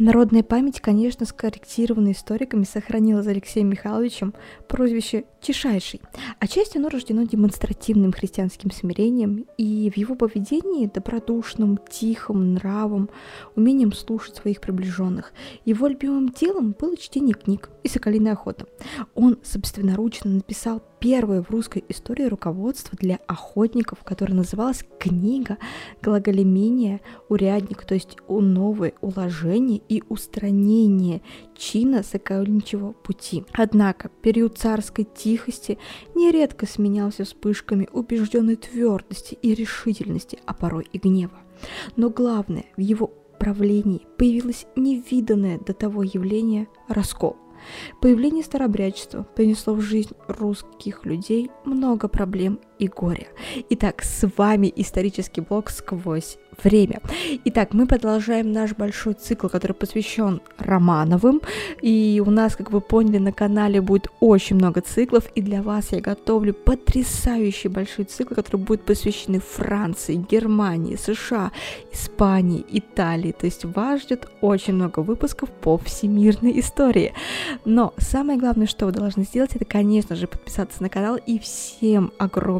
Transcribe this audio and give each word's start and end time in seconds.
Народная 0.00 0.44
память, 0.44 0.80
конечно, 0.80 1.26
скорректированная 1.26 2.12
историками, 2.12 2.62
сохранила 2.62 3.20
за 3.20 3.30
Алексеем 3.30 3.68
Михайловичем. 3.68 4.32
Прозвище 4.68 5.24
«Тишайший». 5.40 6.00
Отчасти 6.40 6.78
оно 6.78 6.88
рождено 6.88 7.22
демонстративным 7.22 8.12
христианским 8.12 8.70
смирением 8.70 9.46
и 9.56 9.90
в 9.90 9.96
его 9.96 10.14
поведении 10.14 10.86
добродушным, 10.86 11.78
тихим 11.90 12.54
нравом, 12.54 13.08
умением 13.54 13.92
слушать 13.92 14.36
своих 14.36 14.60
приближенных. 14.60 15.32
Его 15.64 15.86
любимым 15.86 16.28
делом 16.30 16.74
было 16.78 16.96
чтение 16.96 17.34
книг 17.34 17.70
и 17.82 17.88
соколиная 17.88 18.32
охота. 18.32 18.66
Он 19.14 19.38
собственноручно 19.42 20.30
написал 20.30 20.82
первое 21.00 21.42
в 21.42 21.50
русской 21.50 21.84
истории 21.88 22.24
руководство 22.24 22.96
для 22.98 23.20
охотников, 23.26 24.02
которое 24.04 24.34
называлось 24.34 24.84
«Книга 24.98 25.58
глаголемения 26.02 27.00
урядник», 27.28 27.84
то 27.84 27.94
есть 27.94 28.16
новое 28.28 28.94
уложение 29.00 29.80
и 29.88 30.02
устранение 30.08 31.22
чина 31.58 32.02
сокольничьего 32.02 32.92
пути. 32.92 33.44
Однако 33.52 34.10
период 34.22 34.56
царской 34.56 35.04
тихости 35.04 35.78
нередко 36.14 36.66
сменялся 36.66 37.24
вспышками 37.24 37.88
убежденной 37.92 38.56
твердости 38.56 39.34
и 39.42 39.54
решительности, 39.54 40.38
а 40.46 40.54
порой 40.54 40.88
и 40.92 40.98
гнева. 40.98 41.38
Но 41.96 42.08
главное, 42.08 42.66
в 42.76 42.80
его 42.80 43.08
правлении 43.38 44.06
появилось 44.16 44.66
невиданное 44.76 45.58
до 45.58 45.72
того 45.72 46.02
явление 46.02 46.68
раскол– 46.88 47.36
Появление 48.00 48.44
старобрячества 48.44 49.26
принесло 49.34 49.74
в 49.74 49.80
жизнь 49.80 50.14
русских 50.26 51.04
людей 51.04 51.50
много 51.64 52.08
проблем 52.08 52.60
и 52.78 52.88
горя. 52.88 53.26
Итак, 53.70 54.02
с 54.02 54.28
вами 54.36 54.72
исторический 54.74 55.40
блог 55.40 55.70
«Сквозь 55.70 56.38
время». 56.62 57.00
Итак, 57.44 57.72
мы 57.72 57.86
продолжаем 57.86 58.52
наш 58.52 58.74
большой 58.74 59.14
цикл, 59.14 59.48
который 59.48 59.72
посвящен 59.72 60.40
Романовым. 60.58 61.40
И 61.82 62.22
у 62.24 62.30
нас, 62.30 62.56
как 62.56 62.70
вы 62.70 62.80
поняли, 62.80 63.18
на 63.18 63.32
канале 63.32 63.80
будет 63.80 64.08
очень 64.20 64.56
много 64.56 64.80
циклов. 64.80 65.24
И 65.34 65.42
для 65.42 65.62
вас 65.62 65.92
я 65.92 66.00
готовлю 66.00 66.54
потрясающий 66.54 67.68
большой 67.68 68.04
цикл, 68.04 68.34
который 68.34 68.60
будет 68.60 68.82
посвящен 68.82 69.40
Франции, 69.40 70.14
Германии, 70.14 70.96
США, 70.96 71.52
Испании, 71.92 72.64
Италии. 72.70 73.32
То 73.32 73.46
есть 73.46 73.64
вас 73.64 74.02
ждет 74.02 74.28
очень 74.40 74.74
много 74.74 75.00
выпусков 75.00 75.50
по 75.50 75.78
всемирной 75.78 76.58
истории. 76.60 77.12
Но 77.64 77.94
самое 77.98 78.38
главное, 78.38 78.66
что 78.66 78.86
вы 78.86 78.92
должны 78.92 79.24
сделать, 79.24 79.54
это, 79.54 79.64
конечно 79.64 80.16
же, 80.16 80.26
подписаться 80.26 80.82
на 80.82 80.88
канал. 80.88 81.18
И 81.26 81.38
всем 81.38 82.12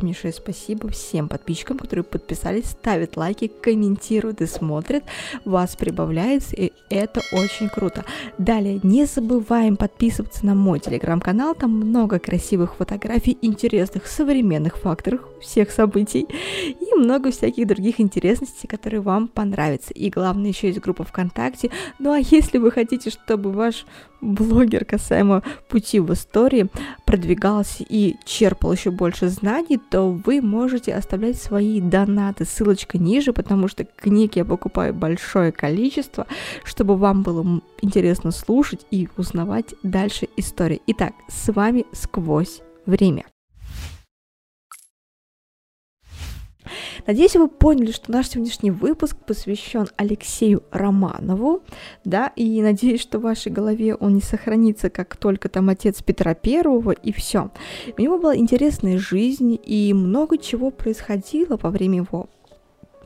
огромнейшее 0.08 0.32
спасибо 0.32 0.88
всем 0.88 1.28
подписчикам, 1.28 1.78
которые 1.78 2.04
подписались, 2.04 2.70
ставят 2.70 3.16
лайки, 3.16 3.50
комментируют 3.60 4.40
и 4.40 4.46
смотрят. 4.46 5.04
Вас 5.44 5.76
прибавляется, 5.76 6.56
и 6.56 6.72
это 6.88 7.20
очень 7.32 7.68
круто. 7.68 8.04
Далее, 8.38 8.80
не 8.82 9.04
забываем 9.04 9.76
подписываться 9.76 10.46
на 10.46 10.54
мой 10.54 10.80
телеграм-канал. 10.80 11.54
Там 11.54 11.72
много 11.72 12.18
красивых 12.18 12.76
фотографий, 12.76 13.36
интересных 13.42 14.06
современных 14.06 14.78
факторов 14.78 15.20
всех 15.40 15.70
событий 15.70 16.26
и 16.64 16.94
много 16.94 17.30
всяких 17.30 17.66
других 17.66 18.00
интересностей, 18.00 18.68
которые 18.68 19.00
вам 19.00 19.28
понравятся. 19.28 19.92
И 19.92 20.10
главное, 20.10 20.48
еще 20.50 20.68
есть 20.68 20.80
группа 20.80 21.04
ВКонтакте. 21.04 21.70
Ну 21.98 22.12
а 22.12 22.18
если 22.18 22.58
вы 22.58 22.70
хотите, 22.70 23.10
чтобы 23.10 23.52
ваш 23.52 23.84
блогер 24.20 24.84
касаемо 24.84 25.42
пути 25.68 26.00
в 26.00 26.12
истории 26.12 26.68
продвигался 27.04 27.84
и 27.88 28.16
черпал 28.24 28.72
еще 28.72 28.90
больше 28.90 29.28
знаний, 29.28 29.78
то 29.90 29.97
вы 30.06 30.40
можете 30.40 30.94
оставлять 30.94 31.40
свои 31.40 31.80
донаты. 31.80 32.44
Ссылочка 32.44 32.98
ниже, 32.98 33.32
потому 33.32 33.68
что 33.68 33.84
книг 33.84 34.36
я 34.36 34.44
покупаю 34.44 34.94
большое 34.94 35.52
количество, 35.52 36.26
чтобы 36.64 36.96
вам 36.96 37.22
было 37.22 37.60
интересно 37.80 38.30
слушать 38.30 38.86
и 38.90 39.08
узнавать 39.16 39.74
дальше 39.82 40.28
истории. 40.36 40.82
Итак, 40.86 41.14
с 41.28 41.52
вами 41.52 41.84
сквозь 41.92 42.60
время. 42.86 43.24
Надеюсь, 47.08 47.36
вы 47.36 47.48
поняли, 47.48 47.90
что 47.90 48.12
наш 48.12 48.28
сегодняшний 48.28 48.70
выпуск 48.70 49.16
посвящен 49.16 49.88
Алексею 49.96 50.62
Романову, 50.70 51.62
да, 52.04 52.30
и 52.36 52.60
надеюсь, 52.60 53.00
что 53.00 53.18
в 53.18 53.22
вашей 53.22 53.50
голове 53.50 53.94
он 53.94 54.12
не 54.12 54.20
сохранится, 54.20 54.90
как 54.90 55.16
только 55.16 55.48
там 55.48 55.70
отец 55.70 56.02
Петра 56.02 56.34
Первого, 56.34 56.90
и 56.90 57.10
все. 57.12 57.50
У 57.96 58.02
него 58.02 58.18
была 58.18 58.36
интересная 58.36 58.98
жизнь, 58.98 59.58
и 59.64 59.94
много 59.94 60.36
чего 60.36 60.70
происходило 60.70 61.56
во 61.56 61.70
время 61.70 61.96
его 62.00 62.28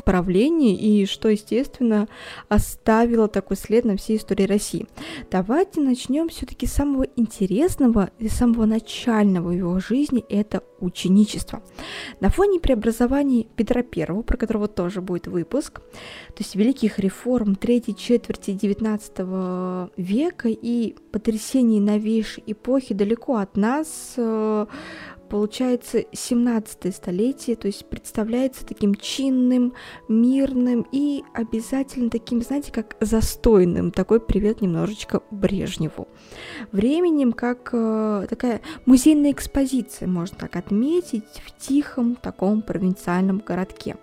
правлении 0.04 0.76
и 0.76 1.06
что, 1.06 1.28
естественно, 1.28 2.08
оставило 2.48 3.28
такой 3.28 3.56
след 3.56 3.84
на 3.84 3.96
всей 3.96 4.16
истории 4.16 4.44
России. 4.44 4.86
Давайте 5.30 5.80
начнем 5.80 6.28
все-таки 6.28 6.66
с 6.66 6.72
самого 6.72 7.06
интересного 7.16 8.10
и 8.18 8.28
самого 8.28 8.66
начального 8.66 9.48
в 9.48 9.52
его 9.52 9.78
жизни– 9.80 10.24
это 10.28 10.62
ученичество. 10.80 11.62
На 12.20 12.28
фоне 12.28 12.60
преобразований 12.60 13.48
Петра 13.56 13.82
I, 13.82 14.22
про 14.22 14.36
которого 14.36 14.68
тоже 14.68 15.00
будет 15.00 15.26
выпуск, 15.26 15.80
то 15.80 16.40
есть 16.40 16.56
великих 16.56 16.98
реформ 16.98 17.54
третьей 17.54 17.94
четверти 17.94 18.50
XIX 18.50 19.90
века 19.96 20.48
и 20.48 20.96
потрясений 21.12 21.80
новейшей 21.80 22.42
эпохи 22.46 22.94
далеко 22.94 23.36
от 23.36 23.56
нас, 23.56 24.14
э, 24.16 24.66
получается 25.32 26.04
17 26.12 26.94
столетие, 26.94 27.56
то 27.56 27.66
есть 27.66 27.87
представляется 27.87 28.66
таким 28.66 28.94
чинным, 28.94 29.72
мирным 30.06 30.87
и 30.93 31.25
обязательно 31.32 32.10
таким, 32.10 32.43
знаете, 32.43 32.70
как 32.70 32.97
застойным. 33.00 33.93
Такой 33.93 34.20
привет 34.20 34.60
немножечко 34.60 35.22
Брежневу. 35.31 36.06
Временем 36.70 37.32
как 37.32 37.70
э, 37.72 38.26
такая 38.28 38.60
музейная 38.84 39.32
экспозиция, 39.32 40.06
можно 40.06 40.37
так 40.37 40.54
отметить, 40.54 41.25
в 41.47 41.59
тихом 41.59 42.16
таком 42.16 42.60
провинциальном 42.60 43.38
городке. 43.38 43.97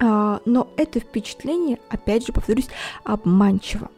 А, 0.00 0.40
но 0.46 0.72
это 0.78 0.98
впечатление, 0.98 1.78
опять 1.90 2.26
же, 2.26 2.32
повторюсь, 2.32 2.68
обманчиво. 3.04 3.90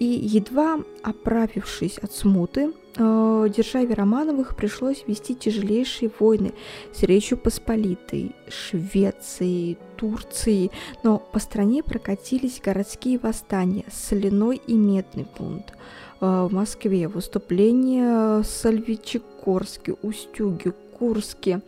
И 0.00 0.06
едва 0.06 0.80
оправившись 1.04 1.98
от 1.98 2.10
смуты, 2.12 2.72
державе 3.00 3.94
Романовых 3.94 4.56
пришлось 4.56 5.04
вести 5.06 5.34
тяжелейшие 5.34 6.10
войны 6.18 6.52
с 6.92 7.02
Речью 7.02 7.38
Посполитой, 7.38 8.32
Швецией, 8.48 9.78
Турцией, 9.96 10.70
но 11.02 11.18
по 11.18 11.38
стране 11.38 11.82
прокатились 11.82 12.60
городские 12.62 13.18
восстания, 13.18 13.84
соляной 13.90 14.60
и 14.66 14.74
медный 14.74 15.26
бунт. 15.38 15.72
Э, 16.20 16.46
в 16.48 16.52
Москве 16.52 17.08
выступления 17.08 18.40
в 18.40 18.44
Сальвичегорске, 18.44 19.94
Устюге, 20.02 20.72
Курске, 20.98 21.60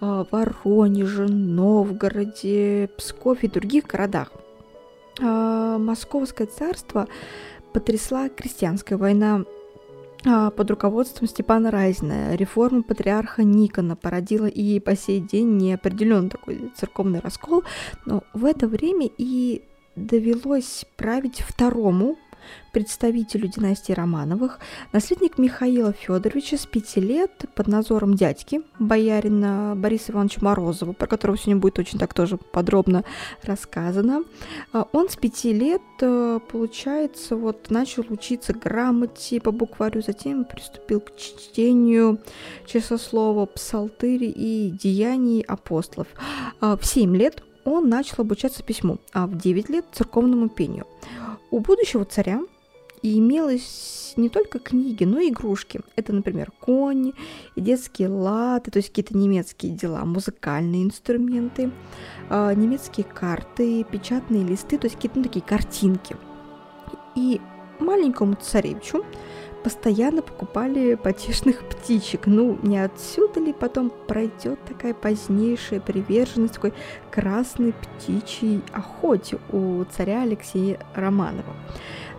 э, 0.00 0.24
Воронеже, 0.30 1.26
Новгороде, 1.28 2.88
Пскове 2.96 3.40
и 3.42 3.48
других 3.48 3.86
городах. 3.86 4.32
Э, 5.20 5.76
Московское 5.78 6.46
царство 6.46 7.06
потрясла 7.72 8.28
крестьянская 8.28 8.98
война 8.98 9.44
под 10.22 10.70
руководством 10.70 11.28
Степана 11.28 11.70
Разина. 11.70 12.34
Реформа 12.34 12.82
патриарха 12.82 13.42
Никона 13.42 13.96
породила 13.96 14.46
и 14.46 14.80
по 14.80 14.96
сей 14.96 15.20
день 15.20 15.56
неопределенный 15.56 16.30
такой 16.30 16.70
церковный 16.76 17.20
раскол, 17.20 17.64
но 18.06 18.22
в 18.32 18.44
это 18.44 18.68
время 18.68 19.08
и 19.18 19.62
довелось 19.96 20.84
править 20.96 21.40
второму 21.40 22.16
представителю 22.72 23.48
династии 23.48 23.92
Романовых, 23.92 24.58
наследник 24.92 25.38
Михаила 25.38 25.92
Федоровича 25.92 26.56
с 26.56 26.66
пяти 26.66 27.00
лет 27.00 27.46
под 27.54 27.68
надзором 27.68 28.14
дядьки, 28.14 28.62
боярина 28.78 29.74
Бориса 29.76 30.12
Ивановича 30.12 30.40
Морозова, 30.42 30.92
про 30.92 31.06
которого 31.06 31.36
сегодня 31.36 31.56
будет 31.56 31.78
очень 31.78 31.98
так 31.98 32.14
тоже 32.14 32.36
подробно 32.36 33.04
рассказано. 33.42 34.24
А, 34.72 34.86
он 34.92 35.08
с 35.08 35.16
пяти 35.16 35.52
лет, 35.52 35.82
э, 36.00 36.40
получается, 36.50 37.36
вот 37.36 37.70
начал 37.70 38.04
учиться 38.08 38.52
грамоте 38.52 39.40
по 39.40 39.50
букварю, 39.50 40.02
затем 40.02 40.44
приступил 40.44 41.00
к 41.00 41.16
чтению 41.16 42.20
часослова, 42.66 43.46
псалтыри 43.46 44.26
и 44.26 44.70
деяний 44.70 45.42
апостолов. 45.42 46.08
А, 46.60 46.76
в 46.76 46.84
семь 46.84 47.16
лет 47.16 47.42
он 47.64 47.88
начал 47.88 48.16
обучаться 48.18 48.62
письму, 48.62 48.98
а 49.12 49.26
в 49.26 49.36
9 49.36 49.68
лет 49.68 49.84
церковному 49.92 50.48
пению. 50.48 50.86
У 51.50 51.58
будущего 51.58 52.04
царя 52.04 52.40
имелось 53.02 54.12
не 54.16 54.28
только 54.28 54.58
книги, 54.58 55.04
но 55.04 55.20
и 55.20 55.30
игрушки. 55.30 55.80
Это, 55.96 56.12
например, 56.12 56.52
кони, 56.60 57.14
детские 57.56 58.08
латы, 58.08 58.70
то 58.70 58.78
есть 58.78 58.90
какие-то 58.90 59.16
немецкие 59.16 59.72
дела, 59.72 60.04
музыкальные 60.04 60.84
инструменты, 60.84 61.70
э, 62.28 62.54
немецкие 62.54 63.04
карты, 63.04 63.84
печатные 63.84 64.44
листы, 64.44 64.78
то 64.78 64.86
есть 64.86 64.96
какие-то 64.96 65.18
ну, 65.18 65.24
такие 65.24 65.44
картинки. 65.44 66.16
И 67.16 67.40
маленькому 67.80 68.34
царевичу 68.34 69.04
постоянно 69.62 70.22
покупали 70.22 70.94
потешных 70.94 71.62
птичек. 71.68 72.26
Ну, 72.26 72.58
не 72.62 72.78
отсюда 72.78 73.40
ли 73.40 73.52
потом 73.52 73.90
пройдет 74.06 74.58
такая 74.66 74.94
позднейшая 74.94 75.80
приверженность 75.80 76.54
такой 76.54 76.72
красной 77.10 77.72
птичьей 77.72 78.62
охоте 78.72 79.38
у 79.52 79.84
царя 79.84 80.22
Алексея 80.22 80.78
Романова. 80.94 81.54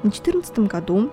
На 0.03 0.11
14 0.11 0.59
году 0.59 1.11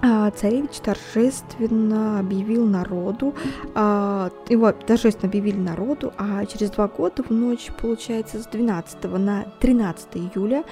а, 0.00 0.30
царевич 0.30 0.78
торжественно 0.78 2.20
объявил 2.20 2.66
народу, 2.66 3.34
а, 3.74 4.30
его 4.48 4.70
торжественно 4.70 5.28
объявили 5.28 5.58
народу, 5.58 6.12
а 6.16 6.44
через 6.46 6.70
два 6.70 6.86
года 6.86 7.22
в 7.22 7.30
ночь, 7.30 7.70
получается, 7.80 8.38
с 8.38 8.46
12 8.46 9.04
на 9.18 9.46
13 9.58 10.08
июля 10.14 10.64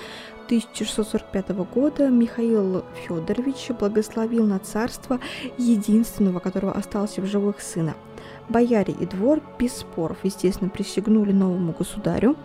1645 0.47 1.49
года 1.75 2.09
Михаил 2.09 2.85
Федорович 2.95 3.71
благословил 3.79 4.47
на 4.47 4.61
царство 4.61 5.19
единственного, 5.59 6.39
которого 6.39 6.73
остался 6.73 7.21
в 7.21 7.27
живых 7.27 7.61
сына. 7.61 7.95
Бояре 8.49 8.95
и 8.95 9.07
двор 9.07 9.43
без 9.59 9.73
споров, 9.79 10.19
естественно, 10.23 10.71
присягнули 10.71 11.33
новому 11.33 11.75
государю. 11.77 12.37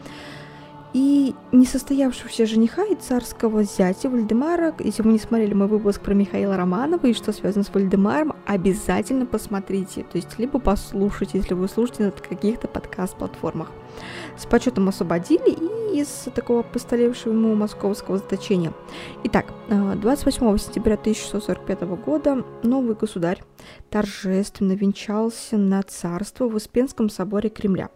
И 0.94 1.36
несостоявшегося 1.51 2.45
жениха 2.45 2.83
и 2.83 2.95
царского 2.95 3.63
зятя 3.63 4.09
Вальдемара, 4.09 4.75
если 4.80 5.03
вы 5.03 5.13
не 5.13 5.19
смотрели 5.19 5.53
мой 5.53 5.68
выпуск 5.68 6.01
про 6.01 6.13
Михаила 6.13 6.57
Романова 6.57 7.06
и 7.06 7.13
что 7.13 7.31
связано 7.31 7.63
с 7.63 7.74
Вальдемаром, 7.74 8.33
обязательно 8.45 9.25
посмотрите. 9.25 10.03
То 10.12 10.18
есть 10.18 10.38
либо 10.38 10.59
послушайте, 10.59 11.38
если 11.38 11.53
вы 11.53 11.69
слушаете 11.69 12.06
на 12.06 12.12
каких-то 12.12 12.68
подкаст-платформах 12.68 13.69
с 14.42 14.46
почетом 14.48 14.90
освободили 14.90 15.52
и 15.52 15.82
из 16.00 16.28
такого 16.34 16.64
постолевшего 16.64 17.34
ему 17.34 17.54
московского 17.54 18.18
заточения. 18.18 18.74
Итак, 19.24 19.54
28 19.70 20.56
э, 20.56 20.58
сентября 20.58 20.94
1645 20.96 21.82
года 22.04 22.46
новый 22.64 22.96
государь 22.96 23.44
торжественно 23.90 24.72
венчался 24.72 25.58
на 25.58 25.84
царство 25.84 26.48
в 26.48 26.56
Успенском 26.56 27.10
соборе 27.10 27.50
Кремля. 27.50 27.90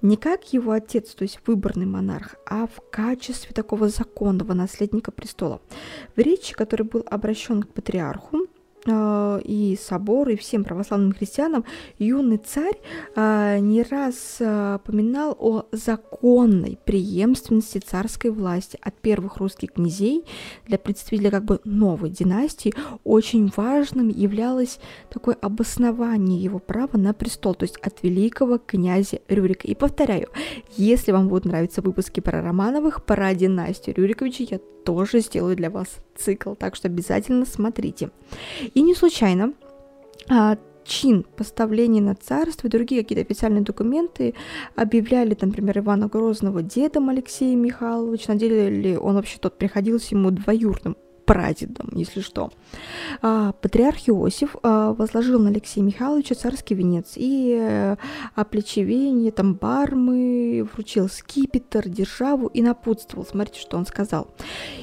Не 0.00 0.16
как 0.16 0.52
его 0.52 0.72
отец, 0.72 1.14
то 1.14 1.22
есть 1.22 1.40
выборный 1.46 1.86
монарх, 1.86 2.36
а 2.46 2.66
в 2.66 2.80
качестве 2.90 3.52
такого 3.52 3.88
законного 3.88 4.54
наследника 4.54 5.10
престола. 5.10 5.60
В 6.16 6.20
речи, 6.20 6.54
который 6.54 6.86
был 6.86 7.04
обращен 7.10 7.62
к 7.62 7.68
патриарху, 7.68 8.46
и 8.86 9.78
собору, 9.80 10.30
и 10.30 10.36
всем 10.36 10.64
православным 10.64 11.12
христианам, 11.12 11.64
юный 11.98 12.38
царь 12.38 12.80
э, 13.14 13.58
не 13.60 13.82
раз 13.82 14.36
э, 14.40 14.78
поминал 14.84 15.36
о 15.38 15.66
законной 15.72 16.78
преемственности 16.84 17.78
царской 17.78 18.30
власти 18.30 18.78
от 18.80 18.94
первых 18.94 19.36
русских 19.36 19.72
князей 19.72 20.24
для 20.66 20.78
представителя 20.78 21.30
как 21.30 21.44
бы 21.44 21.60
новой 21.64 22.10
династии. 22.10 22.74
Очень 23.04 23.52
важным 23.54 24.08
являлось 24.08 24.78
такое 25.10 25.36
обоснование 25.40 26.42
его 26.42 26.58
права 26.58 26.96
на 26.96 27.12
престол, 27.12 27.54
то 27.54 27.64
есть 27.64 27.76
от 27.82 28.02
великого 28.02 28.58
князя 28.58 29.20
Рюрика. 29.28 29.66
И 29.66 29.74
повторяю, 29.74 30.28
если 30.76 31.12
вам 31.12 31.28
будут 31.28 31.44
нравиться 31.44 31.82
выпуски 31.82 32.20
про 32.20 32.42
Романовых, 32.42 33.04
про 33.04 33.34
династию 33.34 33.96
Рюриковича, 33.96 34.44
я 34.44 34.60
тоже 34.84 35.20
сделаю 35.20 35.56
для 35.56 35.70
вас 35.70 35.98
цикл, 36.16 36.54
так 36.54 36.76
что 36.76 36.88
обязательно 36.88 37.46
смотрите. 37.46 38.10
И 38.74 38.82
не 38.82 38.94
случайно 38.94 39.52
а, 40.28 40.56
чин 40.84 41.24
поставления 41.36 42.02
на 42.02 42.14
царство 42.14 42.66
и 42.66 42.70
другие 42.70 43.02
какие-то 43.02 43.22
официальные 43.22 43.62
документы 43.62 44.34
объявляли, 44.74 45.36
например, 45.40 45.78
Ивана 45.78 46.08
Грозного 46.08 46.62
дедом 46.62 47.08
Алексея 47.08 47.56
Михайловича. 47.56 48.32
На 48.32 48.38
деле 48.38 48.98
он 48.98 49.14
вообще 49.14 49.38
тот 49.38 49.56
приходился 49.56 50.14
ему 50.14 50.30
двоюродным 50.30 50.96
прадедом, 51.30 51.90
если 51.92 52.22
что. 52.22 52.50
А, 53.22 53.52
патриарх 53.52 54.08
Иосиф 54.08 54.56
а, 54.64 54.92
возложил 54.92 55.38
на 55.38 55.50
Алексея 55.50 55.84
Михайловича 55.84 56.34
царский 56.34 56.74
венец 56.74 57.12
и 57.14 57.56
а, 57.56 57.98
оплечевение, 58.34 59.30
там 59.30 59.54
бармы, 59.54 60.68
вручил 60.72 61.08
скипетр, 61.08 61.88
державу 61.88 62.48
и 62.48 62.62
напутствовал. 62.62 63.24
Смотрите, 63.24 63.60
что 63.60 63.76
он 63.76 63.86
сказал. 63.86 64.26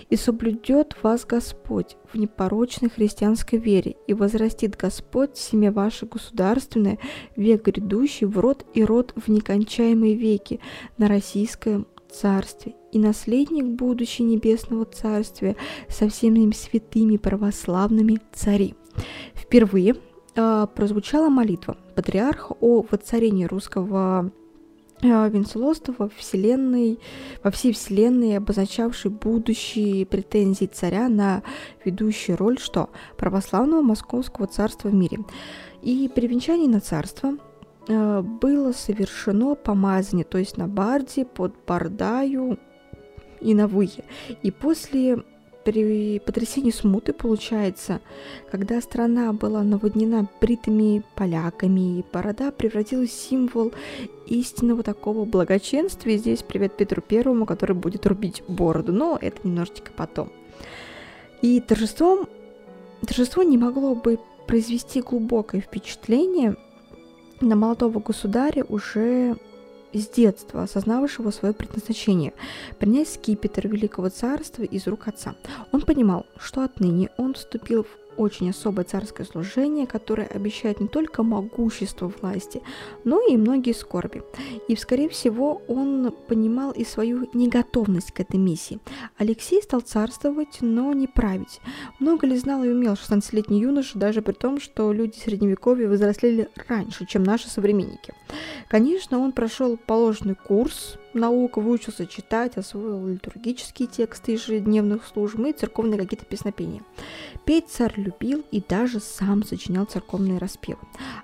«И 0.10 0.16
соблюдет 0.16 0.96
вас 1.04 1.26
Господь 1.26 1.98
в 2.14 2.18
непорочной 2.18 2.90
христианской 2.90 3.60
вере, 3.60 3.98
и 4.08 4.14
возрастит 4.14 4.78
Господь 4.78 5.36
семя 5.36 5.74
ваше 5.74 6.06
государственное, 6.06 6.98
век 7.36 7.66
грядущий 7.66 8.26
в 8.26 8.40
род 8.40 8.66
и 8.74 8.86
род 8.86 9.14
в 9.18 9.28
некончаемые 9.28 10.16
веки 10.16 10.62
на 10.98 11.10
российском 11.10 11.88
царстве 12.12 12.75
и 12.92 13.00
наследник 13.00 13.65
будущей 13.65 14.24
небесного 14.24 14.86
царствия 14.86 15.56
со 15.89 16.09
всеми 16.09 16.51
святыми 16.51 17.18
православными 17.18 18.19
цари. 18.33 18.75
Впервые 19.33 19.95
э, 20.36 20.68
прозвучала 20.74 21.30
молитва 21.30 21.77
патриарха 21.95 22.56
о 22.59 22.86
воцарении 22.89 23.45
русского 23.45 24.31
э, 25.01 25.30
венцелоста 25.30 25.94
во 25.98 26.09
вселенной, 26.09 27.00
во 27.44 27.51
всей 27.51 27.74
вселенной, 27.74 28.38
обозначавшей 28.38 29.12
будущие 29.12 30.06
претензии 30.06 30.65
царя 30.65 31.10
на 31.10 31.44
ведущую 31.86 32.38
роль 32.38 32.60
что 32.60 32.89
православного 33.18 33.81
московского 33.81 34.48
царства 34.48 34.89
в 34.89 34.94
мире. 34.94 35.19
И 35.81 36.10
при 36.13 36.27
венчании 36.27 36.68
на 36.68 36.81
царство 36.81 37.38
было 37.88 38.72
совершено 38.74 39.56
помазание, 39.56 40.25
то 40.25 40.38
есть 40.38 40.57
на 40.57 40.68
барде 40.68 41.25
под 41.25 41.54
бардаю 41.66 42.60
и 43.39 43.54
на 43.54 43.68
вые. 43.68 44.04
И 44.44 44.51
после 44.51 45.24
при 45.68 46.19
потрясении 46.19 46.72
смуты, 46.72 47.12
получается, 47.12 48.00
когда 48.50 48.80
страна 48.80 49.34
была 49.34 49.63
наводнена 49.63 50.30
бритыми 50.39 51.04
поляками, 51.16 52.00
и 52.00 52.06
борода 52.13 52.51
превратилась 52.51 53.10
в 53.10 53.13
символ 53.13 53.74
истинного 54.28 54.81
такого 54.81 55.25
благочинствия. 55.25 56.18
Здесь 56.18 56.42
привет 56.42 56.78
Петру 56.78 57.01
Первому, 57.01 57.45
который 57.45 57.75
будет 57.75 58.06
рубить 58.06 58.44
бороду, 58.48 58.94
но 58.94 59.18
это 59.22 59.45
немножечко 59.45 59.92
потом. 59.92 60.31
И 61.42 61.60
торжеством, 61.60 62.30
торжество 63.06 63.44
не 63.44 63.57
могло 63.57 63.94
бы 63.94 64.19
произвести 64.48 65.01
глубокое 65.01 65.60
впечатление 65.60 66.56
на 67.42 67.56
молодого 67.56 68.00
государя 68.00 68.63
уже 68.63 69.38
с 69.94 70.07
детства 70.10 70.63
осознавшего 70.63 71.31
свое 71.31 71.54
предназначение– 71.54 72.34
принять 72.80 73.10
скипетр 73.10 73.68
Великого 73.68 74.10
Царства 74.10 74.63
из 74.63 74.86
рук 74.88 75.07
отца. 75.07 75.36
Он 75.72 75.81
понимал, 75.81 76.25
что 76.38 76.62
отныне 76.62 77.10
он 77.18 77.34
вступил 77.34 77.84
в 77.84 78.06
очень 78.18 78.50
особое 78.50 78.84
царское 78.84 79.24
служение, 79.24 79.88
которое 79.88 80.28
обещает 80.28 80.80
не 80.80 80.88
только 80.88 81.24
могущество 81.24 82.12
власти, 82.22 82.62
но 83.04 83.22
и 83.28 83.38
многие 83.38 83.74
скорби. 83.74 84.24
И, 84.68 84.75
скорее 84.75 85.10
всего, 85.10 85.62
он 85.68 86.14
понимал 86.28 86.72
и 86.72 86.84
свою 86.84 87.30
неготовность 87.34 88.12
к 88.12 88.19
этой 88.19 88.38
миссии. 88.38 88.80
Алексей 89.18 89.62
стал 89.62 89.81
царствовать, 89.81 90.58
но 90.62 90.94
не 90.94 91.08
править. 91.08 91.62
Много 92.00 92.28
ли 92.28 92.38
знал 92.38 92.64
и 92.64 92.69
умел 92.69 92.94
16-летний 92.94 93.62
юноша, 93.62 93.98
даже 93.98 94.22
при 94.22 94.34
том, 94.34 94.60
что 94.60 94.91
люди 94.91 95.18
Средневековья 95.18 95.88
взрослели 95.88 96.50
раньше, 96.68 97.06
чем 97.06 97.24
наши 97.24 97.50
современники. 97.50 98.13
Конечно, 98.68 99.20
он 99.20 99.32
прошел 99.32 99.77
положенный 99.77 100.36
курс, 100.36 100.98
наук, 101.17 101.57
выучился 101.57 102.05
читать, 102.05 102.57
освоил 102.57 103.07
литургические 103.07 103.88
тексты 103.88 104.33
ежедневных 104.33 105.05
служб 105.05 105.39
и 105.39 105.51
церковные 105.51 106.00
какие-то 106.00 106.25
песнопения. 106.25 106.81
Петь 107.45 107.69
царь 107.69 107.93
любил 107.97 108.43
и 108.51 108.62
даже 108.62 109.00
сам 109.00 109.43
сочинял 109.43 109.86
церковные 109.86 110.38
распевы. 110.38 110.79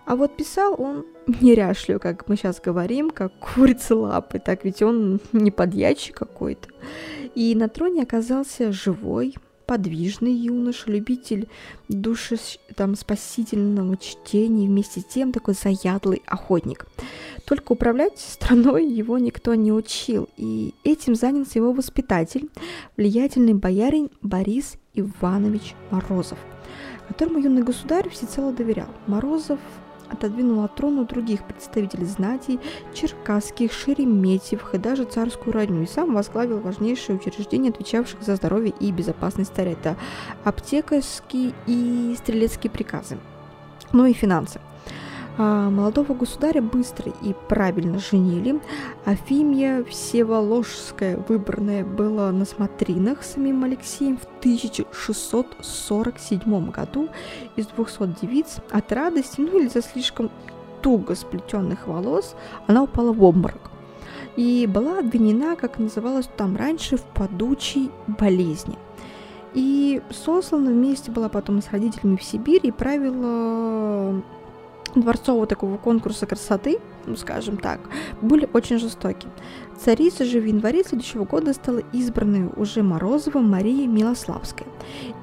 А 0.06 0.16
вот 0.16 0.36
писал 0.36 0.76
он 0.80 1.06
неряшливо, 1.42 2.00
как 2.00 2.28
мы 2.28 2.36
сейчас 2.36 2.60
говорим, 2.60 3.10
как 3.10 3.34
курица 3.40 3.96
лапы, 3.96 4.40
так 4.40 4.66
ведь 4.66 4.82
он 4.82 5.20
не 5.32 5.52
подьячий 5.52 6.14
какой-то. 6.14 6.70
И 7.36 7.56
на 7.56 7.70
троне 7.70 8.04
оказался 8.04 8.72
живой, 8.72 9.36
подвижный 9.66 10.34
юноша, 10.34 10.92
любитель 10.92 11.48
души 11.88 12.38
там, 12.76 12.96
спасительного 12.96 13.98
чтения, 13.98 14.68
вместе 14.68 15.02
с 15.02 15.06
тем 15.06 15.32
такой 15.32 15.54
заядлый 15.54 16.22
охотник. 16.26 16.86
Только 17.46 17.74
управлять 17.74 18.20
страной 18.20 18.88
его 18.88 19.18
никто 19.18 19.54
не 19.56 19.72
учил, 19.72 20.30
и 20.38 20.74
этим 20.84 21.16
занялся 21.16 21.60
его 21.60 21.74
воспитатель, 21.74 22.50
влиятельный 22.98 23.54
боярин 23.54 24.10
Борис 24.22 24.76
Иванович 24.94 25.76
Морозов, 25.92 26.40
которому 27.08 27.40
юный 27.40 27.64
государь 27.64 28.10
всецело 28.10 28.52
доверял. 28.54 28.90
Морозов 29.08 29.60
отодвинул 30.10 30.64
от 30.64 30.76
трона 30.76 31.06
других 31.06 31.44
представителей 31.44 32.06
знатей, 32.06 32.60
черкасских, 32.94 33.72
шереметьевых 33.72 34.76
и 34.76 34.78
даже 34.78 35.06
царскую 35.06 35.54
родню, 35.54 35.84
и 35.84 35.88
сам 35.88 36.14
возглавил 36.14 36.60
важнейшие 36.60 37.18
учреждения, 37.18 37.70
отвечавших 37.70 38.22
за 38.22 38.36
здоровье 38.36 38.74
и 38.80 38.92
безопасность 38.92 39.54
царя. 39.56 39.72
Это 39.72 39.98
аптекарские 40.44 41.54
и 41.68 42.16
стрелецкие 42.18 42.72
приказы, 42.72 43.18
ну 43.92 44.06
и 44.06 44.14
финансы– 44.14 44.60
молодого 45.38 46.14
государя 46.14 46.62
быстро 46.62 47.12
и 47.22 47.36
правильно 47.48 48.00
женили. 48.00 48.62
Афимия 49.06 49.84
Всеволожская, 49.84 51.18
выбранная 51.28 51.84
была 51.84 52.32
на 52.32 52.46
смотринах 52.46 53.24
самим 53.24 53.64
Алексеем 53.64 54.18
в 54.18 54.26
1647 54.40 56.72
году 56.72 57.10
из 57.56 57.68
200 57.68 58.22
девиц 58.22 58.58
от 58.72 58.92
радости, 58.92 59.42
ну 59.42 59.60
или 59.60 59.68
за 59.68 59.82
слишком 59.82 60.30
туго 60.82 61.16
сплетенных 61.16 61.88
волос, 61.88 62.36
она 62.68 62.84
упала 62.84 63.14
в 63.14 63.24
обморок 63.24 63.72
и 64.36 64.68
была 64.68 65.00
обвинена, 65.00 65.56
как 65.56 65.80
называлось 65.80 66.30
там 66.38 66.56
раньше, 66.56 66.98
в 66.98 67.04
падучей 67.04 67.90
болезни. 68.08 68.78
И 69.54 70.02
сослана 70.10 70.72
вместе 70.72 71.12
была 71.12 71.30
потом 71.30 71.62
с 71.62 71.70
родителями 71.72 72.16
в 72.16 72.24
Сибирь 72.24 72.62
и 72.64 72.72
правила 72.72 74.24
дворцового 75.02 75.48
такого 75.48 75.78
конкурса 75.78 76.26
красоты, 76.26 76.80
ну, 77.06 77.16
скажем 77.16 77.58
так, 77.58 77.80
были 78.22 78.50
очень 78.54 78.80
жестоки. 78.80 79.28
Царица 79.80 80.26
же 80.26 80.40
в 80.40 80.46
январе 80.46 80.84
следующего 80.84 81.26
года 81.26 81.54
стала 81.54 81.82
избранной 81.92 82.50
уже 82.56 82.84
Морозовым 82.84 83.50
Марией 83.50 83.88
Милославской, 83.88 84.68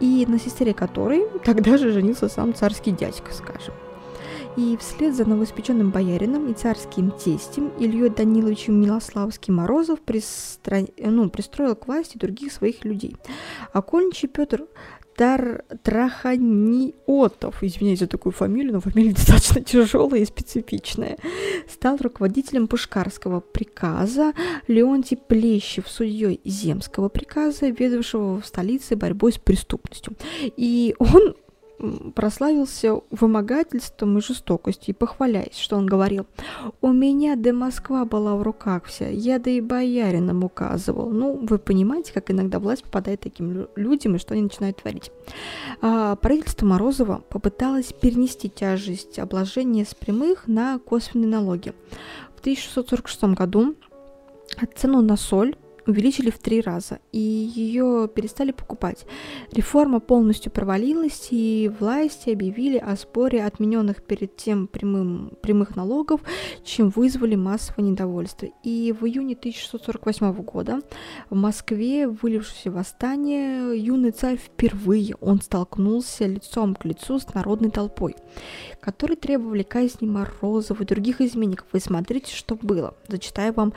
и 0.00 0.26
на 0.28 0.38
сестре 0.38 0.74
которой 0.74 1.26
тогда 1.44 1.78
же 1.78 1.92
женился 1.92 2.28
сам 2.28 2.54
царский 2.54 2.90
дядька, 2.90 3.32
скажем. 3.32 3.74
И 4.56 4.76
вслед 4.78 5.14
за 5.14 5.24
новоиспеченным 5.24 5.90
боярином 5.90 6.50
и 6.50 6.54
царским 6.54 7.12
тестем 7.12 7.68
Ильей 7.78 8.10
Даниловичем 8.10 8.80
Милославским 8.80 9.54
Морозов 9.54 10.00
пристро... 10.00 10.78
ну, 10.98 11.30
пристроил 11.30 11.76
к 11.76 11.86
власти 11.86 12.18
других 12.18 12.52
своих 12.52 12.84
людей. 12.84 13.16
Окольничий 13.72 14.28
Петр 14.28 14.66
Тар... 15.16 15.64
Траханиотов, 15.82 17.62
извиняюсь 17.62 18.00
за 18.00 18.06
такую 18.06 18.32
фамилию, 18.32 18.74
но 18.74 18.80
фамилия 18.80 19.12
достаточно 19.14 19.62
тяжелая 19.62 20.20
и 20.20 20.24
специфичная, 20.24 21.18
стал 21.68 21.98
руководителем 22.00 22.68
Пушкарского 22.68 23.40
приказа, 23.40 24.32
Леонтий 24.66 25.16
Плещев 25.16 25.88
судьей 25.88 26.40
Земского 26.44 27.08
приказа, 27.08 27.68
ведавшего 27.68 28.40
в 28.40 28.46
столице 28.46 28.96
борьбой 28.96 29.32
с 29.32 29.38
преступностью. 29.38 30.14
И 30.56 30.94
он 30.98 31.34
прославился 32.14 33.00
вымогательством 33.10 34.18
и 34.18 34.20
жестокостью, 34.20 34.94
и 34.94 34.98
похваляясь, 34.98 35.56
что 35.56 35.76
он 35.76 35.86
говорил, 35.86 36.26
«У 36.80 36.92
меня 36.92 37.36
до 37.36 37.52
Москва 37.52 38.04
была 38.04 38.36
в 38.36 38.42
руках 38.42 38.84
вся, 38.86 39.08
я 39.08 39.38
да 39.38 39.50
и 39.50 39.60
бояринам 39.60 40.44
указывал». 40.44 41.10
Ну, 41.10 41.38
вы 41.42 41.58
понимаете, 41.58 42.12
как 42.12 42.30
иногда 42.30 42.58
власть 42.58 42.84
попадает 42.84 43.20
таким 43.20 43.66
людям, 43.76 44.16
и 44.16 44.18
что 44.18 44.34
они 44.34 44.42
начинают 44.42 44.78
творить. 44.78 45.10
А, 45.80 46.16
правительство 46.16 46.66
Морозова 46.66 47.22
попыталось 47.28 47.92
перенести 47.92 48.48
тяжесть 48.48 49.18
обложения 49.18 49.84
с 49.84 49.94
прямых 49.94 50.46
на 50.46 50.78
косвенные 50.78 51.28
налоги. 51.28 51.72
В 52.36 52.40
1646 52.40 53.34
году 53.34 53.74
цену 54.76 55.02
на 55.02 55.16
соль 55.16 55.56
увеличили 55.90 56.30
в 56.30 56.38
три 56.38 56.60
раза, 56.60 56.98
и 57.12 57.18
ее 57.18 58.08
перестали 58.12 58.52
покупать. 58.52 59.06
Реформа 59.52 60.00
полностью 60.00 60.52
провалилась, 60.52 61.28
и 61.30 61.70
власти 61.78 62.30
объявили 62.30 62.78
о 62.78 62.96
споре 62.96 63.44
отмененных 63.44 64.02
перед 64.02 64.36
тем 64.36 64.66
прямым, 64.66 65.32
прямых 65.42 65.76
налогов, 65.76 66.20
чем 66.64 66.90
вызвали 66.90 67.34
массовое 67.34 67.84
недовольство. 67.86 68.48
И 68.62 68.94
в 68.98 69.04
июне 69.06 69.34
1648 69.34 70.32
года 70.42 70.80
в 71.28 71.34
Москве, 71.34 72.08
вылившееся 72.08 72.70
восстание, 72.70 73.78
юный 73.78 74.10
царь 74.10 74.36
впервые 74.36 75.14
он 75.20 75.40
столкнулся 75.40 76.26
лицом 76.26 76.74
к 76.74 76.84
лицу 76.84 77.18
с 77.18 77.34
народной 77.34 77.70
толпой, 77.70 78.16
которые 78.80 79.16
требовали 79.16 79.62
казни 79.62 80.06
Морозова 80.06 80.82
и 80.82 80.86
других 80.86 81.20
изменников. 81.20 81.66
Вы 81.72 81.80
смотрите, 81.80 82.34
что 82.34 82.56
было. 82.60 82.94
Зачитаю 83.08 83.52
вам 83.52 83.72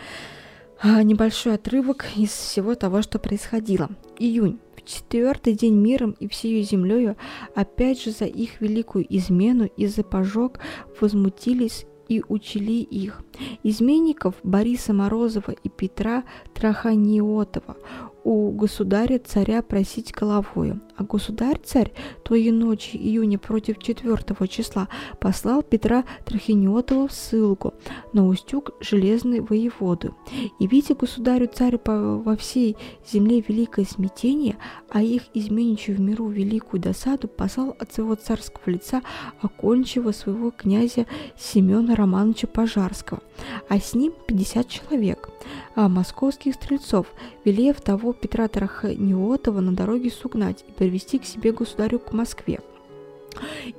небольшой 0.83 1.55
отрывок 1.55 2.05
из 2.15 2.29
всего 2.29 2.75
того, 2.75 3.01
что 3.01 3.19
происходило. 3.19 3.89
Июнь. 4.19 4.59
В 4.75 4.85
четвертый 4.85 5.53
день 5.53 5.75
миром 5.75 6.13
и 6.19 6.27
всею 6.27 6.61
землею 6.63 7.15
опять 7.55 8.01
же 8.01 8.11
за 8.11 8.25
их 8.25 8.59
великую 8.59 9.05
измену 9.09 9.69
и 9.77 9.87
за 9.87 10.03
пожог 10.03 10.59
возмутились 10.99 11.85
и 12.09 12.21
учили 12.27 12.81
их. 12.81 13.21
Изменников 13.63 14.35
Бориса 14.43 14.93
Морозова 14.93 15.51
и 15.51 15.69
Петра 15.69 16.25
Траханиотова 16.53 17.77
у 18.23 18.51
государя-царя 18.51 19.61
просить 19.61 20.13
головою. 20.13 20.81
А 20.95 21.03
государь-царь 21.03 21.91
той 22.23 22.51
ночи 22.51 22.95
июня 22.95 23.39
против 23.39 23.79
4 23.79 24.47
числа 24.47 24.87
послал 25.19 25.63
Петра 25.63 26.03
Трахиниотова 26.25 27.07
в 27.07 27.11
ссылку 27.11 27.73
на 28.13 28.27
Устюг 28.27 28.71
железной 28.79 29.39
воеводы. 29.39 30.11
И 30.59 30.67
видя 30.67 30.95
государю-царю 30.95 31.79
во 31.85 32.35
всей 32.37 32.77
земле 33.11 33.43
великое 33.47 33.85
смятение, 33.85 34.57
а 34.89 35.01
их 35.01 35.23
изменничью 35.33 35.95
в 35.95 35.99
миру 35.99 36.27
великую 36.27 36.81
досаду, 36.81 37.27
послал 37.27 37.75
от 37.79 37.91
своего 37.91 38.15
царского 38.15 38.71
лица 38.71 39.01
окончего 39.41 40.11
своего 40.11 40.51
князя 40.51 41.07
Семена 41.37 41.95
Романовича 41.95 42.47
Пожарского, 42.47 43.21
а 43.67 43.79
с 43.79 43.93
ним 43.93 44.13
50 44.27 44.67
человек, 44.69 45.29
московских 45.75 46.55
стрельцов, 46.55 47.07
велев 47.45 47.81
того 47.81 48.13
Петра 48.13 48.47
Траханиотова 48.47 49.59
на 49.59 49.73
дороге 49.73 50.11
сугнать 50.11 50.63
и 50.67 50.71
привести 50.71 51.19
к 51.19 51.25
себе 51.25 51.51
государю 51.51 51.99
к 51.99 52.13
Москве. 52.13 52.59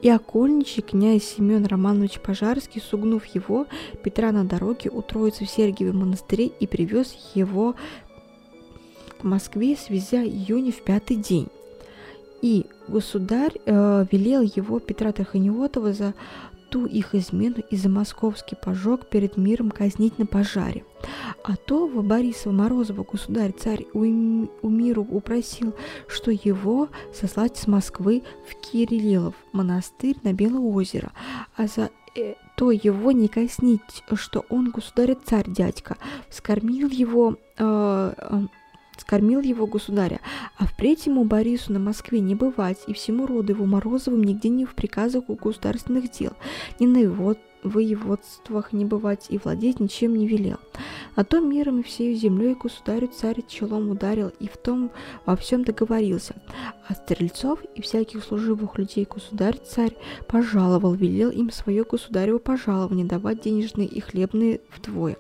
И 0.03 0.09
окольничий 0.09 0.83
князь 0.83 1.25
Семен 1.25 1.65
Романович 1.65 2.21
Пожарский, 2.21 2.81
сугнув 2.81 3.25
его, 3.27 3.67
Петра 4.03 4.33
на 4.33 4.45
дороге 4.45 4.91
утроится 4.91 5.45
в 5.45 5.51
Сергиеве 5.51 5.93
монастыре 5.93 6.47
и 6.47 6.67
привез 6.67 7.15
его 7.35 7.75
к 9.21 9.25
Москве, 9.25 9.77
свезя 9.77 10.25
июня 10.25 10.73
в 10.73 10.83
пятый 10.83 11.17
день. 11.17 11.49
И 12.43 12.67
государь 12.89 13.55
э, 13.65 14.05
велел 14.11 14.43
его, 14.43 14.79
Петра 14.81 15.13
Траханиотова, 15.13 15.93
за 15.95 16.15
ту 16.75 16.87
их 16.87 17.15
измену 17.15 17.63
и 17.71 17.77
за 17.77 17.89
московский 17.89 18.57
пожог 18.57 19.07
перед 19.07 19.37
миром 19.37 19.71
казнить 19.71 20.19
на 20.19 20.27
пожаре. 20.27 20.85
А 21.45 21.55
то 21.55 21.87
в 21.87 22.03
Борисова 22.03 22.53
Морозова 22.53 23.05
государь-царь 23.05 23.87
у, 23.93 24.01
у 24.01 24.69
миру 24.69 25.07
упросил, 25.09 25.73
что 26.09 26.33
его 26.33 26.89
сослать 27.13 27.57
с 27.57 27.69
Москвы 27.69 28.25
в 28.49 28.57
Кириллов 28.57 29.37
монастырь 29.53 30.17
на 30.25 30.33
Белое 30.33 30.63
озеро, 30.63 31.13
а 31.57 31.69
за 31.69 31.91
э, 32.17 32.35
то 32.57 32.73
его 32.73 33.13
не 33.13 33.29
коснить, 33.29 34.03
что 34.15 34.45
он 34.49 34.73
государь-царь 34.73 35.49
дядька, 35.49 35.97
скормил 36.29 36.89
его 36.89 37.37
э, 37.57 38.15
э, 38.17 38.47
скормил 38.97 39.41
его 39.41 39.67
государя, 39.67 40.21
а 40.57 40.67
впредь 40.67 41.07
ему 41.07 41.25
Борису 41.25 41.73
на 41.73 41.79
Москве 41.79 42.21
не 42.21 42.35
бывать, 42.35 42.79
и 42.87 42.93
всему 42.93 43.27
роду 43.27 43.53
его 43.53 43.67
Морозовым 43.67 44.23
нигде 44.23 44.49
не 44.49 44.65
в 44.65 44.75
приказах 44.75 45.25
у 45.29 45.35
государственных 45.35 46.11
дел, 46.11 46.33
ни 46.79 46.87
на 46.87 46.99
его 46.99 47.35
воеводствах 47.65 48.73
не 48.73 48.85
бывать 48.85 49.27
и 49.31 49.39
владеть 49.39 49.81
ничем 49.81 50.15
не 50.15 50.29
велел. 50.29 50.59
А 51.17 51.25
то 51.25 51.41
миром 51.41 51.81
и 51.81 51.83
всею 51.83 52.17
землей 52.17 52.55
государю 52.55 53.09
царь 53.09 53.43
челом 53.47 53.91
ударил 53.91 54.33
и 54.41 54.49
в 54.49 54.57
том 54.57 54.91
во 55.27 55.37
всем 55.37 55.65
договорился. 55.65 56.35
А 56.87 56.95
стрельцов 56.95 57.61
и 57.75 57.81
всяких 57.81 58.25
служивых 58.25 58.77
людей 58.79 59.07
государь 59.09 59.59
царь 59.59 59.97
пожаловал, 60.29 60.95
велел 60.95 61.31
им 61.31 61.51
свое 61.51 61.85
государево 61.85 62.39
пожалование 62.39 63.07
давать 63.07 63.43
денежные 63.43 63.87
и 63.87 64.01
хлебные 64.01 64.61
вдвое. 64.77 65.17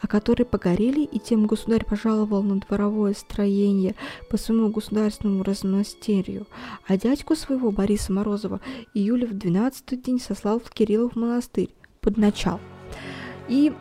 А 0.00 0.06
которые 0.06 0.46
погорели, 0.46 1.00
и 1.00 1.18
тем 1.18 1.46
государь 1.46 1.84
пожаловал 1.84 2.42
на 2.42 2.60
дворовое 2.60 3.14
строение 3.14 3.94
по 4.30 4.36
своему 4.36 4.70
государственному 4.70 5.42
размастерью. 5.42 6.46
А 6.86 6.96
дядьку 6.96 7.36
своего 7.36 7.70
Бориса 7.70 8.12
Морозова 8.12 8.60
июля 8.94 9.26
в 9.26 9.34
двенадцатый 9.34 9.98
день 9.98 10.20
сослал 10.20 10.60
в 10.60 10.70
Кириллов 10.70 11.16
монастырь, 11.16 11.70
под 12.06 12.18
начал. 12.18 12.60
И 13.48 13.72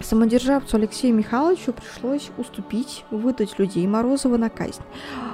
самодержавцу 0.00 0.76
Алексею 0.76 1.14
Михайловичу 1.14 1.72
пришлось 1.72 2.30
уступить, 2.36 3.06
выдать 3.10 3.58
людей 3.58 3.86
Морозова 3.86 4.36
на 4.36 4.50
казнь. 4.50 4.82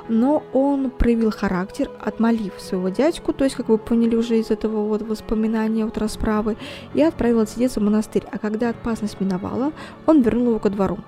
Но 0.08 0.44
он 0.52 0.90
проявил 0.90 1.32
характер, 1.32 1.90
отмолив 2.00 2.54
своего 2.60 2.90
дядьку, 2.90 3.32
то 3.32 3.42
есть, 3.42 3.56
как 3.56 3.68
вы 3.68 3.76
поняли 3.76 4.14
уже 4.14 4.38
из 4.38 4.52
этого 4.52 4.86
вот 4.86 5.02
воспоминания 5.02 5.84
от 5.84 5.98
расправы, 5.98 6.56
и 6.94 7.02
отправил 7.02 7.40
отсидеться 7.40 7.80
в 7.80 7.82
монастырь. 7.82 8.24
А 8.30 8.38
когда 8.38 8.70
опасность 8.70 9.20
миновала, 9.20 9.72
он 10.06 10.22
вернул 10.22 10.50
его 10.50 10.58
ко 10.60 10.70
двору. 10.70 10.98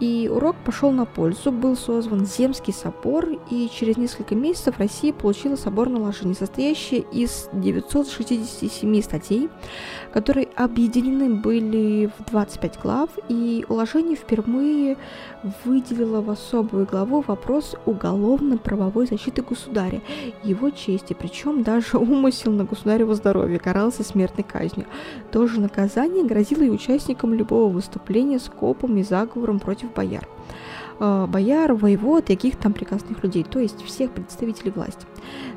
И 0.00 0.28
урок 0.32 0.56
пошел 0.64 0.90
на 0.90 1.04
пользу, 1.04 1.52
был 1.52 1.76
созван 1.76 2.26
Земский 2.26 2.72
собор, 2.72 3.28
и 3.50 3.70
через 3.72 3.96
несколько 3.96 4.34
месяцев 4.34 4.78
Россия 4.78 5.12
получила 5.12 5.54
соборное 5.56 6.00
уложение, 6.00 6.34
состоящее 6.34 7.00
из 7.12 7.48
967 7.52 9.02
статей, 9.02 9.48
которые 10.12 10.48
объединены 10.56 11.36
были 11.36 12.10
в 12.18 12.30
25 12.30 12.80
глав, 12.82 13.10
и 13.28 13.64
уложение 13.68 14.16
впервые 14.16 14.96
выделило 15.64 16.20
в 16.20 16.30
особую 16.30 16.86
главу 16.86 17.20
вопрос 17.20 17.76
уголовно-правовой 17.86 19.06
защиты 19.06 19.42
государя 19.42 20.02
его 20.42 20.70
чести, 20.70 21.12
причем 21.12 21.62
даже 21.62 21.98
умысел 21.98 22.50
на 22.50 22.64
государево 22.64 23.14
здоровье 23.14 23.58
карался 23.58 24.02
смертной 24.02 24.44
казнью. 24.44 24.86
То 25.30 25.46
же 25.46 25.60
наказание 25.60 26.24
грозило 26.24 26.62
и 26.62 26.70
участникам 26.70 27.34
любого 27.34 27.70
выступления 27.70 28.38
с 28.38 28.48
копом 28.48 28.96
и 28.96 29.02
заговором 29.02 29.60
против 29.60 29.83
бояр. 29.94 30.28
э, 31.00 31.26
бояр, 31.26 31.74
воевод 31.74 32.26
каких 32.26 32.56
там 32.56 32.72
прекрасных 32.72 33.22
людей, 33.22 33.44
то 33.44 33.58
есть 33.58 33.82
всех 33.82 34.12
представителей 34.12 34.70
власти. 34.70 35.06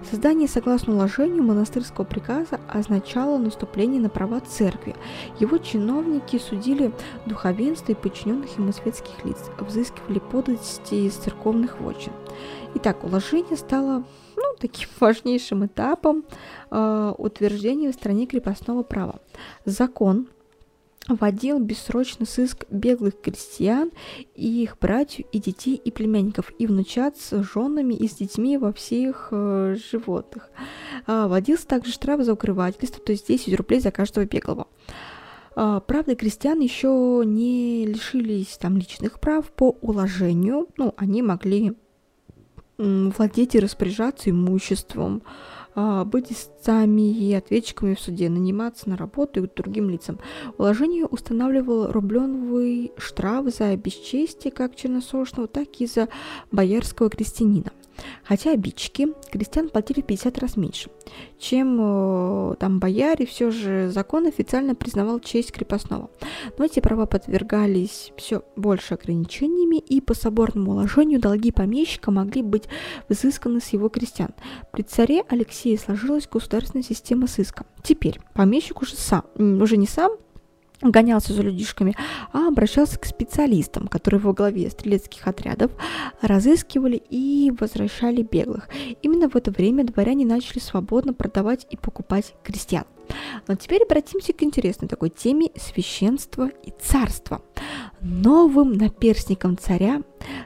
Создание, 0.10 0.48
согласно 0.48 0.94
уложению 0.94 1.44
монастырского 1.44 2.06
приказа, 2.06 2.60
означало 2.68 3.38
наступление 3.38 4.02
на 4.02 4.10
права 4.10 4.40
церкви. 4.40 4.96
Его 5.40 5.58
чиновники 5.58 6.40
судили 6.40 6.92
духовенство 7.26 7.92
и 7.92 7.96
подчиненных 7.96 8.58
ему 8.58 8.72
светских 8.72 9.26
лиц, 9.26 9.38
взыскивали 9.60 10.20
подати 10.20 11.08
из 11.08 11.14
церковных 11.14 11.80
вотчин. 11.80 12.14
Итак, 12.76 13.04
уложение 13.04 13.58
стало 13.58 14.04
ну, 14.36 14.44
таким 14.60 14.90
важнейшим 15.00 15.66
этапом 15.66 16.24
э, 16.72 17.14
утверждения 17.18 17.92
в 17.92 17.96
стране 17.96 18.28
крепостного 18.28 18.84
права. 18.84 19.20
Закон 19.66 20.28
вводил 21.08 21.60
бессрочный 21.60 22.28
сыск 22.28 22.66
беглых 22.70 23.20
крестьян 23.22 23.92
и 24.36 24.64
их 24.64 24.78
братьев, 24.80 25.26
и 25.32 25.40
детей, 25.40 25.76
и 25.76 25.92
племянников, 25.92 26.52
и 26.60 26.68
внучат 26.68 27.18
с 27.18 27.44
женами 27.44 27.94
и 27.94 28.08
с 28.08 28.16
детьми 28.16 28.58
во 28.58 28.74
всех 28.74 29.30
э, 29.32 29.76
животных. 29.92 30.50
А, 31.06 31.28
вводился 31.28 31.68
также 31.68 31.92
штраф 31.92 32.22
за 32.22 32.34
укрывательство, 32.34 33.04
то 33.04 33.12
есть 33.12 33.28
10 33.28 33.56
рублей 33.56 33.80
за 33.80 33.92
каждого 33.92 34.26
беглого. 34.26 34.68
А, 35.56 35.80
правда, 35.80 36.16
крестьян 36.16 36.60
еще 36.60 37.24
не 37.26 37.86
лишились 37.86 38.58
там 38.58 38.78
личных 38.78 39.20
прав 39.20 39.50
по 39.52 39.78
уложению, 39.82 40.68
ну, 40.78 40.94
они 40.98 41.22
могли 41.22 41.74
владеть 42.78 43.56
и 43.56 43.60
распоряжаться 43.60 44.30
имуществом, 44.30 45.24
быть 46.06 46.32
истцами 46.32 47.10
и 47.12 47.34
ответчиками 47.34 47.94
в 47.94 48.00
суде, 48.00 48.30
наниматься 48.30 48.90
на 48.90 48.98
работу 48.98 49.44
и 49.44 49.48
другим 49.48 49.90
лицам. 49.90 50.20
Уложение 50.58 51.06
устанавливало 51.06 51.92
рубленовый 51.94 52.92
штраф 52.98 53.54
за 53.54 53.76
бесчестие 53.76 54.52
как 54.52 54.76
черносошного, 54.76 55.48
так 55.48 55.68
и 55.80 55.86
за 55.86 56.10
боярского 56.52 57.10
крестьянина. 57.10 57.72
Хотя 58.24 58.52
обидчики 58.52 59.08
крестьян 59.32 59.70
платили 59.70 60.02
50 60.02 60.38
раз 60.40 60.58
меньше, 60.58 60.90
чем 61.40 61.78
э, 61.80 62.56
там 62.60 62.80
бояре, 62.80 63.26
все 63.26 63.52
же 63.52 63.90
закон 63.90 64.28
официально 64.28 64.76
признавал 64.76 65.20
честь 65.20 65.52
крепостного. 65.52 66.10
Но 66.58 66.66
эти 66.66 66.80
права 66.80 67.06
подвергались 67.06 68.12
все 68.18 68.44
больше 68.56 68.96
ограничениями, 68.96 69.78
и 69.78 70.02
по 70.02 70.14
соборному 70.14 70.72
уложению 70.72 71.20
долги 71.20 71.52
помещика 71.52 72.12
могли 72.12 72.42
быть 72.42 72.66
взысканы 73.10 73.60
с 73.60 73.70
его 73.70 73.90
крестьян. 73.90 74.30
При 74.72 74.84
царе 74.84 75.24
Алексее 75.30 75.78
сложилась 75.78 76.28
государственная 76.28 76.84
система 76.84 77.28
сыска. 77.28 77.66
Теперь 77.84 78.20
помещик 78.34 78.82
уже 78.82 78.96
сам, 78.96 79.24
уже 79.36 79.78
не 79.78 79.88
сам 79.88 80.12
гонялся 80.82 81.34
за 81.34 81.42
людишками, 81.42 81.96
а 82.34 82.48
обращался 82.48 83.00
к 83.00 83.06
специалистам, 83.06 83.88
которые 83.88 84.20
во 84.20 84.34
главе 84.34 84.70
стрелецких 84.70 85.28
отрядов 85.28 85.72
разыскивали 86.22 87.02
и 87.10 87.52
возвращали 87.60 88.22
беглых. 88.22 88.70
Именно 89.02 89.30
в 89.30 89.36
это 89.36 89.52
время 89.52 89.84
дворяне 89.86 90.26
начали 90.26 90.60
свободно 90.60 91.14
продавать 91.14 91.66
и 91.70 91.78
покупать 91.78 92.36
крестьян. 92.44 92.86
Но 93.48 93.56
теперь 93.56 93.84
обратимся 93.84 94.34
к 94.34 94.44
интересной 94.44 94.88
такой 94.88 95.10
теме 95.10 95.52
священства 95.56 96.50
и 96.64 96.74
царства. 96.82 97.42
Новым 98.02 98.74
наперстником 98.74 99.58
царя 99.58 100.02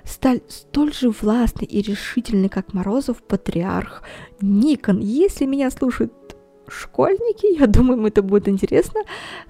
стал 0.06 0.38
столь 0.48 0.94
же 0.94 1.10
властный 1.10 1.66
и 1.66 1.82
решительный, 1.82 2.50
как 2.50 2.74
Морозов, 2.74 3.24
патриарх 3.24 4.04
Никон. 4.42 5.00
Если 5.00 5.46
меня 5.46 5.70
слушают 5.72 6.21
школьники, 6.68 7.60
я 7.60 7.68
думаю, 7.68 8.00
им 8.00 8.06
это 8.06 8.22
будет 8.22 8.48
интересно. 8.48 9.02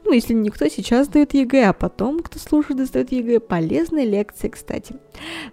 Ну, 0.03 0.11
если 0.11 0.33
никто 0.33 0.67
сейчас 0.67 1.07
сдает 1.07 1.33
ЕГЭ, 1.33 1.69
а 1.69 1.73
потом, 1.73 2.19
кто 2.19 2.39
слушает 2.39 2.79
и 2.79 2.85
сдает 2.85 3.11
ЕГЭ, 3.11 3.39
полезные 3.39 4.05
лекции, 4.05 4.49
кстати. 4.49 4.95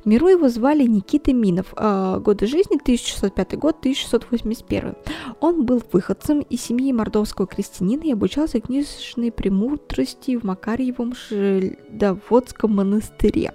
В 0.04 0.06
миру 0.06 0.28
его 0.28 0.48
звали 0.48 0.84
Никита 0.84 1.32
Минов, 1.32 1.74
э, 1.76 2.20
годы 2.20 2.46
жизни 2.46 2.76
1605 2.76 3.56
год, 3.56 3.76
1681. 3.80 4.94
Он 5.40 5.64
был 5.64 5.82
выходцем 5.92 6.40
из 6.40 6.62
семьи 6.62 6.92
мордовского 6.92 7.46
крестьянина 7.46 8.04
и 8.04 8.12
обучался 8.12 8.60
книжной 8.60 9.32
премудрости 9.32 10.36
в 10.36 10.44
Макарьевом 10.44 11.14
Желтоводском 11.14 12.74
монастыре. 12.74 13.52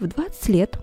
В 0.00 0.06
20 0.06 0.48
лет 0.48 0.78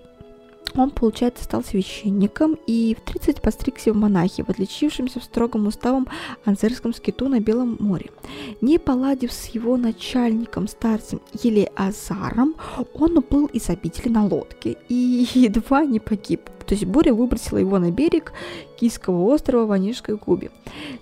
он, 0.74 0.90
получается, 0.90 1.44
стал 1.44 1.62
священником 1.64 2.58
и 2.66 2.96
в 2.98 3.10
30 3.10 3.40
постригся 3.40 3.92
в 3.92 3.96
монахи, 3.96 4.42
в 4.42 4.48
отличившемся 4.48 5.20
строгом 5.20 5.66
уставом 5.66 6.06
Анзерском 6.44 6.92
скиту 6.94 7.28
на 7.28 7.40
Белом 7.40 7.76
море. 7.80 8.10
Не 8.60 8.78
поладив 8.78 9.32
с 9.32 9.46
его 9.46 9.76
начальником, 9.76 10.68
старцем 10.68 11.20
Елеазаром, 11.42 12.54
он 12.94 13.18
уплыл 13.18 13.46
из 13.46 13.68
обители 13.70 14.08
на 14.08 14.26
лодке 14.26 14.76
и 14.88 15.26
едва 15.34 15.84
не 15.84 16.00
погиб. 16.00 16.42
То 16.66 16.74
есть 16.74 16.84
буря 16.84 17.14
выбросила 17.14 17.58
его 17.58 17.78
на 17.78 17.92
берег 17.92 18.32
Кийского 18.76 19.22
острова 19.32 19.66
в 19.66 19.72
Онежской 19.72 20.16
губе. 20.16 20.50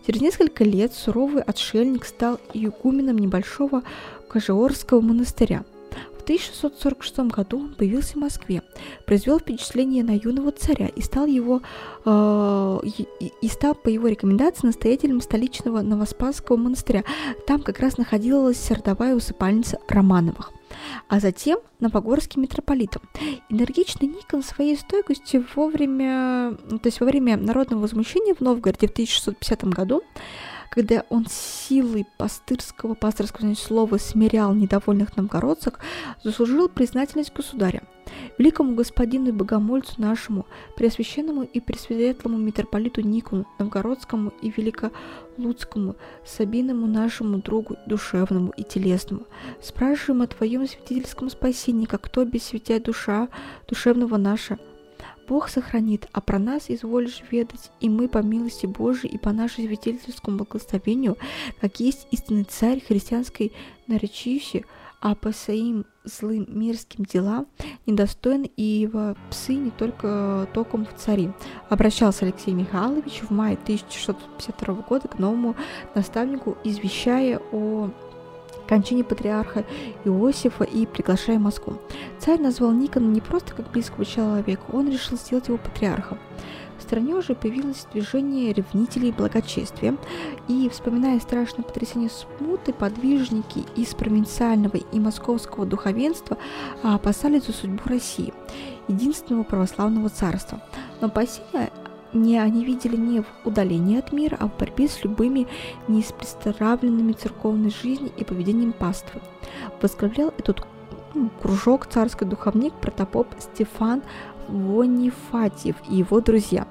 Через 0.06 0.20
несколько 0.20 0.62
лет 0.62 0.92
суровый 0.92 1.42
отшельник 1.42 2.04
стал 2.04 2.38
игуменом 2.52 3.18
небольшого 3.18 3.82
Кожеорского 4.28 5.00
монастыря– 5.00 5.64
1646 6.24 7.18
году 7.30 7.60
он 7.60 7.74
появился 7.74 8.14
в 8.14 8.16
Москве, 8.16 8.62
произвел 9.06 9.38
впечатление 9.38 10.02
на 10.02 10.16
юного 10.16 10.50
царя 10.52 10.88
и 10.88 11.00
стал 11.00 11.26
его 11.26 11.62
э, 12.04 12.78
и, 12.84 13.32
и 13.40 13.48
стал 13.48 13.74
по 13.74 13.88
его 13.88 14.08
рекомендации 14.08 14.66
настоятелем 14.66 15.20
столичного 15.20 15.82
Новоспасского 15.82 16.56
монастыря. 16.56 17.04
Там 17.46 17.62
как 17.62 17.78
раз 17.78 17.98
находилась 17.98 18.70
родовая 18.70 19.14
усыпальница 19.14 19.78
Романовых 19.88 20.52
а 21.08 21.20
затем 21.20 21.58
новогорским 21.80 22.42
митрополитом. 22.42 23.02
Энергичный 23.48 24.08
Никон 24.08 24.42
своей 24.42 24.76
стойкостью 24.76 25.46
вовремя, 25.54 26.56
то 26.68 26.86
есть 26.86 27.00
во 27.00 27.06
время 27.06 27.36
народного 27.36 27.82
возмущения 27.82 28.34
в 28.34 28.40
Новгороде 28.40 28.88
в 28.88 28.92
1650 28.92 29.64
году 29.64 30.02
когда 30.74 31.04
он 31.08 31.26
силой 31.30 32.04
пастырского, 32.18 32.94
пасторского 32.94 33.42
значит, 33.42 33.64
слова 33.64 33.96
смирял 33.96 34.52
недовольных 34.54 35.16
новгородцев, 35.16 35.74
заслужил 36.24 36.68
признательность 36.68 37.32
государя. 37.32 37.84
Великому 38.38 38.74
господину 38.74 39.28
и 39.28 39.32
богомольцу 39.32 39.94
нашему, 39.98 40.46
преосвященному 40.76 41.44
и 41.44 41.60
пресветлому 41.60 42.38
митрополиту 42.38 43.02
Никону, 43.02 43.46
новгородскому 43.60 44.32
и 44.42 44.50
великолудскому, 44.50 45.94
Сабиному 46.24 46.88
нашему 46.88 47.38
другу 47.38 47.76
душевному 47.86 48.52
и 48.56 48.64
телесному, 48.64 49.26
спрашиваем 49.62 50.22
о 50.22 50.26
твоем 50.26 50.66
святительском 50.66 51.30
спасении, 51.30 51.86
как 51.86 52.08
то 52.08 52.24
без 52.24 52.42
святя 52.42 52.80
душа 52.80 53.28
душевного 53.68 54.16
наша, 54.16 54.58
Бог 55.26 55.48
сохранит, 55.48 56.08
а 56.12 56.20
про 56.20 56.38
нас 56.38 56.66
изволишь 56.68 57.22
ведать, 57.30 57.70
и 57.80 57.88
мы 57.88 58.08
по 58.08 58.18
милости 58.18 58.66
Божией 58.66 59.14
и 59.14 59.18
по 59.18 59.32
нашему 59.32 59.66
свидетельскому 59.68 60.38
благословению, 60.38 61.16
как 61.60 61.80
есть 61.80 62.06
истинный 62.10 62.44
царь 62.44 62.80
христианской 62.80 63.52
наречищи, 63.86 64.64
а 65.00 65.14
по 65.14 65.32
своим 65.32 65.84
злым 66.04 66.46
мирским 66.48 67.04
делам 67.04 67.46
недостоин 67.84 68.48
и 68.56 68.62
его 68.62 69.16
псы 69.30 69.54
не 69.54 69.70
только 69.70 70.48
током 70.54 70.86
в 70.86 70.94
цари. 70.96 71.30
Обращался 71.68 72.24
Алексей 72.24 72.54
Михайлович 72.54 73.20
в 73.20 73.30
мае 73.30 73.58
1652 73.62 74.74
года 74.88 75.08
к 75.08 75.18
новому 75.18 75.56
наставнику, 75.94 76.56
извещая 76.64 77.38
о 77.52 77.90
кончине 78.66 79.04
патриарха 79.04 79.64
Иосифа 80.04 80.64
и 80.64 80.86
приглашая 80.86 81.38
Москву. 81.38 81.78
Царь 82.18 82.40
назвал 82.40 82.72
Никона 82.72 83.06
не 83.06 83.20
просто 83.20 83.54
как 83.54 83.70
близкого 83.70 84.04
человека, 84.04 84.62
он 84.72 84.90
решил 84.90 85.16
сделать 85.16 85.48
его 85.48 85.58
патриархом. 85.58 86.18
В 86.78 86.82
стране 86.82 87.14
уже 87.14 87.34
появилось 87.34 87.86
движение 87.92 88.52
ревнителей 88.52 89.12
благочестия, 89.12 89.96
и, 90.48 90.68
вспоминая 90.68 91.20
страшное 91.20 91.64
потрясение 91.64 92.10
смуты, 92.10 92.72
подвижники 92.72 93.64
из 93.76 93.94
провинциального 93.94 94.76
и 94.76 94.98
московского 94.98 95.66
духовенства 95.66 96.36
опасались 96.82 97.44
за 97.46 97.52
судьбу 97.52 97.80
России, 97.86 98.34
единственного 98.88 99.44
православного 99.44 100.08
царства. 100.08 100.60
Но 101.00 101.06
опасения 101.06 101.70
не 102.14 102.38
они 102.38 102.64
видели 102.64 102.96
не 102.96 103.20
в 103.20 103.26
удалении 103.44 103.98
от 103.98 104.12
мира, 104.12 104.36
а 104.40 104.48
в 104.48 104.56
борьбе 104.56 104.88
с 104.88 105.04
любыми 105.04 105.46
неиспреставленными 105.88 107.12
церковной 107.12 107.70
жизнью 107.70 108.12
и 108.16 108.24
поведением 108.24 108.72
паствы. 108.72 109.20
Возглавлял 109.82 110.32
этот 110.38 110.66
кружок 111.42 111.86
царский 111.86 112.24
духовник 112.24 112.72
протопоп 112.74 113.28
Стефан 113.38 114.02
Вонифатьев 114.48 115.76
и 115.88 115.96
его 115.96 116.20
друзья. 116.20 116.66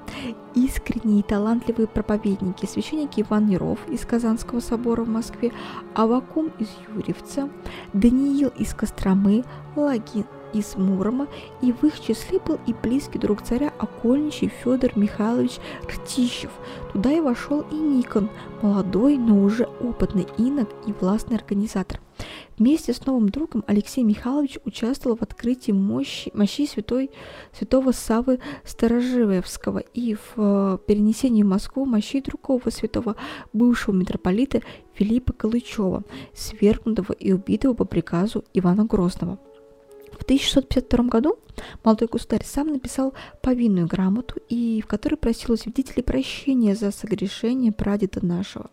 Искренние 0.54 1.20
и 1.20 1.22
талантливые 1.22 1.88
проповедники, 1.88 2.66
священники 2.66 3.22
Иван 3.22 3.46
Неров 3.46 3.80
из 3.88 4.04
Казанского 4.04 4.60
собора 4.60 5.02
в 5.02 5.08
Москве, 5.08 5.52
Авакум 5.94 6.52
из 6.58 6.68
Юрьевца, 6.94 7.48
Даниил 7.92 8.52
из 8.56 8.72
Костромы, 8.74 9.44
Лагин 9.74 10.26
из 10.54 10.76
Мурома, 10.76 11.26
и 11.60 11.72
в 11.72 11.84
их 11.84 12.00
числе 12.00 12.38
был 12.38 12.58
и 12.66 12.72
близкий 12.72 13.18
друг 13.18 13.42
царя 13.42 13.72
окольничий 13.78 14.48
Федор 14.48 14.92
Михайлович 14.96 15.58
Ртищев. 15.86 16.50
Туда 16.92 17.12
и 17.12 17.20
вошел 17.20 17.62
и 17.70 17.74
Никон, 17.74 18.30
молодой, 18.62 19.18
но 19.18 19.42
уже 19.42 19.64
опытный 19.80 20.26
инок 20.38 20.70
и 20.86 20.92
властный 20.92 21.36
организатор. 21.36 22.00
Вместе 22.56 22.94
с 22.94 23.04
новым 23.04 23.28
другом 23.28 23.64
Алексей 23.66 24.04
Михайлович 24.04 24.58
участвовал 24.64 25.16
в 25.16 25.22
открытии 25.22 25.72
мощи, 25.72 26.30
мощей 26.34 26.68
святой, 26.68 27.10
святого 27.52 27.90
Савы 27.90 28.38
Сторожевского 28.64 29.78
и 29.78 30.14
в 30.14 30.34
э, 30.36 30.78
перенесении 30.86 31.42
в 31.42 31.48
Москву 31.48 31.84
мощей 31.84 32.22
другого 32.22 32.70
святого 32.70 33.16
бывшего 33.52 33.94
митрополита 33.94 34.60
Филиппа 34.92 35.32
Калычева, 35.32 36.04
свергнутого 36.32 37.12
и 37.12 37.32
убитого 37.32 37.74
по 37.74 37.84
приказу 37.84 38.44
Ивана 38.54 38.84
Грозного. 38.84 39.40
В 40.18 40.22
1652 40.22 41.04
году 41.06 41.38
молодой 41.82 42.08
государь 42.08 42.44
сам 42.44 42.68
написал 42.68 43.14
повинную 43.42 43.86
грамоту, 43.86 44.36
и 44.48 44.80
в 44.80 44.86
которой 44.86 45.16
просил 45.16 45.54
у 45.54 45.56
свидетелей 45.56 46.02
прощения 46.02 46.74
за 46.74 46.90
согрешение 46.90 47.72
прадеда 47.72 48.24
нашего. 48.24 48.70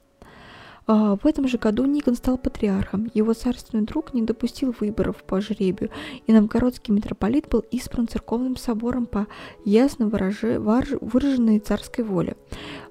А, 0.87 1.15
в 1.15 1.25
этом 1.25 1.47
же 1.47 1.57
году 1.57 1.85
Никон 1.85 2.15
стал 2.15 2.37
патриархом. 2.37 3.09
Его 3.13 3.33
царственный 3.33 3.85
друг 3.85 4.13
не 4.13 4.23
допустил 4.23 4.75
выборов 4.79 5.23
по 5.23 5.39
жребию, 5.41 5.89
и 6.27 6.33
новгородский 6.33 6.93
митрополит 6.93 7.47
был 7.49 7.61
избран 7.71 8.07
церковным 8.07 8.57
собором 8.57 9.05
по 9.05 9.27
ясно 9.63 10.07
выраженной 10.07 11.59
царской 11.59 12.03
воле. 12.03 12.35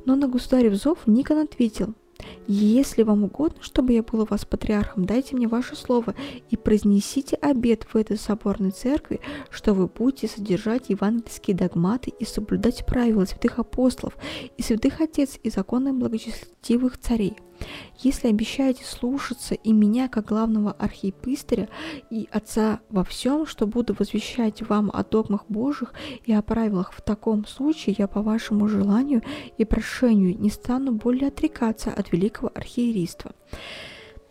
Но 0.04 0.16
на 0.16 0.28
государев 0.28 0.74
зов 0.74 0.98
Никон 1.06 1.38
ответил, 1.38 1.94
если 2.46 3.02
вам 3.02 3.24
угодно, 3.24 3.62
чтобы 3.62 3.92
я 3.92 4.02
был 4.02 4.22
у 4.22 4.24
вас 4.24 4.44
патриархом, 4.44 5.04
дайте 5.04 5.36
мне 5.36 5.48
ваше 5.48 5.76
слово 5.76 6.14
и 6.50 6.56
произнесите 6.56 7.36
обет 7.36 7.84
в 7.84 7.96
этой 7.96 8.16
соборной 8.16 8.70
церкви, 8.70 9.20
что 9.50 9.74
вы 9.74 9.86
будете 9.86 10.28
содержать 10.28 10.88
евангельские 10.88 11.56
догматы 11.56 12.10
и 12.18 12.24
соблюдать 12.24 12.86
правила 12.86 13.24
святых 13.24 13.58
апостолов 13.58 14.16
и 14.56 14.62
святых 14.62 15.00
отец 15.00 15.38
и 15.42 15.50
законы 15.50 15.92
благочестивых 15.92 16.98
царей. 16.98 17.36
Если 17.98 18.28
обещаете 18.28 18.84
слушаться 18.84 19.54
и 19.54 19.72
меня, 19.72 20.08
как 20.08 20.26
главного 20.26 20.72
архиепистыря 20.72 21.68
и 22.10 22.28
отца 22.32 22.80
во 22.88 23.04
всем, 23.04 23.46
что 23.46 23.66
буду 23.66 23.94
возвещать 23.98 24.62
вам 24.62 24.90
о 24.92 25.04
догмах 25.04 25.44
Божьих 25.48 25.92
и 26.24 26.32
о 26.32 26.42
правилах, 26.42 26.92
в 26.92 27.02
таком 27.02 27.46
случае 27.46 27.94
я 27.98 28.08
по 28.08 28.22
вашему 28.22 28.68
желанию 28.68 29.22
и 29.58 29.64
прошению 29.64 30.38
не 30.38 30.50
стану 30.50 30.92
более 30.92 31.28
отрекаться 31.28 31.90
от 31.90 32.12
великого 32.12 32.50
архиерейства 32.54 33.32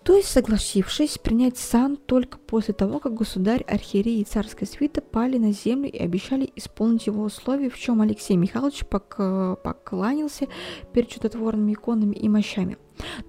то 0.04 0.16
есть 0.16 0.30
согласившись 0.30 1.18
принять 1.18 1.58
сан 1.58 1.98
только 1.98 2.38
после 2.38 2.74
того, 2.74 3.00
как 3.00 3.14
государь, 3.14 3.64
архиерей 3.68 4.22
и 4.22 4.26
царская 4.26 4.68
свита 4.68 5.02
пали 5.02 5.38
на 5.38 5.52
землю 5.52 5.90
и 5.90 5.98
обещали 5.98 6.52
исполнить 6.56 7.08
его 7.08 7.24
условия, 7.24 7.70
в 7.70 7.78
чем 7.78 8.02
Алексей 8.02 8.38
Михайлович 8.38 8.84
пок- 8.90 9.58
покланялся 9.58 10.48
перед 10.94 11.10
чудотворными 11.10 11.74
иконами 11.74 12.16
и 12.16 12.30
мощами. 12.30 12.78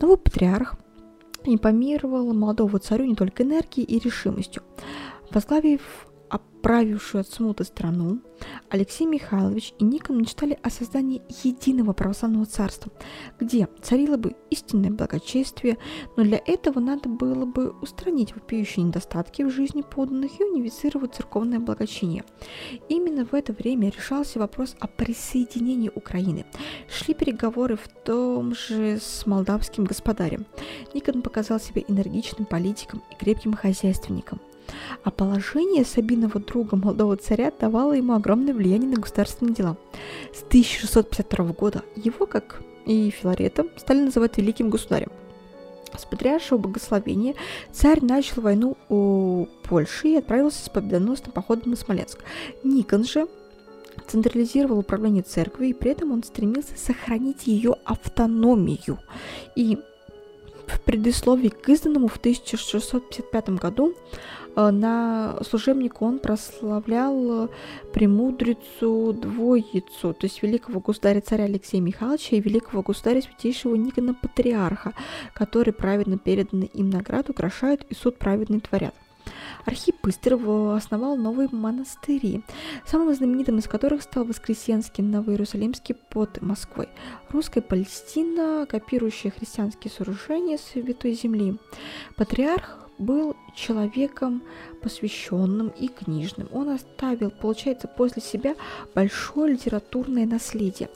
Новый 0.00 0.16
патриарх 0.16 0.76
импомировал 1.44 2.33
молодого 2.33 2.78
царю 2.78 3.04
не 3.04 3.14
только 3.14 3.42
энергией 3.42 3.85
и 3.85 3.98
решимостью. 3.98 4.62
Возглавив 5.30 6.06
правившую 6.62 7.20
от 7.22 7.28
смуты 7.28 7.64
страну, 7.64 8.20
Алексей 8.68 9.06
Михайлович 9.06 9.74
и 9.78 9.84
Никон 9.84 10.18
мечтали 10.18 10.58
о 10.62 10.70
создании 10.70 11.22
единого 11.42 11.92
православного 11.92 12.46
царства, 12.46 12.92
где 13.38 13.68
царило 13.82 14.16
бы 14.16 14.36
истинное 14.50 14.90
благочестие, 14.90 15.78
но 16.16 16.22
для 16.22 16.40
этого 16.46 16.80
надо 16.80 17.08
было 17.08 17.44
бы 17.44 17.70
устранить 17.82 18.34
вопиющие 18.34 18.84
недостатки 18.84 19.42
в 19.42 19.50
жизни 19.50 19.82
подданных 19.82 20.40
и 20.40 20.44
унифицировать 20.44 21.14
церковное 21.14 21.58
благочиние. 21.58 22.24
Именно 22.88 23.24
в 23.24 23.34
это 23.34 23.52
время 23.52 23.90
решался 23.90 24.38
вопрос 24.38 24.76
о 24.80 24.86
присоединении 24.86 25.90
Украины. 25.94 26.46
Шли 26.88 27.14
переговоры 27.14 27.76
в 27.76 27.88
том 28.04 28.54
же 28.54 28.98
с 29.00 29.26
молдавским 29.26 29.84
господарем. 29.84 30.46
Никон 30.94 31.22
показал 31.22 31.60
себя 31.60 31.82
энергичным 31.86 32.46
политиком 32.46 33.02
и 33.10 33.14
крепким 33.16 33.54
хозяйственником. 33.54 34.40
А 35.04 35.11
положение 35.11 35.85
Сабиного 35.85 36.40
друга 36.40 36.76
молодого 36.76 37.16
царя 37.16 37.52
давало 37.59 37.92
ему 37.92 38.14
огромное 38.14 38.54
влияние 38.54 38.90
на 38.90 39.00
государственные 39.00 39.54
дела. 39.54 39.76
С 40.35 40.42
1652 40.42 41.44
года 41.52 41.83
его, 41.96 42.26
как 42.26 42.62
и 42.87 43.11
Филарета, 43.11 43.66
стали 43.76 44.00
называть 44.00 44.37
великим 44.37 44.70
государем. 44.70 45.11
С 45.96 46.04
патриаршего 46.04 46.59
благословения 46.59 47.35
царь 47.72 48.04
начал 48.04 48.42
войну 48.42 48.76
у 48.88 49.46
Польши 49.64 50.09
и 50.09 50.16
отправился 50.16 50.64
с 50.64 50.68
победоносным 50.68 51.33
походом 51.33 51.70
на 51.70 51.76
Смоленск. 51.76 52.20
Никон 52.62 53.04
же 53.04 53.26
централизировал 54.06 54.78
управление 54.78 55.22
церковью, 55.22 55.70
и 55.70 55.74
при 55.74 55.90
этом 55.90 56.12
он 56.12 56.22
стремился 56.22 56.76
сохранить 56.76 57.46
ее 57.46 57.74
автономию. 57.85 58.98
И 59.56 59.78
в 60.66 60.80
предисловии 60.83 61.48
к 61.48 61.68
изданному 61.68 62.09
в 62.09 62.16
1655 62.16 63.50
году 63.50 63.94
на 64.56 65.38
служебнику 65.42 66.04
он 66.06 66.18
прославлял 66.18 67.44
э, 67.44 67.48
премудрицу 67.92 69.12
двоицу, 69.12 70.12
то 70.12 70.26
есть 70.26 70.42
великого 70.42 70.80
государя 70.80 71.20
царя 71.20 71.44
Алексея 71.44 71.80
Михайловича 71.80 72.36
и 72.36 72.40
великого 72.40 72.82
государя 72.82 73.20
святейшего 73.22 73.74
Никона 73.74 74.14
Патриарха, 74.14 74.92
которые 75.32 75.74
праведно 75.74 76.18
переданы 76.18 76.64
им 76.64 76.90
награду 76.90 77.32
украшают 77.32 77.84
и 77.88 77.94
суд 77.94 78.18
праведный 78.18 78.60
творят. 78.60 78.94
Архип 79.64 79.96
Быстров 80.02 80.42
основал 80.76 81.16
новые 81.16 81.48
монастыри, 81.52 82.42
самым 82.86 83.14
знаменитым 83.14 83.58
из 83.58 83.68
которых 83.68 84.02
стал 84.02 84.24
Воскресенский 84.24 85.04
Новоиерусалимский 85.04 85.94
под 85.94 86.40
Москвой. 86.40 86.88
Русская 87.30 87.60
Палестина, 87.60 88.66
копирующая 88.68 89.30
христианские 89.30 89.92
сооружения 89.92 90.58
Святой 90.58 91.12
Земли. 91.12 91.58
Патриарх 92.16 92.79
был 93.00 93.34
человеком 93.54 94.42
посвященным 94.82 95.68
и 95.68 95.88
книжным. 95.88 96.48
Он 96.52 96.68
оставил, 96.68 97.30
получается, 97.30 97.88
после 97.88 98.22
себя 98.22 98.54
большое 98.94 99.54
литературное 99.54 100.26
наследие. 100.26 100.90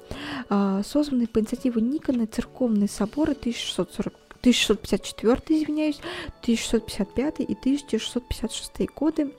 А, 0.48 0.82
Созванные 0.82 1.26
по 1.26 1.40
инициативе 1.40 1.80
Никона 1.80 2.26
церковные 2.26 2.88
соборы 2.88 3.32
1640 3.32 4.14
1654, 4.44 5.62
извиняюсь, 5.62 6.00
1655 6.42 7.40
и 7.40 7.54
1656 7.54 8.90
годы 8.94 9.32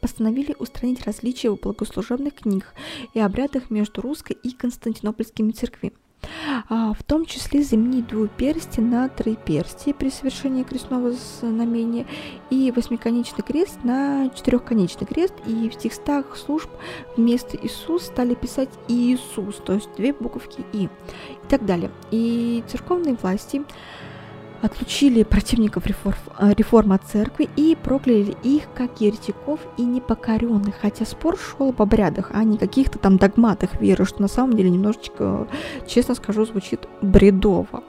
постановили 0.00 0.54
устранить 0.56 1.04
различия 1.04 1.50
в 1.50 1.56
благослужебных 1.56 2.34
книгах 2.34 2.72
и 3.12 3.18
обрядах 3.18 3.70
между 3.70 4.02
русской 4.02 4.34
и 4.34 4.52
константинопольскими 4.52 5.50
церквями 5.50 5.96
а, 6.68 6.92
в 6.92 7.02
том 7.02 7.24
числе 7.26 7.62
заменить 7.62 8.08
двуперстие 8.08 8.84
на 8.84 9.08
троеперстие 9.08 9.94
при 9.94 10.10
совершении 10.10 10.62
крестного 10.62 11.12
знамения 11.12 12.06
и 12.50 12.72
восьмиконечный 12.74 13.44
крест 13.44 13.78
на 13.84 14.30
четырехконечный 14.30 15.06
крест, 15.06 15.34
и 15.46 15.68
в 15.68 15.76
текстах 15.76 16.36
служб 16.36 16.70
вместо 17.16 17.56
Иисус 17.56 18.06
стали 18.06 18.34
писать 18.34 18.70
Иисус, 18.88 19.56
то 19.64 19.74
есть 19.74 19.88
две 19.96 20.12
буковки 20.12 20.64
И, 20.72 20.84
и 20.84 21.48
так 21.48 21.64
далее. 21.64 21.90
И 22.10 22.62
церковные 22.68 23.14
власти 23.14 23.62
отлучили 24.62 25.22
противников 25.22 25.84
э, 25.86 26.52
реформ 26.56 26.92
от 26.92 27.04
церкви 27.04 27.48
и 27.56 27.76
прокляли 27.82 28.36
их 28.42 28.64
как 28.74 29.00
еретиков 29.00 29.60
и 29.76 29.82
непокоренных, 29.82 30.76
хотя 30.80 31.04
спор 31.04 31.38
шел 31.38 31.70
об 31.70 31.82
обрядах, 31.82 32.30
а 32.32 32.44
не 32.44 32.58
каких-то 32.58 32.98
там 32.98 33.16
догматах 33.16 33.80
веры, 33.80 34.04
что 34.04 34.22
на 34.22 34.28
самом 34.28 34.56
деле 34.56 34.70
немножечко, 34.70 35.46
честно 35.86 36.14
скажу, 36.14 36.44
звучит 36.44 36.88
бредово. 37.00 37.82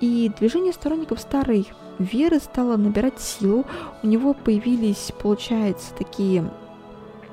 И 0.00 0.30
движение 0.38 0.72
сторонников 0.72 1.20
старой 1.20 1.68
веры 1.98 2.40
стало 2.40 2.76
набирать 2.76 3.20
силу, 3.20 3.64
у 4.02 4.06
него 4.06 4.34
появились, 4.34 5.12
получается, 5.20 5.94
такие 5.94 6.44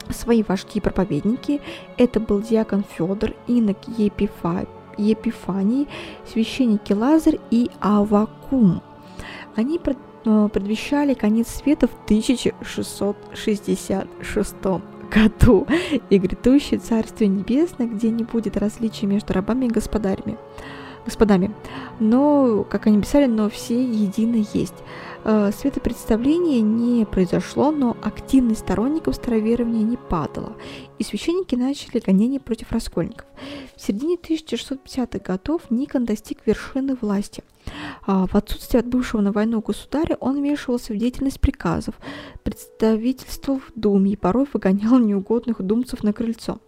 свои 0.10 0.44
вожди 0.44 0.80
проповедники. 0.80 1.62
Это 1.98 2.20
был 2.20 2.42
диакон 2.42 2.84
Федор, 2.84 3.34
инок 3.48 3.78
Епифа, 3.98 4.68
Епифаний, 5.00 5.88
священники 6.32 6.94
Лазарь 6.94 7.40
и 7.52 7.70
Авакум. 7.80 8.82
Они 9.56 9.80
э, 9.84 9.94
предвещали 10.52 11.14
конец 11.14 11.50
света 11.50 11.88
в 11.88 11.94
1666 12.06 14.56
году 15.12 15.68
и 16.10 16.18
грядущее 16.18 16.80
Царствие 16.80 17.30
Небесное, 17.30 17.86
где 17.88 18.10
не 18.12 18.24
будет 18.24 18.56
различий 18.58 19.08
между 19.08 19.34
рабами 19.34 19.66
и 19.66 19.70
господарями 19.70 20.38
господами. 21.06 21.52
Но, 22.00 22.66
как 22.70 22.88
они 22.88 23.02
писали, 23.02 23.26
но 23.26 23.50
все 23.50 23.82
едино 23.82 24.46
есть. 24.54 24.76
Э, 25.26 25.52
светопредставление 25.52 26.62
не 26.62 27.06
произошло, 27.06 27.72
но 27.72 27.98
активность 28.02 28.62
сторонников 28.62 29.16
староверования 29.16 29.84
не 29.84 29.98
падала, 29.98 30.56
и 30.98 31.04
священники 31.04 31.56
начали 31.56 32.00
гонение 32.00 32.40
против 32.40 32.72
раскольников. 32.72 33.26
В 33.76 33.82
середине 33.82 34.16
1650-х 34.16 35.20
годов 35.20 35.64
Никон 35.70 36.06
достиг 36.06 36.40
вершины 36.46 36.96
власти– 36.96 37.44
а, 38.06 38.28
в 38.28 38.36
отсутствие 38.36 38.80
от 38.80 38.88
бывшего 38.88 39.22
на 39.22 39.32
войну 39.32 39.62
государя 39.62 40.16
он 40.20 40.38
вмешивался 40.38 40.94
в 40.94 40.98
деятельность 40.98 41.40
приказов, 41.40 41.96
представительствовал 42.44 43.60
в 43.60 43.72
Думе 43.76 44.12
и 44.12 44.16
порой 44.16 44.48
выгонял 44.52 45.00
неугодных 45.00 45.62
думцев 45.62 46.04
на 46.04 46.14
крыльцо. 46.14 46.60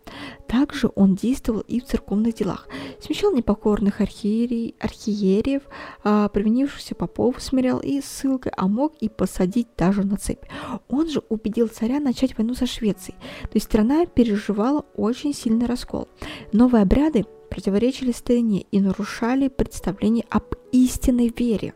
Также 0.47 0.91
он 0.95 1.15
действовал 1.15 1.61
и 1.61 1.79
в 1.79 1.85
церковных 1.85 2.35
делах, 2.35 2.67
смещал 2.99 3.33
непокорных 3.33 4.01
архиерей, 4.01 4.75
архиереев, 4.79 5.63
а, 6.03 6.27
провинившихся 6.29 6.95
попов 6.95 7.41
смирял 7.41 7.79
и 7.79 8.01
ссылкой, 8.41 8.51
а 8.55 8.67
мог 8.67 8.93
и 9.01 9.09
посадить 9.09 9.67
даже 9.77 10.03
на 10.03 10.17
цепь. 10.17 10.43
Он 10.89 11.09
же 11.09 11.21
убедил 11.29 11.67
царя 11.67 11.99
начать 11.99 12.37
войну 12.37 12.53
со 12.53 12.65
Швецией, 12.65 13.17
то 13.43 13.51
есть 13.53 13.65
страна 13.65 14.05
переживала 14.05 14.85
очень 14.95 15.33
сильный 15.33 15.65
раскол. 15.65 16.07
Новые 16.53 16.83
обряды 16.83 17.25
противоречили 17.49 18.11
старине 18.11 18.65
и 18.71 18.79
нарушали 18.79 19.49
представление 19.49 20.25
об 20.29 20.43
истинной 20.71 21.33
вере. 21.37 21.73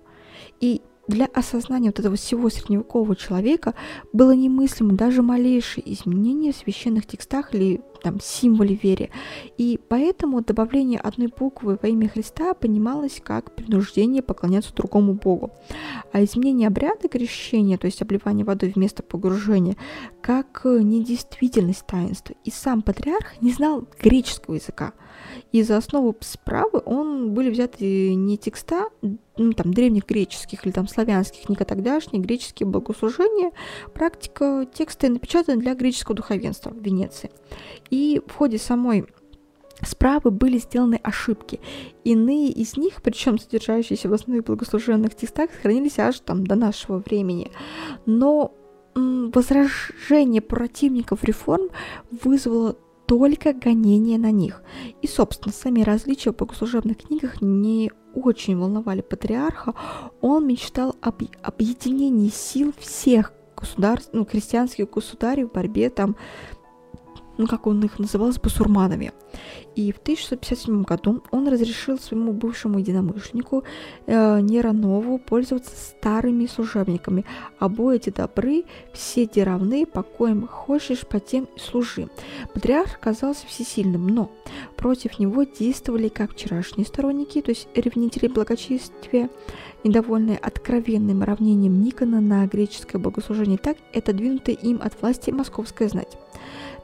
И 0.62 0.82
для 1.08 1.26
осознания 1.28 1.90
вот 1.90 2.00
этого 2.00 2.16
всего 2.16 2.50
средневекового 2.50 3.16
человека 3.16 3.76
было 4.14 4.32
немыслимо 4.32 4.94
даже 4.94 5.22
малейшее 5.22 5.94
изменение 5.94 6.52
в 6.52 6.58
священных 6.58 7.06
текстах 7.06 7.54
или 7.54 7.82
там 8.02 8.20
символе 8.22 8.76
веры. 8.76 9.10
И 9.58 9.80
поэтому 9.88 10.42
добавление 10.42 11.00
одной 11.00 11.28
буквы 11.28 11.80
во 11.82 11.88
имя 11.88 12.08
Христа 12.08 12.54
понималось 12.54 13.20
как 13.24 13.56
принуждение 13.56 14.22
поклоняться 14.22 14.76
другому 14.76 15.14
Богу. 15.14 15.52
А 16.12 16.24
изменение 16.24 16.68
обряда 16.68 17.08
крещения, 17.08 17.78
то 17.78 17.86
есть 17.86 18.02
обливание 18.02 18.46
водой 18.46 18.74
вместо 18.76 19.02
погружения, 19.02 19.76
как 20.22 20.62
недействительность 20.66 21.88
таинства. 21.88 22.36
И 22.44 22.52
сам 22.52 22.84
патриарх 22.84 23.42
не 23.42 23.52
знал 23.52 23.88
греческого 24.00 24.56
языка. 24.56 24.94
И 25.56 25.64
за 25.64 25.78
основу 25.78 26.14
справы 26.20 26.82
он 26.84 27.34
были 27.34 27.50
взяты 27.50 28.14
не 28.14 28.38
текста 28.38 28.90
ну, 29.38 29.54
там, 29.54 29.74
древних 29.74 30.06
греческих 30.06 30.66
или 30.66 30.74
там 30.74 30.86
славянских, 30.86 31.48
не 31.48 31.56
тогдашние 31.56 32.22
греческие 32.22 32.68
богослужения, 32.68 33.52
практика 33.94 34.68
текста 34.74 35.08
напечатана 35.08 35.58
для 35.62 35.74
греческого 35.74 36.14
духовенства 36.14 36.72
в 36.72 36.82
Венеции. 36.82 37.32
И 37.90 38.22
в 38.28 38.34
ходе 38.34 38.58
самой 38.58 39.06
справы 39.82 40.30
были 40.30 40.58
сделаны 40.58 41.00
ошибки. 41.02 41.62
Иные 42.04 42.50
из 42.50 42.76
них, 42.76 43.02
причем 43.02 43.40
содержащиеся 43.40 44.10
в 44.10 44.14
основе 44.14 44.42
богослуженных 44.42 45.16
текстах, 45.16 45.52
сохранились 45.54 46.00
аж 46.00 46.20
там 46.20 46.46
до 46.46 46.56
нашего 46.56 46.98
времени. 46.98 47.50
Но 48.06 48.54
возражение 48.94 50.42
противников 50.42 51.24
реформ 51.24 51.70
вызвало 52.12 52.76
только 53.06 53.54
гонение 53.54 54.18
на 54.18 54.32
них. 54.32 54.64
И, 55.02 55.08
собственно, 55.08 55.54
сами 55.54 55.82
различия 55.82 56.32
в 56.32 56.36
богослужебных 56.36 56.98
книгах 56.98 57.42
не 57.42 57.92
очень 58.14 58.58
волновали 58.58 59.02
патриарха. 59.02 59.74
Он 60.22 60.48
мечтал 60.48 60.96
об 61.02 61.22
объединении 61.42 62.30
сил 62.30 62.74
всех 62.80 63.34
государств, 63.56 64.10
ну, 64.14 64.26
крестьянских 64.26 64.90
государей 64.90 65.46
в 65.46 65.52
борьбе 65.52 65.90
там 65.90 66.16
ну, 67.38 67.48
как 67.48 67.68
он 67.68 67.84
их 67.84 68.00
называл, 68.00 68.32
с 68.32 68.40
басурманами. 68.40 69.12
И 69.76 69.92
в 69.92 69.98
1657 69.98 70.84
году 70.84 71.24
он 71.32 71.48
разрешил 71.48 71.98
своему 71.98 72.32
бывшему 72.32 72.80
единомышленнику 72.80 73.64
э, 74.06 74.40
Неранову 74.40 75.18
пользоваться 75.18 75.76
старыми 75.76 76.46
служебниками. 76.46 77.26
Обои 77.60 78.00
добры, 78.06 78.64
все 78.94 79.26
те 79.26 79.44
равны, 79.44 79.86
по 79.86 80.04
коим 80.04 80.48
хочешь, 80.48 81.06
по 81.08 81.20
тем 81.20 81.48
и 81.56 81.60
служи. 81.60 82.08
Патриарх 82.54 83.00
казался 83.00 83.48
всесильным, 83.48 84.08
но 84.08 84.32
против 84.78 85.20
него 85.20 85.44
действовали 85.44 86.10
как 86.10 86.34
вчерашние 86.34 86.86
сторонники, 86.86 87.42
то 87.42 87.52
есть 87.52 87.68
ревнители 87.76 88.28
благочестия, 88.28 89.30
недовольные 89.84 90.38
откровенным 90.38 91.24
равнением 91.24 91.82
Никона 91.82 92.22
на 92.22 92.46
греческое 92.48 93.02
богослужение, 93.02 93.58
так 93.58 93.78
и 93.94 94.00
отодвинутая 94.00 94.56
им 94.56 94.80
от 94.82 95.00
власти 95.02 95.32
московская 95.32 95.90
знать. 95.90 96.18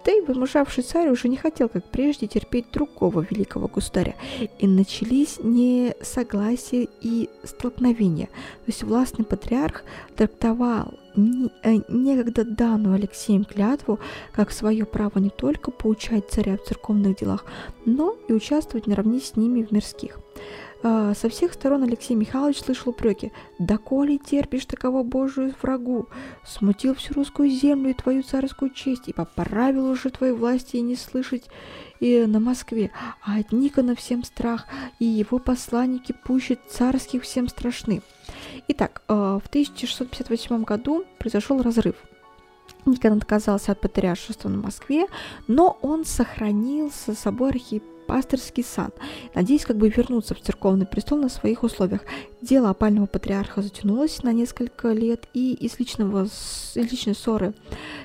Да 0.05 0.11
и 0.11 0.21
возмужавший 0.21 0.83
царь 0.83 1.09
уже 1.09 1.27
не 1.27 1.37
хотел, 1.37 1.69
как 1.69 1.83
прежде, 1.85 2.27
терпеть 2.27 2.71
другого 2.71 3.25
великого 3.29 3.67
государя, 3.67 4.15
и 4.59 4.67
начались 4.67 5.39
несогласия 5.41 6.87
и 7.01 7.29
столкновения. 7.43 8.27
То 8.27 8.67
есть 8.67 8.83
властный 8.83 9.25
патриарх 9.25 9.83
трактовал 10.15 10.93
э, 11.15 11.79
некогда 11.87 12.43
данную 12.43 12.95
Алексеем 12.95 13.45
клятву 13.45 13.99
как 14.31 14.51
свое 14.51 14.85
право 14.85 15.19
не 15.19 15.29
только 15.29 15.71
поучать 15.71 16.29
царя 16.29 16.57
в 16.57 16.63
церковных 16.63 17.17
делах, 17.17 17.45
но 17.85 18.15
и 18.27 18.33
участвовать 18.33 18.87
наравне 18.87 19.19
с 19.19 19.35
ними 19.35 19.63
в 19.63 19.71
мирских. 19.71 20.19
А, 20.83 21.13
со 21.13 21.29
всех 21.29 21.53
сторон 21.53 21.83
Алексей 21.83 22.15
Михайлович 22.15 22.61
слышал 22.61 22.89
упреки. 22.89 23.31
«Да 23.59 23.77
коли 23.77 24.17
терпишь 24.17 24.65
такого 24.65 25.03
Божию 25.03 25.53
врагу, 25.61 26.07
смутил 26.43 26.95
всю 26.95 27.13
русскую 27.13 27.49
землю 27.49 27.91
и 27.91 27.93
твою 27.93 28.23
царскую 28.23 28.71
честь, 28.71 29.07
и 29.07 29.13
поправил 29.13 29.89
уже 29.89 30.09
твоей 30.09 30.33
власти 30.33 30.77
и 30.77 30.81
не 30.81 30.95
слышать 30.95 31.45
и 31.99 32.25
на 32.25 32.39
Москве, 32.39 32.89
а 33.23 33.37
от 33.37 33.51
Никона 33.51 33.95
всем 33.95 34.23
страх, 34.23 34.65
и 34.97 35.05
его 35.05 35.37
посланники 35.37 36.15
пуще 36.23 36.57
царских 36.67 37.23
всем 37.23 37.47
страшны». 37.47 38.01
Итак, 38.67 39.03
а, 39.07 39.39
в 39.39 39.47
1658 39.47 40.63
году 40.63 41.05
произошел 41.19 41.61
разрыв. 41.61 41.95
Никон 42.85 43.17
отказался 43.17 43.73
от 43.73 43.81
патриаршества 43.81 44.49
на 44.49 44.57
Москве, 44.57 45.05
но 45.47 45.77
он 45.83 46.05
сохранил 46.05 46.91
за 47.05 47.13
собой 47.13 47.51
архиепископ 47.51 48.00
пастырский 48.11 48.61
сан, 48.61 48.91
надеясь 49.33 49.63
как 49.63 49.77
бы 49.77 49.87
вернуться 49.87 50.35
в 50.35 50.41
церковный 50.41 50.85
престол 50.85 51.17
на 51.17 51.29
своих 51.29 51.63
условиях. 51.63 52.01
Дело 52.41 52.69
опального 52.69 53.05
патриарха 53.05 53.61
затянулось 53.61 54.21
на 54.21 54.33
несколько 54.33 54.91
лет, 54.91 55.29
и 55.33 55.53
из, 55.53 55.79
личного, 55.79 56.25
из 56.25 56.75
личной 56.75 57.15
ссоры 57.15 57.53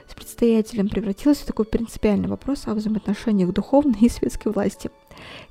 с 0.08 0.14
предстоятелем 0.14 0.88
превратилось 0.88 1.38
в 1.38 1.46
такой 1.46 1.64
принципиальный 1.64 2.28
вопрос 2.28 2.68
о 2.68 2.74
взаимоотношениях 2.74 3.52
духовной 3.52 3.98
и 4.02 4.08
светской 4.08 4.52
власти– 4.52 4.92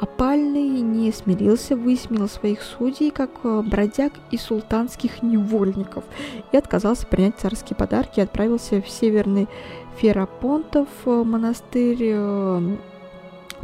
Опальный 0.00 0.80
не 0.80 1.12
смирился, 1.12 1.76
высмеял 1.76 2.28
своих 2.28 2.62
судей 2.62 3.12
как 3.12 3.30
э, 3.44 3.62
бродяг 3.62 4.12
и 4.32 4.36
султанских 4.36 5.22
невольников 5.22 6.02
и 6.50 6.56
отказался 6.56 7.06
принять 7.06 7.38
царские 7.38 7.76
подарки 7.76 8.18
и 8.18 8.22
отправился 8.22 8.82
в 8.82 8.88
северный 8.88 9.48
Ферапонтов 9.96 10.88
э, 11.06 11.10
монастырь 11.10 11.98
э, 12.00 12.76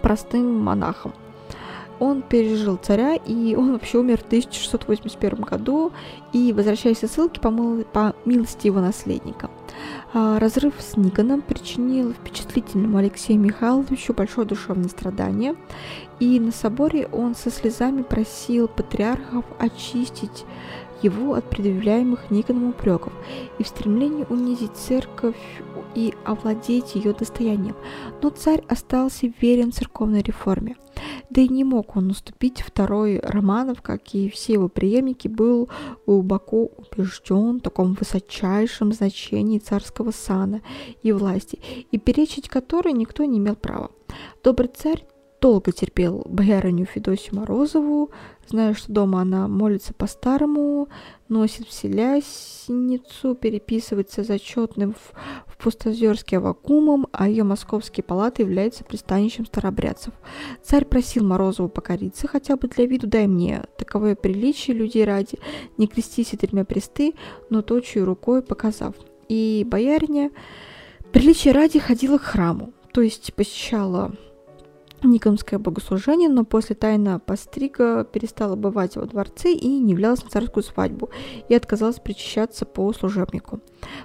простым 0.01 0.61
монахом 0.61 1.13
он 2.01 2.23
пережил 2.23 2.77
царя, 2.77 3.15
и 3.15 3.55
он 3.55 3.73
вообще 3.73 3.99
умер 3.99 4.19
в 4.19 4.27
1681 4.27 5.43
году, 5.43 5.93
и, 6.33 6.53
возвращаясь 6.53 6.99
ссылки, 6.99 7.39
по, 7.39 7.49
мил... 7.49 7.85
по 7.85 8.15
милости 8.25 8.67
его 8.67 8.81
наследника. 8.81 9.51
Разрыв 10.13 10.75
с 10.79 10.97
Никоном 10.97 11.43
причинил 11.43 12.13
впечатлительному 12.13 12.99
Алексею 12.99 13.39
Михайловичу 13.39 14.13
большое 14.13 14.47
душевное 14.47 14.89
страдание, 14.89 15.55
и 16.19 16.41
на 16.41 16.51
соборе 16.51 17.07
он 17.13 17.35
со 17.35 17.51
слезами 17.51 18.03
просил 18.03 18.67
патриархов 18.67 19.45
очистить 19.59 20.45
его 21.03 21.35
от 21.35 21.49
предъявляемых 21.49 22.31
Никоном 22.31 22.71
упреков 22.71 23.13
и 23.59 23.63
в 23.63 23.69
стремлении 23.69 24.27
унизить 24.29 24.77
церковь 24.77 25.37
и 25.95 26.15
овладеть 26.25 26.95
ее 26.95 27.13
достоянием. 27.13 27.77
Но 28.23 28.31
царь 28.31 28.63
остался 28.69 29.33
верен 29.41 29.73
церковной 29.73 30.23
реформе. 30.23 30.77
Да 31.31 31.41
и 31.41 31.49
не 31.49 31.65
мог 31.65 31.97
он 31.97 32.11
уступить 32.11 32.61
второй 32.61 33.21
Романов, 33.21 33.83
как 33.83 34.15
и 34.15 34.29
все 34.29 34.55
его 34.55 34.69
преемники, 34.69 35.29
был 35.29 35.69
глубоко 36.07 36.69
убежден 36.77 37.59
в 37.59 37.63
таком 37.63 37.95
высочайшем 37.95 38.93
значении 38.93 39.59
царского 39.59 40.11
сана 40.11 40.61
и 41.03 41.13
власти, 41.13 41.59
и 41.91 41.99
перечить 41.99 42.49
которой 42.49 42.93
никто 42.93 43.25
не 43.25 43.39
имел 43.39 43.57
права. 43.57 43.91
Добрый 44.43 44.69
царь 44.69 45.05
долго 45.41 45.73
терпел 45.73 46.23
боярыню 46.27 46.85
Федосию 46.85 47.37
Морозову, 47.37 48.11
зная, 48.47 48.75
что 48.75 48.93
дома 48.93 49.23
она 49.23 49.49
молится 49.49 49.95
по-старому, 49.95 50.89
носит 51.29 51.67
вселясницу, 51.67 53.35
переписывается 53.35 54.23
зачетным 54.23 54.95
в, 54.95 55.13
в 55.47 55.57
Пустозерске 55.57 56.39
Авакумом, 56.39 57.07
а 57.13 57.29
ее 57.29 57.45
московские 57.45 58.05
палаты 58.05 58.43
являются 58.43 58.85
пристанищем 58.85 59.47
старобрядцев. 59.47 60.13
Царь 60.63 60.85
просил 60.85 61.25
Морозову 61.25 61.69
покориться, 61.69 62.29
хотя 62.29 62.57
бы 62.57 62.69
для 62.69 62.87
виду 62.87 63.07
дай 63.07 63.27
мне 63.27 63.65
таковое 63.79 64.17
приличие 64.17 64.77
людей 64.77 65.05
ради, 65.05 65.39
не 65.79 65.87
крестись 65.87 66.29
тремя 66.31 66.65
престы, 66.65 67.15
но 67.49 67.63
точью 67.63 68.05
рукой 68.05 68.43
показав. 68.43 68.95
И 69.29 69.67
бояриня 69.67 70.31
приличие 71.13 71.55
ради 71.55 71.79
ходила 71.79 72.19
к 72.19 72.23
храму, 72.23 72.73
то 72.93 73.01
есть 73.01 73.33
посещала 73.35 74.13
Никомское 75.03 75.59
богослужение, 75.59 76.29
но 76.29 76.45
после 76.45 76.77
тайна 76.77 77.19
пострига 77.19 78.05
перестала 78.05 78.55
бывать 78.55 78.97
во 78.97 79.07
дворце 79.07 79.53
и 79.53 79.67
не 79.67 79.93
являлась 79.93 80.23
на 80.23 80.31
царскую 80.31 80.63
свадьбу, 80.63 81.11
и 81.49 81.55
отказалась 81.55 81.99
причащаться 81.99 82.67
по 82.67 82.93
служебнику, 82.93 83.61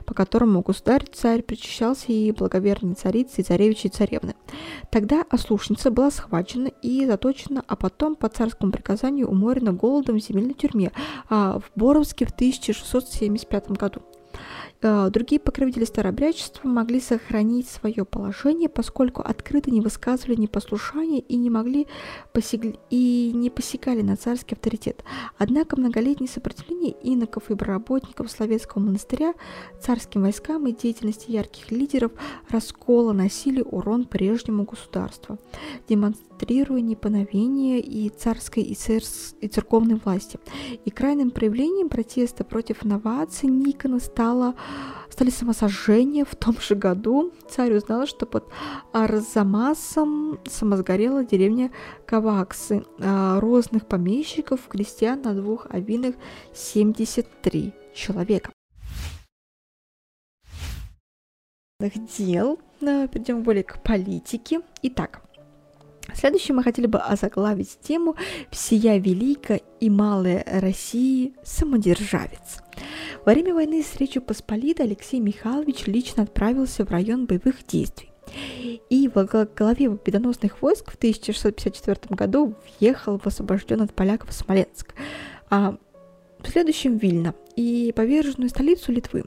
по 0.06 0.14
которому 0.14 0.62
государь-царь 0.62 1.42
причащался 1.44 2.14
и 2.14 2.32
благоверные 2.32 2.96
царицы, 2.96 3.42
и 3.42 3.44
царевичи, 3.44 3.88
и 3.88 3.90
царевны. 3.90 4.36
Тогда 4.90 5.26
ослушница 5.30 5.92
была 5.92 6.12
схвачена 6.12 6.70
и 6.82 7.06
заточена, 7.06 7.64
а 7.68 7.76
потом 7.76 8.16
по 8.16 8.30
царскому 8.30 8.72
приказанию 8.72 9.28
уморена 9.28 9.74
голодом 9.74 10.20
в 10.20 10.24
земельной 10.24 10.54
тюрьме 10.54 10.92
а 11.30 11.60
в 11.60 11.72
Боровске 11.76 12.26
в 12.26 12.32
1675 12.32 13.72
году. 13.72 14.02
Э, 14.88 15.10
другие 15.10 15.40
покровители 15.40 15.84
старообрядчества 15.84 16.68
могли 16.68 17.00
сохранить 17.00 17.68
свое 17.68 18.06
положение, 18.06 18.70
поскольку 18.70 19.24
открыто 19.24 19.72
не 19.72 19.82
высказывали 19.82 20.36
непослушания 20.36 21.22
и 21.22 21.38
не 21.38 21.50
могли 21.50 21.88
посягли, 22.34 22.76
и 22.92 23.32
не 23.34 23.50
посягали 23.50 24.04
на 24.04 24.16
царский 24.16 24.54
авторитет. 24.54 25.04
Однако 25.40 25.76
многолетнее 25.76 26.30
сопротивление 26.30 26.96
иноков 27.02 27.50
и 27.50 27.56
работников 27.56 28.30
Словецкого 28.30 28.84
монастыря 28.84 29.34
царским 29.82 30.22
войскам 30.22 30.68
и 30.68 30.72
деятельности 30.72 31.32
ярких 31.32 31.72
лидеров 31.72 32.12
раскола 32.48 33.12
носили 33.12 33.64
урон 33.64 34.06
прежнему 34.06 34.66
государству, 34.66 35.40
демонстрируя 35.90 36.82
неповиновение 36.82 37.80
и 37.80 38.10
царской 38.10 38.62
и, 38.62 38.76
церс, 38.76 39.34
и 39.42 39.48
церковной 39.48 39.96
власти. 39.96 40.38
И 40.86 40.92
крайним 40.92 41.32
проявлением 41.32 41.90
протеста 41.90 42.44
против 42.44 42.86
инноваций 42.86 43.50
Никона 43.50 44.00
стало 44.00 44.54
стали 45.10 45.30
самосожжения. 45.30 46.26
В 46.26 46.36
том 46.36 46.60
же 46.60 46.76
году 46.76 47.32
царь 47.50 47.74
узнал, 47.74 48.06
что 48.06 48.26
под 48.26 48.46
Арзамасом 48.92 50.40
самосгорела 50.46 51.24
деревня 51.24 51.72
Каваксы. 52.06 52.84
А 53.00 53.40
розных 53.40 53.88
помещиков, 53.88 54.68
крестьян 54.68 55.22
на 55.22 55.34
двух 55.34 55.68
авинах 55.70 56.16
73 56.54 57.74
человека. 57.94 58.52
дел. 62.18 62.60
Перейдем 62.80 63.44
более 63.44 63.64
к 63.64 63.82
политике. 63.84 64.62
Итак, 64.82 65.22
Следующим 66.14 66.58
мы 66.58 66.64
хотели 66.64 66.88
бы 66.88 67.00
озаглавить 67.00 67.80
тему 67.82 68.16
«Всея 68.52 68.98
великая 69.00 69.62
и 69.80 69.90
малая 69.90 70.44
России 70.46 71.34
самодержавец». 71.44 72.62
Во 73.26 73.34
время 73.34 73.54
войны 73.54 73.84
с 73.84 73.96
Речью 73.98 74.22
Посполитой 74.22 74.86
Алексей 74.86 75.20
Михайлович 75.20 75.88
лично 75.88 76.24
отправился 76.24 76.86
в 76.86 76.92
район 76.92 77.26
боевых 77.26 77.66
действий. 77.66 78.12
И 78.90 79.10
во 79.14 79.26
главе 79.26 79.92
победоносных 79.92 80.62
войск 80.62 80.92
в 80.92 80.96
1654 80.96 82.16
году 82.16 82.56
въехал 82.80 83.18
в 83.18 83.26
освобожден 83.26 83.82
от 83.82 83.94
поляков 83.94 84.34
Смоленск. 84.34 84.94
А 85.50 85.76
в 86.40 86.50
следующем 86.50 86.98
Вильна 86.98 87.34
и 87.56 87.94
поверженную 87.96 88.50
столицу 88.50 88.92
Литвы. 88.92 89.24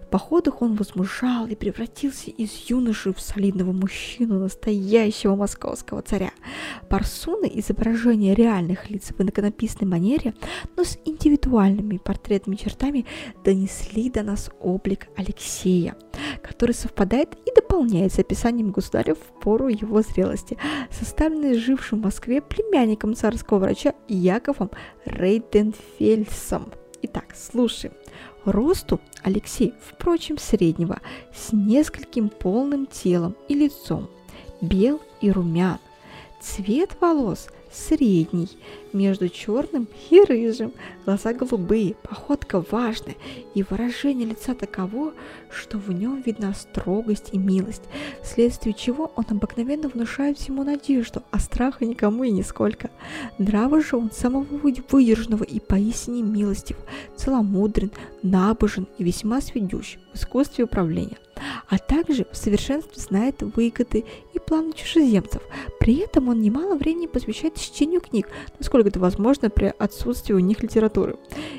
В 0.00 0.06
походах 0.06 0.62
он 0.62 0.74
возмужал 0.74 1.46
и 1.46 1.54
превратился 1.54 2.30
из 2.30 2.52
юноши 2.68 3.12
в 3.12 3.20
солидного 3.20 3.72
мужчину, 3.72 4.38
настоящего 4.38 5.34
московского 5.34 6.02
царя. 6.02 6.30
Парсуны 6.88 7.50
изображения 7.54 8.34
реальных 8.34 8.90
лиц 8.90 9.10
в 9.16 9.20
иноконописной 9.20 9.88
манере, 9.88 10.34
но 10.76 10.84
с 10.84 10.98
индивидуальными 11.04 11.98
портретными 11.98 12.56
чертами 12.56 13.06
донесли 13.44 14.10
до 14.10 14.22
нас 14.22 14.50
облик 14.60 15.08
Алексея, 15.16 15.96
который 16.42 16.72
совпадает 16.72 17.36
и 17.46 17.54
дополняется 17.54 18.20
описанием 18.20 18.70
государя 18.70 19.14
в 19.14 19.40
пору 19.40 19.68
его 19.68 20.02
зрелости, 20.02 20.56
составленный 20.90 21.58
жившим 21.58 22.00
в 22.00 22.04
Москве 22.04 22.40
племянником 22.40 23.14
царского 23.14 23.58
врача 23.58 23.94
Яковом 24.08 24.70
Рейденфельсом– 25.04 26.72
Итак, 27.02 27.34
слушаем. 27.34 27.94
Росту 28.44 29.00
Алексей, 29.22 29.74
впрочем, 29.84 30.38
среднего, 30.38 31.00
с 31.34 31.52
нескольким 31.52 32.28
полным 32.28 32.86
телом 32.86 33.36
и 33.48 33.54
лицом, 33.54 34.08
бел 34.60 35.00
и 35.20 35.30
румян. 35.30 35.78
Цвет 36.40 36.96
волос 37.00 37.48
средний, 37.72 38.48
между 38.92 39.28
черным 39.28 39.88
и 40.10 40.20
рыжим, 40.22 40.72
глаза 41.04 41.32
голубые, 41.32 41.94
походка 42.02 42.64
важная 42.70 43.16
и 43.54 43.62
выражение 43.62 44.28
лица 44.28 44.54
таково, 44.54 45.14
что 45.50 45.78
в 45.78 45.90
нем 45.90 46.22
видна 46.24 46.54
строгость 46.54 47.30
и 47.32 47.38
милость, 47.38 47.82
вследствие 48.22 48.74
чего 48.74 49.12
он 49.16 49.24
обыкновенно 49.30 49.88
внушает 49.88 50.38
всему 50.38 50.62
надежду, 50.64 51.22
а 51.30 51.38
страха 51.38 51.84
никому 51.84 52.24
и 52.24 52.30
нисколько. 52.30 52.90
Нравы 53.38 53.82
же 53.82 53.96
он 53.96 54.10
самого 54.10 54.44
выдержанного 54.44 55.44
и 55.44 55.60
поистине 55.60 56.22
милостив, 56.22 56.76
целомудрен, 57.16 57.90
набожен 58.22 58.86
и 58.98 59.04
весьма 59.04 59.40
сведущ 59.40 59.96
в 60.12 60.16
искусстве 60.16 60.64
управления 60.64 61.18
а 61.68 61.78
также 61.78 62.26
в 62.30 62.36
совершенстве 62.36 63.00
знает 63.00 63.42
выгоды 63.42 64.04
и 64.32 64.38
планы 64.38 64.72
чужеземцев. 64.72 65.42
При 65.80 65.96
этом 65.96 66.28
он 66.28 66.40
немало 66.40 66.76
времени 66.76 67.06
посвящает 67.06 67.58
чтению 67.62 68.00
книг, 68.00 68.28
насколько 68.58 68.88
это 68.88 69.00
возможно 69.00 69.50
при 69.50 69.72
отсутствии 69.78 70.34
у 70.34 70.38
них 70.38 70.62
литературы, 70.62 71.16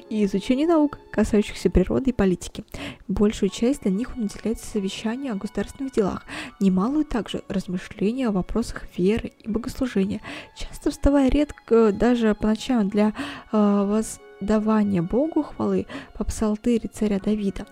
и 0.10 0.24
изучению 0.26 0.68
наук, 0.68 1.00
касающихся 1.12 1.70
природы 1.70 2.12
и 2.12 2.13
политики. 2.13 2.63
Большую 3.08 3.50
часть 3.50 3.82
для 3.84 3.92
них 3.92 4.16
он 4.16 4.24
уделяет 4.24 4.60
совещанию 4.60 5.34
о 5.34 5.38
государственных 5.38 5.94
делах, 5.94 6.26
немалую 6.60 7.06
также 7.06 7.44
размышления 7.48 8.28
о 8.28 8.32
вопросах 8.32 8.84
веры 8.98 9.32
и 9.39 9.50
богослужения, 9.50 10.22
часто 10.58 10.92
вставая 10.92 11.30
редко 11.30 11.92
даже 11.92 12.36
по 12.36 12.48
ночам 12.48 12.89
для 12.89 13.13
э, 13.52 13.86
воз 13.86 14.20
давания 14.44 15.02
Богу 15.02 15.44
хвалы 15.44 15.88
по 16.13 16.24
псалтыре 16.24 16.89
царя 16.94 17.20
Давида. 17.20 17.66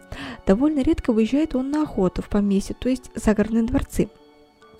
Довольно 0.45 0.79
редко 0.81 1.13
выезжает 1.13 1.55
он 1.55 1.69
на 1.69 1.83
охоту 1.83 2.21
в 2.21 2.29
поместье, 2.29 2.75
то 2.79 2.89
есть 2.89 3.11
загородные 3.15 3.63
дворцы. 3.63 4.09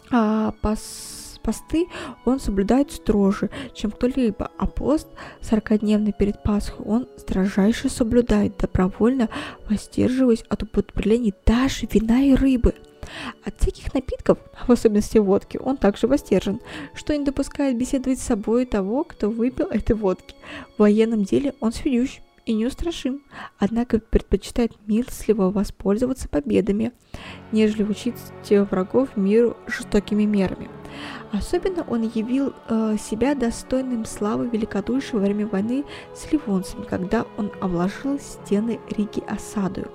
А 0.09 0.53
пос 0.61 1.20
посты 1.41 1.87
он 2.25 2.39
соблюдает 2.39 2.91
строже, 2.91 3.49
чем 3.73 3.91
кто-либо, 3.91 4.51
а 4.57 4.67
пост 4.67 5.07
сорокодневный 5.41 6.13
перед 6.17 6.43
Пасхой 6.43 6.85
он 6.85 7.07
строжайше 7.17 7.89
соблюдает, 7.89 8.57
добровольно 8.57 9.29
воздерживаясь 9.69 10.43
от 10.49 10.63
употребления 10.63 11.33
даже 11.45 11.87
вина 11.91 12.21
и 12.21 12.35
рыбы– 12.35 12.73
от 13.43 13.59
всяких 13.59 13.93
напитков, 13.93 14.37
в 14.67 14.71
особенности 14.71 15.17
водки, 15.17 15.57
он 15.57 15.77
также 15.77 16.07
воздержан, 16.07 16.61
что 16.93 17.15
не 17.15 17.23
допускает 17.23 17.77
беседовать 17.77 18.19
с 18.19 18.23
собой 18.23 18.65
того, 18.65 19.03
кто 19.03 19.29
выпил 19.29 19.67
этой 19.67 19.95
водки. 19.95 20.35
В 20.75 20.79
военном 20.79 21.23
деле 21.23 21.53
он 21.59 21.71
сведущ 21.71 22.19
и 22.45 22.53
неустрашим, 22.53 23.23
однако 23.59 23.99
предпочитает 23.99 24.73
милостливо 24.87 25.51
воспользоваться 25.51 26.27
победами, 26.27 26.91
нежели 27.51 27.83
учить 27.83 28.15
врагов 28.49 29.15
миру 29.15 29.55
жестокими 29.67 30.23
мерами. 30.23 30.69
Особенно 31.31 31.85
он 31.87 32.03
явил 32.13 32.53
э, 32.67 32.97
себя 32.99 33.35
достойным 33.35 34.05
славы 34.05 34.49
великодушия 34.49 35.13
во 35.13 35.19
время 35.19 35.47
войны 35.47 35.85
с 36.13 36.29
ливонцами, 36.31 36.83
когда 36.83 37.25
он 37.37 37.51
обложил 37.61 38.19
стены 38.19 38.79
Риги 38.89 39.23
осадою. 39.27 39.89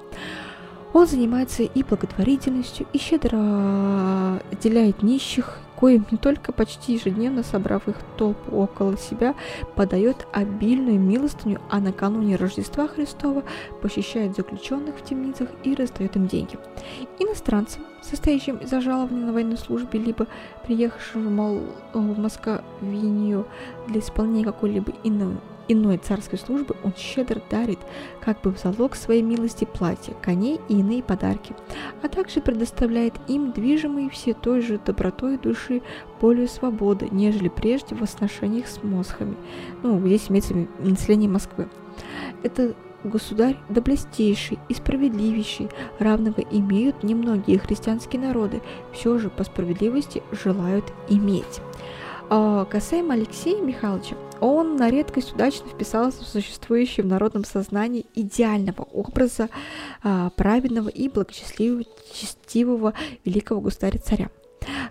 Он 0.95 1.07
занимается 1.07 1.63
и 1.63 1.83
благотворительностью, 1.83 2.87
и 2.95 2.99
щедро 2.99 4.41
отделяет 4.51 5.03
нищих, 5.03 5.59
коим 5.79 6.07
не 6.11 6.19
только 6.19 6.53
почти 6.53 6.95
ежедневно, 6.95 7.43
собрав 7.43 7.89
их 7.89 7.97
толпу 8.17 8.57
около 8.57 8.97
себя, 8.97 9.35
подает 9.75 10.27
обильную 10.33 10.99
милостыню, 10.99 11.61
а 11.71 11.81
накануне 11.81 12.37
Рождества 12.37 12.89
Христова 12.89 13.45
посещает 13.83 14.37
заключенных 14.37 14.97
в 14.97 15.05
темницах 15.05 15.49
и 15.65 15.75
раздает 15.75 16.17
им 16.17 16.27
деньги. 16.27 16.59
Иностранцам, 17.19 17.83
состоящим 18.03 18.57
из-за 18.57 18.81
жалования 18.81 19.27
на 19.27 19.33
военной 19.33 19.59
службе, 19.59 19.99
либо 19.99 20.27
приехавшим 20.67 21.27
в, 21.27 21.31
Мол... 21.31 21.61
в 21.93 22.19
Московинию 22.19 23.47
для 23.89 24.01
исполнения 24.01 24.45
какой-либо 24.45 24.93
иной 25.05 25.37
иной 25.69 25.99
царской 25.99 26.39
службы 26.39 26.77
он 26.83 26.93
щедро 26.97 27.41
дарит, 27.51 27.79
как 28.21 28.41
бы 28.43 28.53
в 28.53 28.59
залог 28.59 28.95
своей 28.95 29.23
милости 29.23 29.65
платья, 29.65 30.15
коней 30.23 30.61
и 30.69 30.81
иные 30.81 31.03
подарки, 31.03 31.55
а 32.03 32.09
также 32.09 32.41
предоставляет 32.41 33.15
им 33.29 33.53
движимые 33.53 34.11
все 34.11 34.35
той 34.35 34.61
же 34.61 34.79
добротой 34.79 35.39
души 35.39 35.83
более 36.21 36.49
свободы, 36.49 37.09
нежели 37.11 37.49
прежде 37.49 37.95
в 37.95 38.03
отношениях 38.03 38.67
с 38.67 38.83
мосхами. 38.83 39.37
Ну, 39.83 39.99
здесь 40.07 40.31
имеется 40.31 40.55
население 40.79 41.29
Москвы. 41.29 41.69
Это 42.43 42.75
государь 43.05 43.57
да 43.69 43.81
блестейший 43.81 44.59
и 44.69 44.75
справедливейший, 44.75 45.69
равного 45.99 46.41
имеют 46.41 47.03
немногие 47.03 47.59
христианские 47.59 48.21
народы, 48.21 48.63
все 48.93 49.19
же 49.19 49.31
по 49.31 49.45
справедливости 49.45 50.23
желают 50.33 50.85
иметь. 51.09 51.61
А 52.29 52.65
касаемо 52.65 53.15
Алексея 53.15 53.63
Михайловича, 53.63 54.17
он 54.41 54.75
на 54.75 54.91
редкость 54.91 55.33
удачно 55.33 55.69
вписался 55.69 56.25
в 56.25 56.27
существующий 56.27 57.03
в 57.03 57.07
народном 57.07 57.45
сознании 57.45 58.07
идеального 58.17 58.83
образа 58.83 59.49
а, 60.03 60.31
праведного 60.31 60.89
и 60.89 61.09
благочестивого 61.09 62.95
великого 63.25 63.61
государя-царя. 63.61 64.31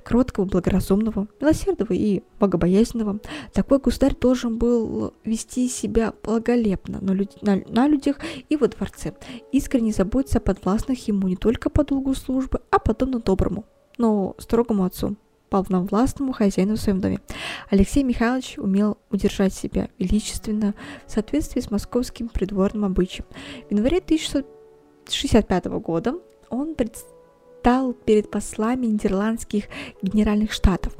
кроткого, 0.06 0.46
благоразумного, 0.46 1.28
милосердного 1.42 1.92
и 1.92 2.24
богобоязненного. 2.40 3.20
Такой 3.52 3.80
государь 3.80 4.16
должен 4.16 4.58
был 4.58 5.14
вести 5.26 5.68
себя 5.68 6.14
благолепно 6.24 7.00
на, 7.02 7.12
люд... 7.12 7.42
на, 7.42 7.62
на 7.68 7.90
людях 7.90 8.20
и 8.48 8.56
во 8.56 8.70
дворце, 8.70 9.14
искренне 9.52 9.92
заботиться 9.92 10.38
о 10.38 10.42
подвластных 10.42 11.06
ему 11.10 11.28
не 11.28 11.36
только 11.36 11.70
по 11.70 11.84
долгу 11.84 12.14
службы, 12.14 12.62
а 12.72 12.80
подобно 12.80 13.20
доброму, 13.20 13.66
но 13.98 14.36
строгому 14.40 14.86
отцу 14.86 15.18
полновластному 15.64 16.34
хозяину 16.34 16.76
в 16.76 16.80
своем 16.80 16.99
доме. 16.99 17.20
Алексей 17.70 18.03
Михайлович 18.03 18.56
умел 18.58 18.97
удержать 19.10 19.53
себя 19.53 19.89
величественно 19.97 20.74
в 21.08 21.12
соответствии 21.12 21.62
с 21.62 21.72
московским 21.72 22.28
придворным 22.28 22.86
обычаем. 22.86 23.26
В 23.70 23.72
январе 23.72 23.97
1665 23.99 25.66
года 25.66 26.16
он 26.49 26.76
предстал 26.76 27.93
перед 27.93 28.30
послами 28.30 28.88
нидерландских 28.88 29.66
генеральных 30.01 30.51
штатов. 30.51 30.95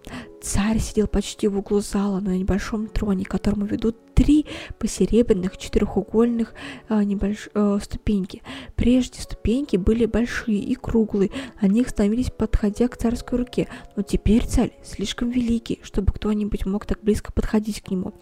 Царь 0.46 0.78
сидел 0.78 1.08
почти 1.08 1.48
в 1.48 1.58
углу 1.58 1.80
зала 1.80 2.20
на 2.20 2.38
небольшом 2.38 2.86
троне, 2.86 3.26
к 3.26 3.30
которому 3.30 3.66
ведут 3.66 3.98
три 4.14 4.46
посеребряных 4.78 5.58
четырехугольных 5.58 6.54
э, 6.88 7.04
небольш... 7.04 7.50
э, 7.56 7.80
ступеньки. 7.82 8.43
Прежде 8.76 9.22
ступеньки 9.22 9.76
были 9.76 10.06
большие 10.06 10.60
и 10.60 10.76
круглые, 10.76 11.32
они 11.60 11.84
становились 11.84 12.30
подходя 12.30 12.88
к 12.88 12.96
царской 12.96 13.39
руке, 13.39 13.68
но 13.96 14.04
теперь 14.04 14.46
царь 14.46 14.72
слишком 14.84 15.32
великий, 15.32 15.80
чтобы 15.82 16.14
кто-нибудь 16.14 16.68
мог 16.68 16.86
так 16.86 17.02
близко 17.02 17.34
подходить 17.34 17.82
к 17.82 17.89
нему. 17.89 18.14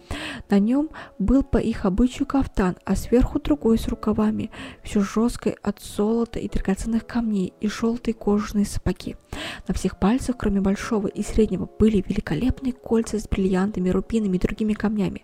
На 0.48 0.58
нем 0.58 0.88
был 1.18 1.42
по 1.42 1.58
их 1.58 1.84
обычаю 1.84 2.26
кафтан, 2.26 2.76
а 2.86 2.96
сверху 2.96 3.38
другой 3.38 3.78
с 3.78 3.86
рукавами, 3.86 4.50
все 4.82 5.00
жесткое 5.00 5.56
от 5.62 5.82
золота 5.82 6.38
и 6.38 6.48
драгоценных 6.48 7.06
камней 7.06 7.52
и 7.60 7.68
желтые 7.68 8.14
кожаные 8.14 8.64
сапоги. 8.64 9.16
На 9.68 9.74
всех 9.74 9.98
пальцах, 9.98 10.36
кроме 10.38 10.60
большого 10.60 11.06
и 11.06 11.22
среднего, 11.22 11.68
были 11.78 12.00
великолепные 12.14 12.72
кольца 12.72 13.18
с 13.18 13.28
бриллиантами, 13.28 13.90
рубинами 13.90 14.36
и 14.36 14.40
другими 14.40 14.72
камнями. 14.72 15.22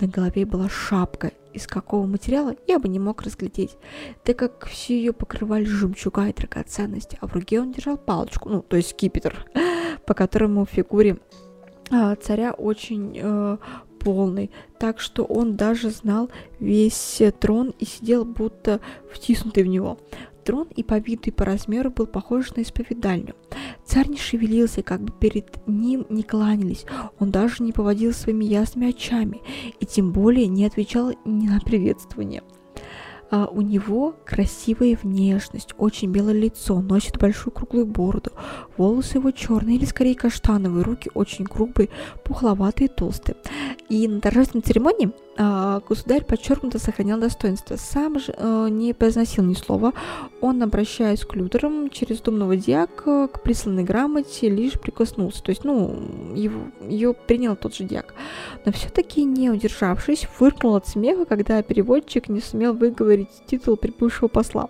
На 0.00 0.08
голове 0.08 0.46
была 0.46 0.68
шапка, 0.68 1.32
из 1.52 1.66
какого 1.66 2.06
материала 2.06 2.54
я 2.66 2.78
бы 2.78 2.88
не 2.88 2.98
мог 2.98 3.22
разглядеть, 3.22 3.76
так 4.24 4.38
как 4.38 4.66
все 4.66 4.96
ее 4.96 5.12
покрывали 5.12 5.64
жемчуга 5.64 6.28
и 6.28 6.32
драгоценности, 6.32 7.18
а 7.20 7.26
в 7.26 7.34
руке 7.34 7.60
он 7.60 7.72
держал 7.72 7.98
палочку, 7.98 8.48
ну, 8.48 8.62
то 8.62 8.76
есть 8.76 8.90
скипетр, 8.90 9.46
по 10.06 10.14
которому 10.14 10.64
фигуре 10.64 11.18
а, 11.90 12.14
царя 12.16 12.52
очень 12.52 13.18
э, 13.20 13.56
полный, 13.98 14.50
так 14.78 15.00
что 15.00 15.24
он 15.24 15.56
даже 15.56 15.90
знал 15.90 16.30
весь 16.60 17.20
трон 17.40 17.74
и 17.78 17.84
сидел 17.84 18.24
будто 18.24 18.80
втиснутый 19.12 19.64
в 19.64 19.66
него. 19.66 19.98
Трон 20.44 20.68
и 20.74 20.82
по 20.82 20.98
виду, 20.98 21.22
и 21.26 21.30
по 21.30 21.44
размеру 21.44 21.90
был 21.90 22.06
похож 22.06 22.54
на 22.54 22.62
исповедальню. 22.62 23.34
Царь 23.84 24.08
не 24.08 24.16
шевелился, 24.16 24.82
как 24.82 25.00
бы 25.00 25.12
перед 25.12 25.66
ним 25.66 26.06
не 26.08 26.22
кланялись. 26.22 26.86
Он 27.18 27.30
даже 27.30 27.62
не 27.62 27.72
поводил 27.72 28.12
своими 28.12 28.44
ясными 28.44 28.90
очами, 28.90 29.40
и 29.78 29.86
тем 29.86 30.12
более 30.12 30.46
не 30.46 30.64
отвечал 30.64 31.12
ни 31.24 31.48
на 31.48 31.60
приветствование. 31.60 32.42
А 33.30 33.46
у 33.46 33.60
него 33.60 34.16
красивая 34.24 34.98
внешность, 35.00 35.74
очень 35.78 36.10
белое 36.10 36.34
лицо, 36.34 36.80
носит 36.80 37.16
большую 37.18 37.52
круглую 37.52 37.86
бороду, 37.86 38.32
волосы 38.76 39.18
его 39.18 39.30
черные 39.30 39.76
или 39.76 39.84
скорее 39.84 40.16
каштановые, 40.16 40.82
руки 40.82 41.10
очень 41.14 41.44
грубые, 41.44 41.90
пухловатые 42.24 42.88
толстые. 42.88 43.36
И 43.88 44.08
на 44.08 44.20
торжественной 44.20 44.62
церемонии 44.62 45.12
государь 45.36 46.24
подчеркнуто 46.24 46.78
сохранял 46.78 47.18
достоинство. 47.18 47.76
Сам 47.76 48.18
же 48.18 48.34
э, 48.36 48.68
не 48.70 48.92
произносил 48.92 49.44
ни 49.44 49.54
слова. 49.54 49.94
Он, 50.40 50.62
обращаясь 50.62 51.24
к 51.24 51.34
лютерам 51.34 51.88
через 51.88 52.20
думного 52.20 52.56
диака 52.56 53.28
к 53.28 53.42
присланной 53.42 53.84
грамоте, 53.84 54.48
лишь 54.48 54.78
прикоснулся. 54.78 55.42
То 55.42 55.50
есть, 55.50 55.64
ну, 55.64 56.34
его, 56.34 56.60
ее 56.86 57.14
принял 57.14 57.56
тот 57.56 57.74
же 57.74 57.84
диак. 57.84 58.14
Но 58.64 58.72
все-таки, 58.72 59.24
не 59.24 59.50
удержавшись, 59.50 60.28
фыркнул 60.30 60.76
от 60.76 60.86
смеха, 60.86 61.24
когда 61.24 61.62
переводчик 61.62 62.28
не 62.28 62.40
сумел 62.40 62.74
выговорить 62.74 63.30
титул 63.46 63.76
прибывшего 63.76 64.28
посла. 64.28 64.68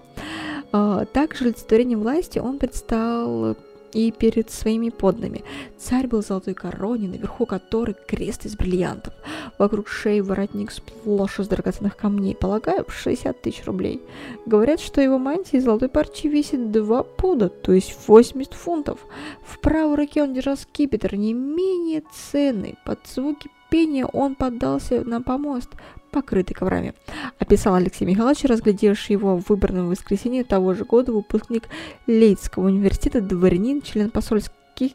А, 0.73 1.05
также 1.07 1.47
олицетворением 1.47 2.01
власти 2.01 2.39
он 2.39 2.59
предстал 2.59 3.57
и 3.93 4.11
перед 4.12 4.51
своими 4.51 4.91
подданными. 4.91 5.45
Царь 5.78 6.07
был 6.07 6.22
в 6.22 6.26
золотой 6.26 6.55
короне, 6.55 7.09
наверху 7.09 7.47
которой 7.47 7.95
крест 8.07 8.47
из 8.47 8.57
бриллиантов. 8.57 9.14
Вокруг 9.59 9.88
шеи 9.88 10.20
воротник 10.20 10.70
сплошь 10.70 11.38
из 11.38 11.49
драгоценных 11.49 11.97
камней, 11.97 12.34
полагаю, 12.34 12.84
60 12.88 13.43
тысяч 13.43 13.64
рублей. 13.64 14.01
Говорят, 14.47 14.80
что 14.80 15.01
его 15.01 15.18
мантия 15.18 15.59
из 15.59 15.64
золотой 15.64 15.88
парчи 15.88 16.28
весит 16.28 16.70
2 16.70 17.03
пуда, 17.03 17.49
то 17.49 17.72
есть 17.72 17.97
80 18.07 18.55
фунтов. 18.55 18.99
В 19.45 19.59
правой 19.61 19.97
руке 19.97 20.22
он 20.22 20.34
держал 20.34 20.57
скипетр, 20.57 21.16
не 21.16 21.34
менее 21.34 22.03
ценный. 22.12 22.76
Под 22.84 23.07
звуки 23.07 23.51
пения 23.71 24.07
он 24.07 24.35
поддался 24.35 25.03
на 25.05 25.23
помост, 25.23 25.71
покрытый 26.11 26.55
коврами. 26.55 26.95
Описал 27.39 27.75
Алексей 27.75 28.05
Михайлович, 28.05 28.45
разглядевший 28.45 29.14
его 29.14 29.37
в 29.37 29.49
выборном 29.49 29.89
воскресенье 29.89 30.45
того 30.45 30.75
же 30.75 30.85
года 30.85 31.12
выпускник 31.12 31.68
Лейдского 32.07 32.66
университета, 32.66 33.21
дворянин, 33.21 33.81
член 33.83 34.11
посольских 34.11 34.51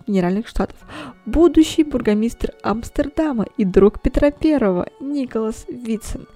Генеральных 0.07 0.47
Штатов, 0.47 0.77
будущий 1.27 1.83
бургомистр 1.83 2.53
Амстердама 2.63 3.45
и 3.55 3.65
друг 3.65 4.01
Петра 4.01 4.29
I 4.29 4.91
Николас 4.99 5.65
Витцен. 5.67 6.27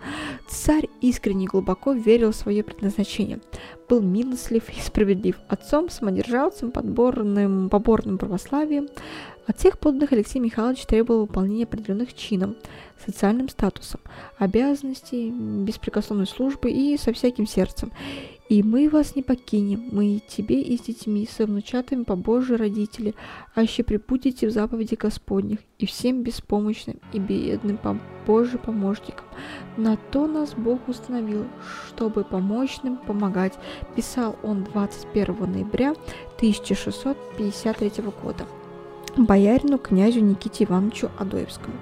Царь 0.48 0.88
искренне 1.02 1.48
глубоко 1.48 1.94
верил 1.94 2.32
в 2.32 2.36
свое 2.36 2.64
предназначение, 2.64 3.40
был 3.88 4.02
милослив 4.02 4.70
и 4.70 4.80
справедлив, 4.80 5.36
отцом, 5.48 5.90
самодержавцем, 5.90 6.72
подборным, 6.72 7.70
поборным 7.70 8.20
православием. 8.20 8.88
От 9.50 9.58
всех 9.58 9.80
подданных 9.80 10.12
Алексей 10.12 10.38
Михайлович 10.38 10.86
требовал 10.86 11.22
выполнения 11.22 11.64
определенных 11.64 12.14
чинов, 12.14 12.52
социальным 13.04 13.50
статусом, 13.50 14.00
обязанностей, 14.38 15.32
беспрекословной 15.32 16.28
службы 16.28 16.70
и 16.70 16.96
со 17.00 17.14
всяким 17.14 17.48
сердцем. 17.48 17.92
И 18.48 18.62
мы 18.62 18.88
вас 18.90 19.16
не 19.16 19.24
покинем, 19.24 19.90
мы 19.92 20.18
и 20.18 20.20
тебе 20.20 20.62
и 20.62 20.78
с 20.78 20.82
детьми, 20.82 21.28
со 21.28 21.48
внучатами 21.48 22.04
по 22.04 22.16
Божьи 22.16 22.54
родители, 22.54 23.16
а 23.56 23.64
еще 23.64 23.82
припутите 23.82 24.48
в 24.48 24.52
заповеди 24.52 24.94
Господних, 24.94 25.58
и 25.80 25.88
всем 25.88 26.22
беспомощным 26.22 27.00
и 27.12 27.18
бедным 27.18 27.78
по 27.78 27.98
Божьим 28.28 28.60
помощникам. 28.60 29.26
На 29.78 29.98
то 29.98 30.28
нас 30.28 30.54
Бог 30.54 30.88
установил, 30.88 31.48
чтобы 31.88 32.24
помощным 32.24 32.98
помогать, 32.98 33.58
писал 33.96 34.36
он 34.44 34.64
21 34.64 35.52
ноября 35.52 35.96
1653 36.38 38.04
года 38.22 38.46
боярину 39.26 39.78
князю 39.78 40.22
Никите 40.22 40.66
Ивановичу 40.66 41.10
Адоевскому. 41.18 41.76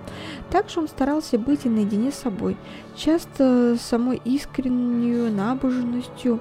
Также 0.50 0.80
он 0.80 0.88
старался 0.88 1.38
быть 1.38 1.66
и 1.66 1.70
наедине 1.70 2.12
с 2.12 2.16
собой, 2.16 2.58
часто 2.96 3.78
самой 3.80 4.22
искреннюю 4.24 5.32
набожностью, 5.32 6.40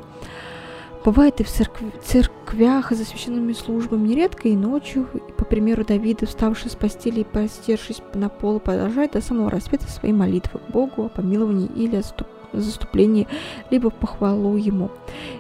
Бывает 1.07 1.39
и 1.39 1.45
в 1.45 1.49
церкв... 1.49 1.81
церквях, 2.03 2.91
за 2.91 3.05
священными 3.05 3.53
службами, 3.53 4.09
нередко 4.09 4.49
и 4.49 4.57
ночью, 4.57 5.07
и, 5.15 5.33
по 5.35 5.45
примеру 5.45 5.85
Давида, 5.85 6.27
вставший 6.27 6.69
с 6.69 6.75
постели 6.75 7.21
и 7.21 7.25
постершись 7.25 8.03
на 8.13 8.29
пол, 8.29 8.59
продолжает 8.59 9.13
до 9.13 9.21
самого 9.21 9.49
рассвета 9.49 9.89
свои 9.89 10.13
молитвы 10.13 10.59
к 10.59 10.73
Богу 10.73 11.05
о 11.05 11.09
помиловании 11.09 11.71
или 11.77 11.95
отступ 11.95 12.27
заступлении, 12.53 13.29
либо 13.71 13.91
похвалу 13.91 14.57
ему. 14.57 14.91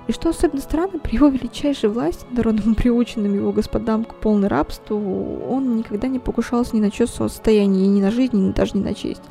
И 0.06 0.12
что 0.12 0.30
особенно 0.30 0.60
странно, 0.60 0.98
при 0.98 1.16
его 1.16 1.28
величайшей 1.28 1.88
власти, 1.88 2.26
народом 2.30 2.74
приученным 2.74 3.34
его 3.34 3.52
господам 3.52 4.04
к 4.04 4.14
полной 4.14 4.48
рабству, 4.48 5.42
он 5.48 5.76
никогда 5.76 6.08
не 6.08 6.18
покушался 6.18 6.76
ни 6.76 6.80
на 6.80 6.90
чувство 6.90 7.28
состояние, 7.28 7.86
ни 7.88 8.00
на 8.00 8.10
жизнь, 8.10 8.36
ни 8.36 8.52
даже 8.52 8.76
ни 8.76 8.82
на 8.82 8.94
честь. 8.94 9.22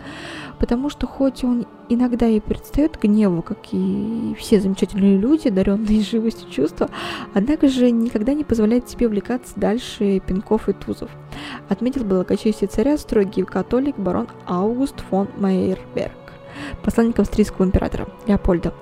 Потому 0.60 0.90
что 0.90 1.06
хоть 1.06 1.44
он 1.44 1.66
иногда 1.90 2.28
и 2.28 2.40
предстает 2.40 2.98
гневу, 3.02 3.42
как 3.42 3.58
и 3.72 4.36
все 4.40 4.60
замечательные 4.60 5.18
люди, 5.18 5.50
одаренные 5.50 6.02
живостью 6.02 6.50
чувства, 6.50 6.90
однако 7.34 7.68
же 7.68 7.92
никогда 7.92 8.34
не 8.34 8.44
позволяет 8.44 8.90
себе 8.90 9.08
увлекаться 9.08 9.54
дальше 9.56 10.22
пинков 10.26 10.70
и 10.70 10.74
тузов. 10.74 11.10
Отметил 11.70 12.06
благочестие 12.06 12.68
царя 12.68 12.98
строгий 12.98 13.44
католик 13.44 13.98
барон 13.98 14.28
Аугуст 14.46 15.02
фон 15.10 15.28
Мейерберг 15.38 16.25
посланник 16.84 17.20
австрийского 17.20 17.66
императора 17.66 18.08
Леопольда. 18.28 18.74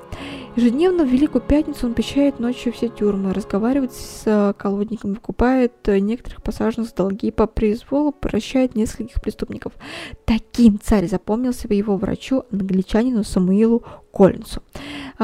Ежедневно 0.55 1.03
в 1.03 1.07
Великую 1.07 1.41
Пятницу 1.41 1.87
он 1.87 1.95
посещает 1.95 2.39
ночью 2.39 2.71
все 2.73 2.87
тюрьмы, 2.87 3.33
разговаривает 3.33 3.91
с 3.91 4.21
э, 4.27 4.53
колодником, 4.55 5.13
выкупает 5.13 5.73
э, 5.87 5.97
некоторых 5.97 6.43
посаженных 6.43 6.89
с 6.89 6.93
долги, 6.93 7.31
по 7.31 7.47
произволу 7.47 8.11
прощает 8.11 8.75
нескольких 8.75 9.19
преступников. 9.19 9.73
Таким 10.25 10.79
царь 10.79 11.07
запомнился 11.07 11.67
его 11.73 11.97
врачу, 11.97 12.43
англичанину 12.51 13.23
Самуилу 13.23 13.83
Коллинсу. 14.11 14.61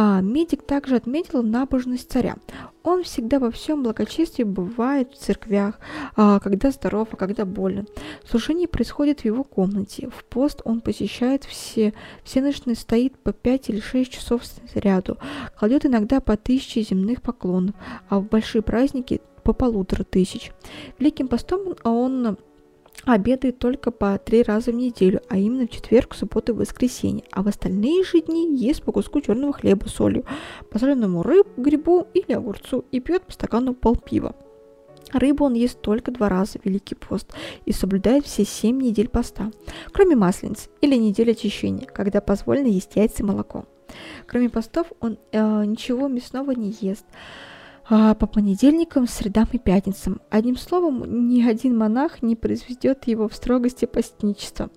А, 0.02 0.22
медик 0.22 0.64
также 0.64 0.96
отметил 0.96 1.44
набожность 1.44 2.10
царя. 2.10 2.38
Он 2.84 3.04
всегда 3.04 3.38
во 3.38 3.52
всем 3.52 3.84
благочестии 3.84 4.44
бывает 4.44 5.12
в 5.12 5.18
церквях, 5.18 5.78
а, 6.16 6.40
когда 6.40 6.72
здоров, 6.72 7.10
а 7.12 7.18
когда 7.18 7.44
болен. 7.44 7.86
Служение 8.24 8.70
происходит 8.70 9.20
в 9.20 9.26
его 9.26 9.44
комнате. 9.44 10.10
В 10.10 10.24
пост 10.24 10.62
он 10.64 10.80
посещает 10.80 11.44
все, 11.44 11.94
все 12.24 12.50
стоит 12.76 13.20
по 13.20 13.34
5 13.34 13.72
или 13.72 13.82
6 13.82 14.10
часов 14.10 14.44
ряду, 14.74 15.18
кладет 15.60 15.86
иногда 15.86 16.22
по 16.22 16.38
тысяче 16.38 16.82
земных 16.82 17.22
поклонов, 17.22 17.76
а 18.08 18.22
в 18.22 18.30
большие 18.30 18.62
праздники 18.62 19.20
по 19.44 19.52
полутора 19.52 20.06
тысяч. 20.06 20.54
Великим 20.98 21.28
постом 21.28 21.76
он 21.84 22.38
обедает 23.06 23.60
только 23.60 23.92
по 23.92 24.18
три 24.18 24.44
раза 24.44 24.72
в 24.72 24.76
неделю, 24.76 25.22
а 25.30 25.38
именно 25.38 25.68
в 25.68 25.70
четверг, 25.70 26.16
субботу 26.16 26.54
и 26.54 26.56
воскресенье. 26.56 27.24
А 27.32 27.44
в 27.44 27.48
остальные 27.48 28.04
же 28.04 28.22
дни 28.22 28.56
ест 28.56 28.84
по 28.84 28.92
куску 28.92 29.22
черного 29.22 29.54
хлеба 29.54 29.88
с 29.88 29.94
солью, 29.94 30.26
посоленному 30.70 31.24
рыбу, 31.24 31.50
грибу 31.58 32.08
или 32.14 32.34
огурцу 32.34 32.86
и 32.92 33.00
пьет 33.00 33.24
по 33.24 33.32
стакану 33.32 33.74
полпива. 33.74 34.36
Рыбу 35.12 35.46
он 35.46 35.54
ест 35.54 35.82
только 35.82 36.12
два 36.12 36.30
раза 36.30 36.60
в 36.60 36.66
Великий 36.66 36.96
пост 36.96 37.34
и 37.66 37.72
соблюдает 37.72 38.26
все 38.26 38.46
семь 38.46 38.80
недель 38.80 39.10
поста, 39.10 39.52
кроме 39.92 40.16
маслениц 40.16 40.70
или 40.82 40.96
недели 40.96 41.32
очищения, 41.32 41.88
когда 41.88 42.22
позволено 42.22 42.68
есть 42.68 42.96
яйца 42.96 43.24
и 43.24 43.26
молоко. 43.26 43.66
Кроме 44.28 44.50
постов 44.50 44.92
он 45.00 45.18
э, 45.32 45.66
ничего 45.66 46.08
мясного 46.08 46.52
не 46.52 46.76
ест 46.80 47.06
по 47.90 48.28
понедельникам, 48.28 49.08
средам 49.08 49.48
и 49.52 49.58
пятницам. 49.58 50.22
Одним 50.30 50.58
словом, 50.58 51.28
ни 51.28 51.42
один 51.42 51.76
монах 51.76 52.22
не 52.22 52.36
произведет 52.36 53.08
его 53.08 53.28
в 53.28 53.36
строгости 53.36 53.86
постничества 53.86 54.70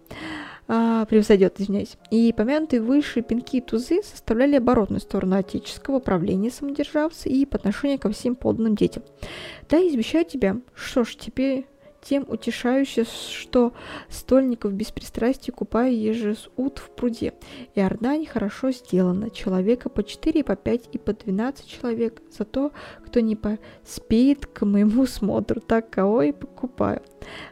а, 0.68 1.04
превзойдет, 1.04 1.60
извиняюсь. 1.60 1.96
И 2.10 2.32
помянутые 2.32 2.80
выше 2.80 3.20
пинки 3.20 3.56
и 3.56 3.60
тузы 3.60 4.02
составляли 4.02 4.56
оборотную 4.56 5.00
сторону 5.00 5.36
отеческого 5.36 5.98
правления 5.98 6.50
самодержавца 6.50 7.28
и 7.28 7.44
по 7.44 7.56
отношению 7.56 7.98
ко 7.98 8.10
всем 8.10 8.34
подданным 8.34 8.74
детям. 8.74 9.02
Да, 9.68 9.76
извещаю 9.76 10.24
тебя, 10.24 10.56
что 10.74 11.04
ж, 11.04 11.16
теперь 11.16 11.66
тем 12.02 12.26
утешающе, 12.28 13.04
что 13.04 13.72
стольников 14.08 14.72
без 14.72 14.90
пристрастия 14.90 15.52
купаю 15.52 15.92
ут 16.56 16.78
в 16.78 16.90
пруде. 16.90 17.32
И 17.74 17.80
ордань 17.80 18.26
хорошо 18.26 18.72
сделана, 18.72 19.30
человека 19.30 19.88
по 19.88 20.02
4, 20.02 20.44
по 20.44 20.56
5 20.56 20.88
и 20.92 20.98
по 20.98 21.12
12 21.12 21.66
человек, 21.66 22.20
за 22.30 22.44
то, 22.44 22.72
кто 23.04 23.20
не 23.20 23.36
поспеет 23.36 24.46
к 24.46 24.66
моему 24.66 25.06
смотру, 25.06 25.60
так 25.60 25.90
кого 25.90 26.22
и 26.22 26.32
покупаю. 26.32 27.02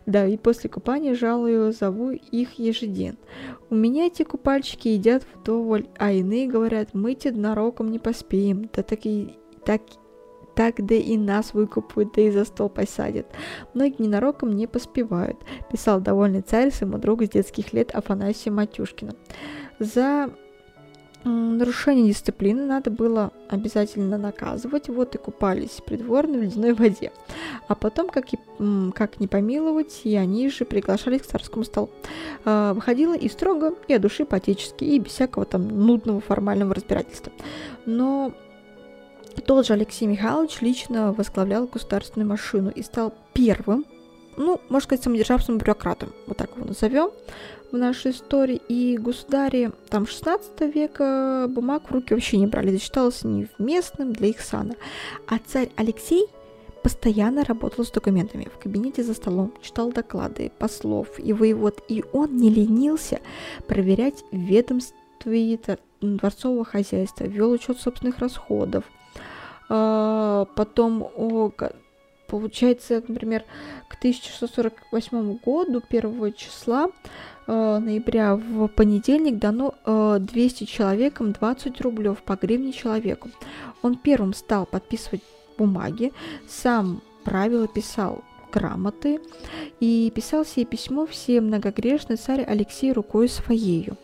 Да, 0.07 0.27
и 0.27 0.37
после 0.37 0.69
купания 0.69 1.15
жалую, 1.15 1.73
зову 1.73 2.11
их 2.11 2.59
ежеден. 2.59 3.17
У 3.71 3.77
меня 3.77 4.07
эти 4.07 4.25
купальщики 4.25 4.89
едят 4.89 5.25
вдоволь, 5.35 5.87
а 5.97 6.13
иные 6.13 6.49
говорят, 6.49 6.93
мы 6.93 7.15
те 7.15 7.31
нароком 7.31 7.91
не 7.91 7.99
поспеем, 7.99 8.69
да 8.75 8.83
так 8.83 9.07
и 9.07 9.37
так 9.65 9.83
так 10.61 10.85
да 10.85 10.95
и 10.95 11.17
нас 11.17 11.55
выкупают, 11.55 12.13
да 12.13 12.21
и 12.21 12.31
за 12.31 12.45
стол 12.45 12.69
посадят. 12.69 13.27
Многие 13.73 14.03
ненароком 14.03 14.55
не 14.55 14.67
поспевают, 14.67 15.39
писал 15.73 16.03
довольный 16.03 16.43
царь 16.43 16.71
своему 16.71 16.99
другу 16.99 17.25
с 17.25 17.31
детских 17.31 17.73
лет 17.73 17.93
Афанасия 17.95 18.53
Матюшкина. 18.53 19.15
За 19.79 20.29
нарушение 21.25 22.09
дисциплины 22.09 22.67
надо 22.67 22.91
было 22.91 23.33
обязательно 23.49 24.19
наказывать, 24.19 24.91
вот 24.91 25.15
и 25.15 25.19
купались 25.19 25.81
придворные 25.87 26.41
в 26.41 26.43
ледяной 26.43 26.75
воде. 26.75 27.11
А 27.67 27.75
потом, 27.75 28.11
как, 28.11 28.35
и, 28.35 28.39
как 28.95 29.19
не 29.19 29.29
помиловать, 29.29 30.03
и 30.05 30.15
они 30.15 30.51
же 30.51 30.67
приглашались 30.67 31.23
к 31.23 31.27
царскому 31.27 31.65
столу. 31.65 31.89
А, 32.45 32.75
выходило 32.75 33.17
и 33.17 33.31
строго, 33.31 33.77
и 33.89 33.95
от 33.95 34.03
души 34.03 34.27
по-отечески, 34.27 34.85
и 34.85 34.99
без 34.99 35.13
всякого 35.13 35.47
там 35.47 35.69
нудного 35.69 36.21
формального 36.21 36.75
разбирательства. 36.75 37.33
Но 37.87 38.35
тот 39.41 39.67
же 39.67 39.75
Алексей 39.75 40.07
Михайлович 40.07 40.61
лично 40.61 41.13
возглавлял 41.13 41.67
государственную 41.67 42.29
машину 42.29 42.71
и 42.71 42.83
стал 42.83 43.15
первым, 43.33 43.85
ну, 44.37 44.61
можно 44.69 44.85
сказать, 44.85 45.05
самодержавным 45.05 45.59
бюрократом, 45.59 46.13
вот 46.27 46.37
так 46.37 46.51
его 46.57 46.67
назовем, 46.67 47.11
в 47.71 47.77
нашей 47.77 48.13
истории. 48.13 48.61
И 48.69 48.97
государи 48.97 49.71
там 49.89 50.07
16 50.07 50.61
века 50.75 51.47
бумаг 51.49 51.91
в 51.91 51.93
руки 51.93 52.15
вообще 52.15 52.39
не 52.39 52.47
брали, 52.47 52.77
считалось 52.79 53.23
невместным 53.25 54.13
для 54.13 54.29
их 54.29 54.41
сана. 54.41 54.75
А 55.29 55.39
царь 55.47 55.71
Алексей 55.77 56.27
постоянно 56.83 57.45
работал 57.45 57.85
с 57.85 57.91
документами 57.91 58.49
в 58.53 58.59
кабинете 58.59 59.03
за 59.03 59.15
столом, 59.15 59.53
читал 59.61 59.93
доклады 59.93 60.51
послов 60.59 61.09
и 61.19 61.33
воевод, 61.33 61.83
и 61.89 62.05
он 62.13 62.37
не 62.37 62.51
ленился 62.51 63.21
проверять 63.69 64.25
ведомстве 64.33 65.59
дворцового 66.01 66.65
хозяйства, 66.65 67.25
вел 67.25 67.51
учет 67.53 67.79
собственных 67.79 68.19
расходов– 68.19 68.85
потом, 69.71 71.03
о, 71.17 71.53
получается, 72.27 73.03
например, 73.07 73.45
к 73.89 73.95
1648 73.95 75.39
году, 75.39 75.83
1 75.89 76.33
числа 76.35 76.89
э, 77.47 77.79
ноября 77.79 78.37
в 78.37 78.69
понедельник 78.69 79.39
дано 79.39 79.75
э, 79.85 80.19
200 80.21 80.65
человекам 80.65 81.33
20 81.33 81.81
рублев 81.81 82.23
по 82.23 82.37
гривне 82.37 82.73
человеку. 82.73 83.31
Он 83.83 83.97
первым 83.97 84.35
стал 84.35 84.67
подписывать 84.67 85.23
бумаги, 85.59 86.13
сам 86.49 87.03
правила 87.25 87.69
писал 87.69 88.25
грамоты 88.53 89.21
и 89.79 90.13
писал 90.15 90.45
себе 90.45 90.67
письмо 90.67 91.07
все 91.07 91.41
многогрешный 91.41 92.17
царь 92.17 92.43
Алексей 92.43 92.93
рукой 92.93 93.29
своею. 93.29 93.97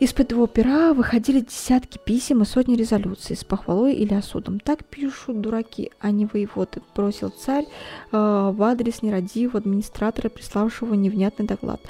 Из-под 0.00 0.30
его 0.30 0.46
пера 0.46 0.94
выходили 0.94 1.40
десятки 1.40 1.98
писем 1.98 2.42
и 2.42 2.44
сотни 2.44 2.76
резолюций 2.76 3.34
с 3.36 3.42
похвалой 3.42 3.94
или 3.94 4.14
осудом. 4.14 4.60
Так 4.60 4.84
пишут 4.84 5.40
дураки, 5.40 5.90
а 5.98 6.12
не 6.12 6.26
воеводы, 6.26 6.82
бросил 6.94 7.30
царь 7.30 7.64
э, 7.64 7.68
в 8.12 8.62
адрес 8.62 9.02
нерадивого 9.02 9.58
администратора, 9.58 10.28
приславшего 10.28 10.94
невнятный 10.94 11.46
доклад. 11.46 11.80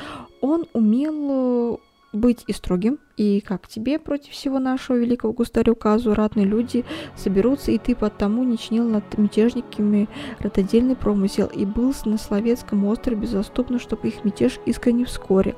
Он 0.41 0.67
умел 0.73 1.75
э, 1.75 1.77
быть 2.13 2.45
и 2.47 2.53
строгим, 2.53 2.99
и 3.17 3.41
как 3.41 3.69
тебе 3.69 3.99
против 3.99 4.33
всего 4.33 4.59
нашего 4.59 4.97
великого 4.97 5.33
государя 5.33 5.73
указу 5.73 6.15
ратные 6.15 6.47
люди 6.47 6.85
соберутся, 7.17 7.71
и 7.73 7.79
ты 7.79 7.95
потому 7.95 8.45
не 8.45 8.57
чинил 8.57 8.89
над 8.89 9.19
мятежниками 9.19 10.09
рододельный 10.39 10.97
промысел, 10.97 11.47
и 11.47 11.65
был 11.65 11.93
на 12.05 12.19
Словецком 12.19 12.85
острове 12.85 13.21
беззаступно, 13.21 13.79
чтобы 13.79 14.09
их 14.09 14.25
мятеж 14.25 14.59
искренне 14.67 15.05
вскоре. 15.05 15.57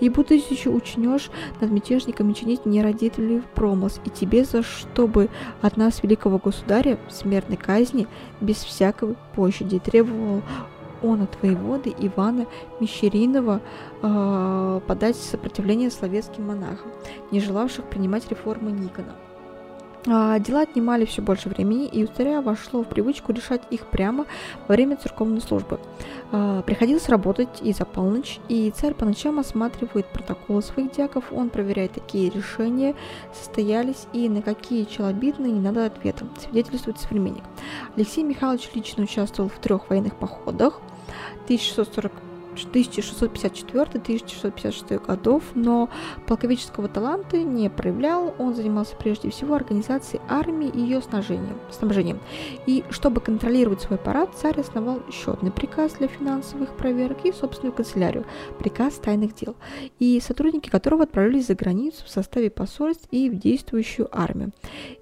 И 0.00 0.08
будучи 0.08 0.68
учнешь 0.68 1.30
над 1.60 1.70
мятежниками 1.70 2.32
чинить 2.32 2.64
не 2.64 2.82
родителей 2.82 3.42
промысл, 3.54 4.00
и 4.04 4.10
тебе 4.10 4.44
за 4.44 4.62
чтобы 4.62 5.28
от 5.60 5.76
нас 5.76 6.02
великого 6.02 6.38
государя 6.38 6.98
смертной 7.08 7.56
казни 7.56 8.06
без 8.40 8.56
всякой 8.56 9.16
пощади 9.34 9.78
требовал 9.78 10.42
он 11.02 11.22
от 11.22 11.42
воеводы 11.42 11.94
Ивана 11.98 12.46
Мещеринова 12.80 13.60
э, 14.02 14.80
подать 14.86 15.16
сопротивление 15.16 15.90
словецким 15.90 16.46
монахам, 16.46 16.90
не 17.30 17.40
желавших 17.40 17.86
принимать 17.86 18.28
реформы 18.30 18.70
Никона. 18.70 19.16
А, 20.06 20.38
дела 20.38 20.62
отнимали 20.62 21.04
все 21.04 21.20
больше 21.20 21.48
времени, 21.48 21.86
и 21.86 22.04
у 22.04 22.06
царя 22.06 22.40
вошло 22.40 22.82
в 22.82 22.88
привычку 22.88 23.32
решать 23.32 23.62
их 23.70 23.86
прямо 23.86 24.26
во 24.66 24.74
время 24.74 24.96
церковной 24.96 25.40
службы. 25.40 25.78
А, 26.32 26.62
приходилось 26.62 27.08
работать 27.08 27.60
и 27.60 27.72
за 27.72 27.84
полночь, 27.84 28.38
и 28.48 28.72
царь 28.74 28.94
по 28.94 29.04
ночам 29.04 29.38
осматривает 29.38 30.06
протоколы 30.06 30.62
своих 30.62 30.92
дьяков, 30.92 31.32
он 31.32 31.50
проверяет, 31.50 31.92
какие 31.92 32.30
решения 32.30 32.94
состоялись 33.34 34.06
и 34.12 34.28
на 34.28 34.40
какие 34.40 34.84
челобитные 34.84 35.52
не 35.52 35.60
надо 35.60 35.84
ответа, 35.84 36.26
свидетельствует 36.38 36.98
современник. 36.98 37.44
Алексей 37.96 38.24
Михайлович 38.24 38.70
лично 38.74 39.04
участвовал 39.04 39.50
в 39.50 39.58
трех 39.58 39.90
военных 39.90 40.16
походах 40.16 40.80
1640 41.44 42.29
1654-1656 42.66 45.06
годов, 45.06 45.44
но 45.54 45.88
полководческого 46.26 46.88
таланта 46.88 47.38
не 47.38 47.70
проявлял, 47.70 48.34
он 48.38 48.54
занимался 48.54 48.96
прежде 48.96 49.30
всего 49.30 49.54
организацией 49.54 50.20
армии 50.28 50.68
и 50.68 50.80
ее 50.80 51.00
снабжением. 51.02 51.58
снабжением. 51.70 52.20
И 52.66 52.84
чтобы 52.90 53.20
контролировать 53.20 53.82
свой 53.82 53.98
аппарат, 53.98 54.34
царь 54.34 54.60
основал 54.60 55.00
счетный 55.10 55.50
приказ 55.50 55.94
для 55.94 56.08
финансовых 56.08 56.76
проверок 56.76 57.24
и 57.24 57.32
собственную 57.32 57.72
канцелярию, 57.72 58.24
приказ 58.58 58.94
тайных 58.94 59.34
дел, 59.34 59.56
и 59.98 60.20
сотрудники 60.20 60.68
которого 60.68 61.04
отправлялись 61.04 61.46
за 61.46 61.54
границу 61.54 62.04
в 62.04 62.10
составе 62.10 62.50
посольств 62.50 63.06
и 63.10 63.30
в 63.30 63.38
действующую 63.38 64.08
армию. 64.12 64.50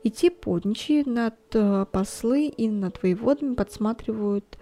И 0.02 0.10
те 0.10 0.30
подничьи 0.30 1.02
над 1.04 1.34
э, 1.54 1.86
послы 1.90 2.46
и 2.46 2.68
над 2.68 3.02
воеводами 3.02 3.54
подсматривают 3.54 4.58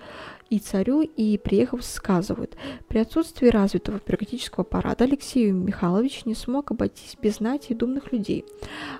и 0.50 0.58
царю, 0.58 1.02
и 1.02 1.38
приехав 1.38 1.84
сказывают. 1.84 2.56
При 2.88 2.98
отсутствии 2.98 3.48
развитого 3.48 4.00
бюрократического 4.04 4.62
аппарата 4.62 5.04
Алексей 5.04 5.50
Михайлович 5.50 6.24
не 6.24 6.34
смог 6.34 6.70
обойтись 6.70 7.16
без 7.20 7.36
знати 7.36 7.72
и 7.72 7.74
думных 7.74 8.12
людей, 8.12 8.44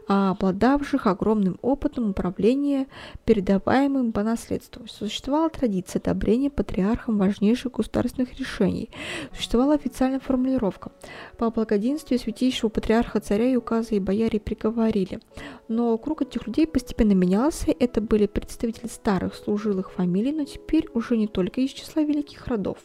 а 0.08 0.30
обладавших 0.30 1.06
огромным 1.06 1.58
опытом 1.62 2.10
управления, 2.10 2.86
передаваемым 3.24 4.12
по 4.12 4.22
наследству. 4.22 4.86
Существовала 4.88 5.48
традиция 5.48 6.00
одобрения 6.00 6.50
патриархом 6.50 7.18
важнейших 7.18 7.72
государственных 7.72 8.38
решений. 8.38 8.90
Существовала 9.34 9.74
официальная 9.74 10.20
формулировка. 10.20 10.92
По 11.38 11.50
благоденствию 11.50 12.18
святейшего 12.18 12.68
патриарха 12.68 13.20
царя 13.20 13.46
и 13.46 13.56
указа 13.56 13.94
и 13.94 14.00
бояре 14.00 14.40
приговорили. 14.40 15.20
Но 15.68 15.96
круг 15.98 16.22
этих 16.22 16.46
людей 16.46 16.66
постепенно 16.66 17.12
менялся. 17.12 17.74
Это 17.78 18.00
были 18.00 18.26
представители 18.26 18.86
старых 18.86 19.34
служилых 19.34 19.92
фамилий, 19.92 20.32
но 20.32 20.44
теперь 20.44 20.88
уже 20.94 21.16
не 21.16 21.26
только 21.36 21.60
из 21.60 21.70
числа 21.70 22.02
великих 22.02 22.46
родов. 22.46 22.78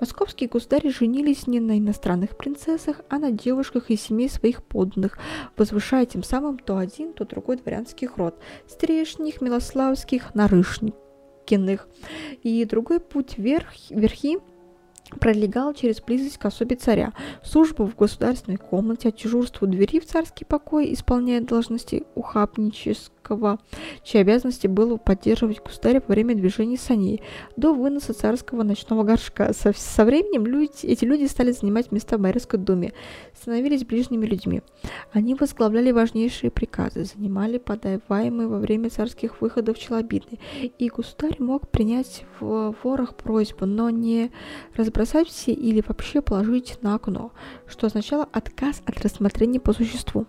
Московские 0.00 0.48
государи 0.48 0.88
женились 0.88 1.46
не 1.46 1.60
на 1.60 1.78
иностранных 1.78 2.36
принцессах, 2.36 3.02
а 3.08 3.20
на 3.20 3.30
девушках 3.30 3.88
из 3.88 4.00
семей 4.00 4.28
своих 4.28 4.64
подданных, 4.64 5.16
возвышая 5.56 6.04
тем 6.06 6.24
самым 6.24 6.58
то 6.58 6.76
один, 6.76 7.12
то 7.12 7.24
другой 7.24 7.58
дворянский 7.58 8.08
род– 8.16 8.36
Стрешних, 8.66 9.40
Милославских, 9.40 10.34
Нарышников 10.34 10.98
Щекиных. 11.42 11.86
И 12.42 12.64
другой 12.64 12.98
путь 12.98 13.38
вверх, 13.38 13.68
верхи 13.90 14.38
пролегал 15.20 15.72
через 15.74 16.00
близость 16.00 16.38
к 16.38 16.46
особе 16.46 16.74
царя, 16.74 17.12
службу 17.44 17.84
в 17.84 17.94
государственной 17.94 18.56
комнате, 18.56 19.10
от 19.10 19.16
дежурства 19.16 19.66
у 19.66 19.68
двери 19.68 20.00
в 20.00 20.06
царский 20.06 20.44
покой, 20.44 20.92
исполняя 20.92 21.40
должности 21.40 22.04
ухапнического, 22.14 23.12
чьи 24.02 24.20
обязанности 24.20 24.66
было 24.66 24.96
поддерживать 24.96 25.62
государя 25.62 26.02
во 26.06 26.12
время 26.12 26.34
движения 26.34 26.76
саней, 26.76 27.22
до 27.56 27.72
выноса 27.74 28.12
царского 28.14 28.62
ночного 28.62 29.02
горшка. 29.04 29.52
Со, 29.52 29.72
со 29.72 30.04
временем 30.04 30.46
люди, 30.46 30.86
эти 30.86 31.04
люди 31.04 31.26
стали 31.26 31.52
занимать 31.52 31.92
места 31.92 32.18
в 32.18 32.20
Боярской 32.20 32.58
думе, 32.58 32.92
становились 33.40 33.84
ближними 33.84 34.26
людьми. 34.26 34.62
Они 35.12 35.34
возглавляли 35.34 35.90
важнейшие 35.90 36.50
приказы, 36.50 37.04
занимали 37.04 37.58
подаваемые 37.58 38.48
во 38.48 38.58
время 38.58 38.90
царских 38.90 39.40
выходов 39.40 39.78
челобитные, 39.78 40.40
и 40.78 40.88
государь 40.88 41.36
мог 41.38 41.68
принять 41.68 42.24
в 42.40 42.74
ворох 42.82 43.14
просьбу, 43.14 43.66
но 43.66 43.90
не 43.90 44.30
разбросать 44.76 45.28
все 45.28 45.52
или 45.52 45.82
вообще 45.86 46.22
положить 46.22 46.78
на 46.82 46.94
окно, 46.94 47.32
что 47.66 47.86
означало 47.86 48.28
отказ 48.32 48.82
от 48.86 49.00
рассмотрения 49.00 49.60
по 49.60 49.72
существу. 49.72 50.26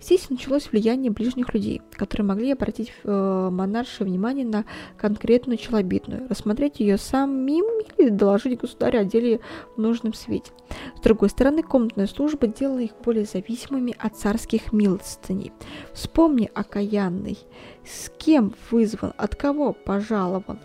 Здесь 0.00 0.28
началось 0.30 0.70
влияние 0.70 1.10
ближних 1.10 1.54
людей, 1.54 1.82
которые 1.92 2.26
могли 2.26 2.35
обратить 2.52 2.92
э, 3.04 3.48
монаршее 3.50 4.06
внимание 4.06 4.46
на 4.46 4.64
конкретную 4.96 5.58
челобитную, 5.58 6.28
рассмотреть 6.28 6.80
ее 6.80 6.98
самим 6.98 7.64
или 7.96 8.08
доложить 8.08 8.60
государю 8.60 9.00
о 9.00 9.04
деле 9.04 9.40
в 9.76 9.80
нужном 9.80 10.14
свете. 10.14 10.52
С 10.96 11.00
другой 11.00 11.30
стороны, 11.30 11.62
комнатная 11.62 12.06
служба 12.06 12.46
делала 12.46 12.80
их 12.80 12.92
более 13.04 13.24
зависимыми 13.24 13.94
от 13.98 14.16
царских 14.16 14.72
милостыней. 14.72 15.52
Вспомни, 15.92 16.50
окаянный, 16.54 17.38
с 17.84 18.10
кем 18.18 18.54
вызван, 18.70 19.12
от 19.16 19.36
кого 19.36 19.72
пожалован, 19.72 20.58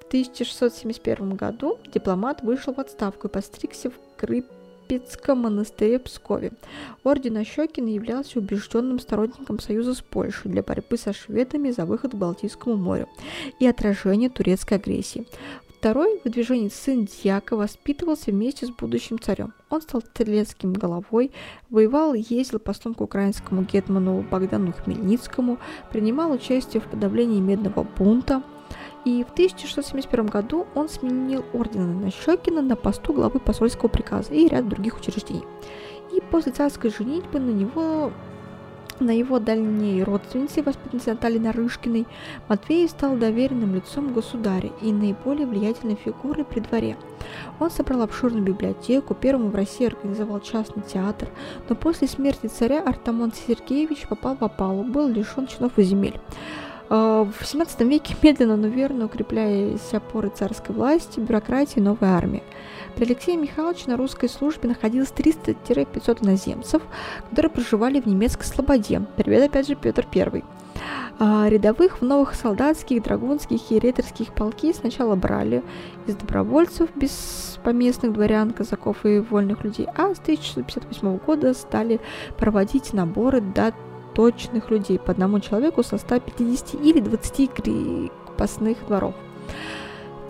В 0.00 0.06
1671 0.06 1.36
году 1.36 1.78
дипломат 1.92 2.40
вышел 2.40 2.72
в 2.72 2.80
отставку 2.80 3.28
и 3.28 3.30
постригся 3.30 3.90
в 3.90 3.94
Крыпецком 4.16 5.40
монастыре 5.40 5.98
в 5.98 6.04
Пскове. 6.04 6.52
Орден 7.04 7.36
Ощекина 7.36 7.88
являлся 7.88 8.38
убежденным 8.38 8.98
сторонником 8.98 9.60
союза 9.60 9.92
с 9.92 10.00
Польшей 10.00 10.50
для 10.50 10.62
борьбы 10.62 10.96
со 10.96 11.12
шведами 11.12 11.70
за 11.70 11.84
выход 11.84 12.12
к 12.12 12.14
Балтийскому 12.14 12.76
морю 12.76 13.10
и 13.60 13.66
отражение 13.66 14.30
турецкой 14.30 14.78
агрессии. 14.78 15.26
Второй 15.82 16.20
выдвиженец 16.22 16.74
сын 16.74 17.06
Дьяка 17.06 17.56
воспитывался 17.56 18.30
вместе 18.30 18.66
с 18.66 18.70
будущим 18.70 19.18
царем. 19.18 19.52
Он 19.68 19.82
стал 19.82 20.00
стрелецким 20.00 20.74
головой, 20.74 21.32
воевал 21.70 22.14
и 22.14 22.22
ездил 22.28 22.60
послом 22.60 22.94
к 22.94 23.00
украинскому 23.00 23.62
гетману 23.62 24.24
Богдану 24.30 24.72
Хмельницкому, 24.72 25.58
принимал 25.90 26.30
участие 26.30 26.80
в 26.80 26.84
подавлении 26.84 27.40
медного 27.40 27.82
бунта, 27.82 28.44
и 29.04 29.24
в 29.24 29.32
1671 29.32 30.26
году 30.26 30.68
он 30.76 30.88
сменил 30.88 31.44
ордена 31.52 31.92
Нащекина 31.92 32.62
на 32.62 32.76
посту 32.76 33.12
главы 33.12 33.40
посольского 33.40 33.88
приказа 33.88 34.32
и 34.34 34.46
ряд 34.46 34.68
других 34.68 34.96
учреждений. 35.00 35.42
И 36.12 36.20
после 36.30 36.52
царской 36.52 36.92
женитьбы 36.92 37.40
на 37.40 37.50
него 37.50 38.12
на 39.00 39.10
его 39.10 39.38
дальней 39.38 40.02
родственнице, 40.02 40.62
воспитаннице 40.62 41.10
Натальи 41.10 41.38
Нарышкиной, 41.38 42.06
Матвей 42.48 42.88
стал 42.88 43.16
доверенным 43.16 43.74
лицом 43.74 44.12
государя 44.12 44.70
и 44.80 44.92
наиболее 44.92 45.46
влиятельной 45.46 45.96
фигурой 45.96 46.44
при 46.44 46.60
дворе. 46.60 46.96
Он 47.60 47.70
собрал 47.70 48.02
обширную 48.02 48.44
библиотеку, 48.44 49.14
первым 49.14 49.50
в 49.50 49.54
России 49.54 49.86
организовал 49.86 50.40
частный 50.40 50.82
театр, 50.82 51.28
но 51.68 51.74
после 51.74 52.08
смерти 52.08 52.46
царя 52.46 52.82
Артамон 52.82 53.32
Сергеевич 53.32 54.06
попал 54.08 54.36
в 54.36 54.42
опалу, 54.42 54.84
был 54.84 55.08
лишен 55.08 55.46
чинов 55.46 55.78
и 55.78 55.82
земель. 55.82 56.20
А, 56.94 57.24
в 57.24 57.40
XVII 57.40 57.88
веке 57.88 58.14
медленно, 58.22 58.56
но 58.56 58.68
верно 58.68 59.06
укреплялись 59.06 59.92
опоры 59.92 60.28
царской 60.28 60.74
власти, 60.74 61.20
бюрократии 61.20 61.78
и 61.78 61.82
новой 61.82 62.08
армии. 62.08 62.42
При 62.94 63.04
Алексее 63.04 63.36
Михайловиче 63.36 63.84
на 63.86 63.96
русской 63.96 64.28
службе 64.28 64.68
находилось 64.68 65.12
300-500 65.16 66.24
иноземцев, 66.24 66.82
которые 67.30 67.50
проживали 67.50 68.00
в 68.00 68.06
немецкой 68.06 68.44
слободе. 68.44 69.02
Привет, 69.16 69.50
опять 69.50 69.66
же, 69.66 69.74
Петр 69.74 70.06
I. 70.14 70.44
А 71.18 71.48
рядовых 71.48 72.00
в 72.00 72.04
новых 72.04 72.34
солдатских, 72.34 73.02
драгунских 73.02 73.70
и 73.70 73.78
риторских 73.78 74.34
полки 74.34 74.72
сначала 74.72 75.14
брали 75.14 75.62
из 76.06 76.16
добровольцев 76.16 76.90
без 76.94 77.58
поместных 77.62 78.12
дворян, 78.12 78.50
казаков 78.50 79.04
и 79.04 79.20
вольных 79.20 79.64
людей, 79.64 79.86
а 79.94 80.14
с 80.14 80.18
1658 80.18 81.18
года 81.18 81.54
стали 81.54 82.00
проводить 82.38 82.92
наборы 82.92 83.40
до 83.40 83.72
точных 84.14 84.70
людей 84.70 84.98
по 84.98 85.12
одному 85.12 85.40
человеку 85.40 85.82
со 85.82 85.96
150 85.96 86.74
или 86.82 87.00
20 87.00 87.52
крепостных 87.52 88.78
дворов 88.86 89.14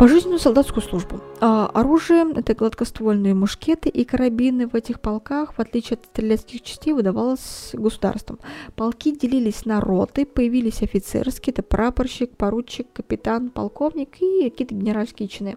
пожизненную 0.02 0.40
солдатскую 0.40 0.82
службу. 0.82 1.20
А, 1.40 1.66
оружие– 1.66 2.26
это 2.34 2.56
гладкоствольные 2.56 3.34
мушкеты 3.34 3.88
и 3.88 4.04
карабины 4.04 4.66
в 4.66 4.74
этих 4.74 5.00
полках, 5.00 5.54
в 5.54 5.60
отличие 5.60 5.94
от 5.94 6.06
стрелецких 6.06 6.62
частей, 6.62 6.92
выдавалось 6.92 7.70
государством. 7.72 8.40
Полки 8.74 9.16
делились 9.16 9.64
на 9.64 9.80
роты, 9.80 10.26
появились 10.26 10.82
офицерские, 10.82 11.52
это 11.52 11.62
прапорщик, 11.62 12.36
поручик, 12.36 12.88
капитан, 12.92 13.50
полковник 13.50 14.20
и 14.20 14.50
какие-то 14.50 14.74
генеральские 14.74 15.28
чины 15.28 15.56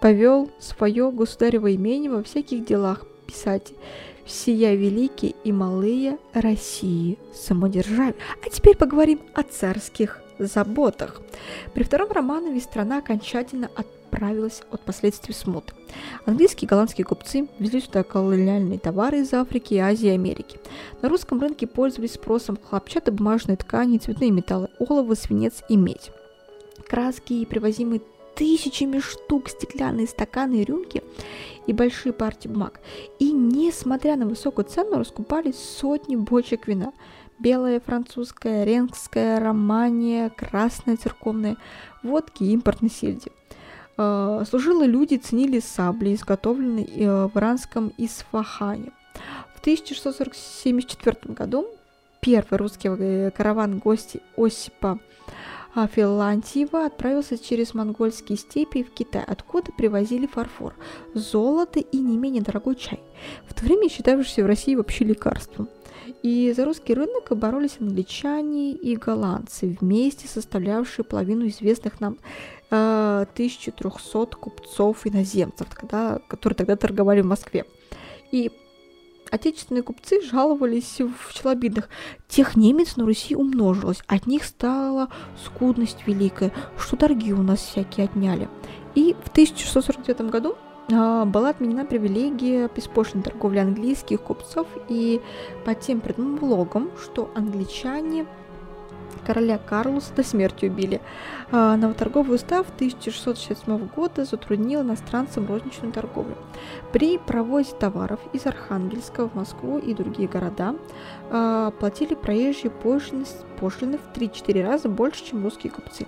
повел 0.00 0.50
свое 0.58 1.10
государево 1.10 1.74
имение 1.74 2.10
во 2.10 2.22
всяких 2.22 2.64
делах 2.64 3.06
писать 3.26 3.72
«Всея 4.24 4.74
великие 4.74 5.34
и 5.44 5.52
малые 5.52 6.18
России 6.32 7.18
самодержавие». 7.32 8.16
А 8.44 8.50
теперь 8.50 8.76
поговорим 8.76 9.20
о 9.34 9.44
царских 9.44 10.20
заботах. 10.38 11.22
При 11.74 11.84
втором 11.84 12.10
Романове 12.10 12.60
страна 12.60 12.98
окончательно 12.98 13.70
от 13.74 13.86
оправилась 14.06 14.62
от 14.70 14.80
последствий 14.80 15.34
смуты. 15.34 15.72
Английские 16.24 16.66
и 16.66 16.68
голландские 16.68 17.04
купцы 17.04 17.48
везли 17.58 17.80
сюда 17.80 18.02
колониальные 18.02 18.78
товары 18.78 19.20
из 19.20 19.32
Африки, 19.32 19.74
Азии 19.74 20.08
и 20.08 20.14
Америки. 20.14 20.58
На 21.02 21.08
русском 21.08 21.40
рынке 21.40 21.66
пользовались 21.66 22.14
спросом 22.14 22.58
хлопчатобумажные 22.62 23.56
ткани, 23.56 23.98
цветные 23.98 24.30
металлы, 24.30 24.68
олово, 24.78 25.14
свинец 25.14 25.62
и 25.68 25.76
медь. 25.76 26.10
Краски, 26.88 27.44
привозимые 27.44 28.00
тысячами 28.36 29.00
штук 29.00 29.48
стеклянные 29.48 30.06
стаканы 30.06 30.56
и 30.56 30.64
рюмки 30.64 31.02
и 31.66 31.72
большие 31.72 32.12
партии 32.12 32.48
бумаг. 32.48 32.80
И 33.18 33.32
несмотря 33.32 34.16
на 34.16 34.26
высокую 34.26 34.66
цену, 34.66 34.98
раскупались 34.98 35.58
сотни 35.58 36.16
бочек 36.16 36.68
вина. 36.68 36.92
Белая, 37.38 37.80
французская, 37.80 38.64
ренская, 38.64 39.40
романия, 39.40 40.30
красная 40.30 40.96
церковная, 40.96 41.56
водки 42.02 42.44
и 42.44 42.52
импортной 42.52 42.90
сельди. 42.90 43.30
Э, 43.98 44.44
служилые 44.48 44.88
люди 44.88 45.16
ценили 45.16 45.60
сабли, 45.60 46.14
изготовленные 46.14 46.86
э, 46.86 47.26
в 47.26 47.36
иранском 47.36 47.92
Исфахане. 47.96 48.92
В 49.54 49.60
1674 49.60 51.34
году 51.34 51.66
первый 52.20 52.58
русский 52.58 52.88
э, 52.88 53.30
караван 53.30 53.78
гостей 53.78 54.22
Осипа 54.36 54.98
Филантьева 55.74 56.86
отправился 56.86 57.36
через 57.36 57.74
монгольские 57.74 58.38
степи 58.38 58.82
в 58.82 58.90
Китай, 58.92 59.22
откуда 59.26 59.72
привозили 59.72 60.26
фарфор, 60.26 60.74
золото 61.12 61.80
и 61.80 61.98
не 61.98 62.16
менее 62.16 62.42
дорогой 62.42 62.76
чай, 62.76 63.00
в 63.46 63.52
то 63.52 63.62
время 63.62 63.90
считавшийся 63.90 64.42
в 64.42 64.46
России 64.46 64.74
вообще 64.74 65.04
лекарством. 65.04 65.68
И 66.22 66.52
за 66.56 66.64
русский 66.64 66.94
рынок 66.94 67.36
боролись 67.36 67.76
англичане 67.78 68.72
и 68.72 68.96
голландцы, 68.96 69.76
вместе 69.80 70.28
составлявшие 70.28 71.04
половину 71.04 71.46
известных 71.48 72.00
нам 72.00 72.18
1300 72.70 74.18
э, 74.18 74.26
купцов-иноземцев, 74.40 75.68
когда, 75.72 76.20
которые 76.28 76.56
тогда 76.56 76.76
торговали 76.76 77.20
в 77.20 77.26
Москве. 77.26 77.64
И 78.32 78.50
отечественные 79.30 79.82
купцы 79.82 80.20
жаловались 80.22 81.00
в 81.00 81.34
челобитных. 81.34 81.88
Тех 82.28 82.56
немец 82.56 82.96
на 82.96 83.04
Руси 83.04 83.34
умножилось, 83.34 84.02
от 84.06 84.26
них 84.26 84.44
стала 84.44 85.08
скудность 85.44 86.06
великая, 86.06 86.52
что 86.78 86.96
торги 86.96 87.32
у 87.32 87.42
нас 87.42 87.60
всякие 87.60 88.06
отняли. 88.06 88.48
И 88.94 89.14
в 89.24 89.28
1649 89.28 90.30
году 90.30 90.56
а, 90.92 91.24
была 91.24 91.50
отменена 91.50 91.84
привилегия 91.84 92.70
беспошлиной 92.74 93.24
торговли 93.24 93.58
английских 93.58 94.22
купцов 94.22 94.68
и 94.88 95.20
по 95.64 95.74
тем 95.74 96.00
предлогам, 96.00 96.90
что 97.02 97.30
англичане 97.34 98.26
короля 99.26 99.58
Карлуса 99.58 100.12
до 100.14 100.22
смерти 100.22 100.66
убили. 100.66 101.00
А, 101.50 101.76
новоторговый 101.76 102.36
устав 102.36 102.66
1667 102.76 103.88
года 103.88 104.24
затруднил 104.24 104.82
иностранцам 104.82 105.46
розничную 105.46 105.92
торговлю. 105.92 106.36
При 106.92 107.18
провозе 107.18 107.74
товаров 107.74 108.20
из 108.32 108.46
Архангельска 108.46 109.28
в 109.28 109.34
Москву 109.34 109.78
и 109.78 109.94
другие 109.94 110.28
города 110.28 110.76
а, 111.30 111.72
платили 111.72 112.14
проезжие 112.14 112.70
пошлины, 112.70 113.26
пошлины 113.58 113.98
в 113.98 114.16
3-4 114.16 114.64
раза 114.64 114.88
больше, 114.88 115.24
чем 115.24 115.42
русские 115.42 115.72
купцы. 115.72 116.06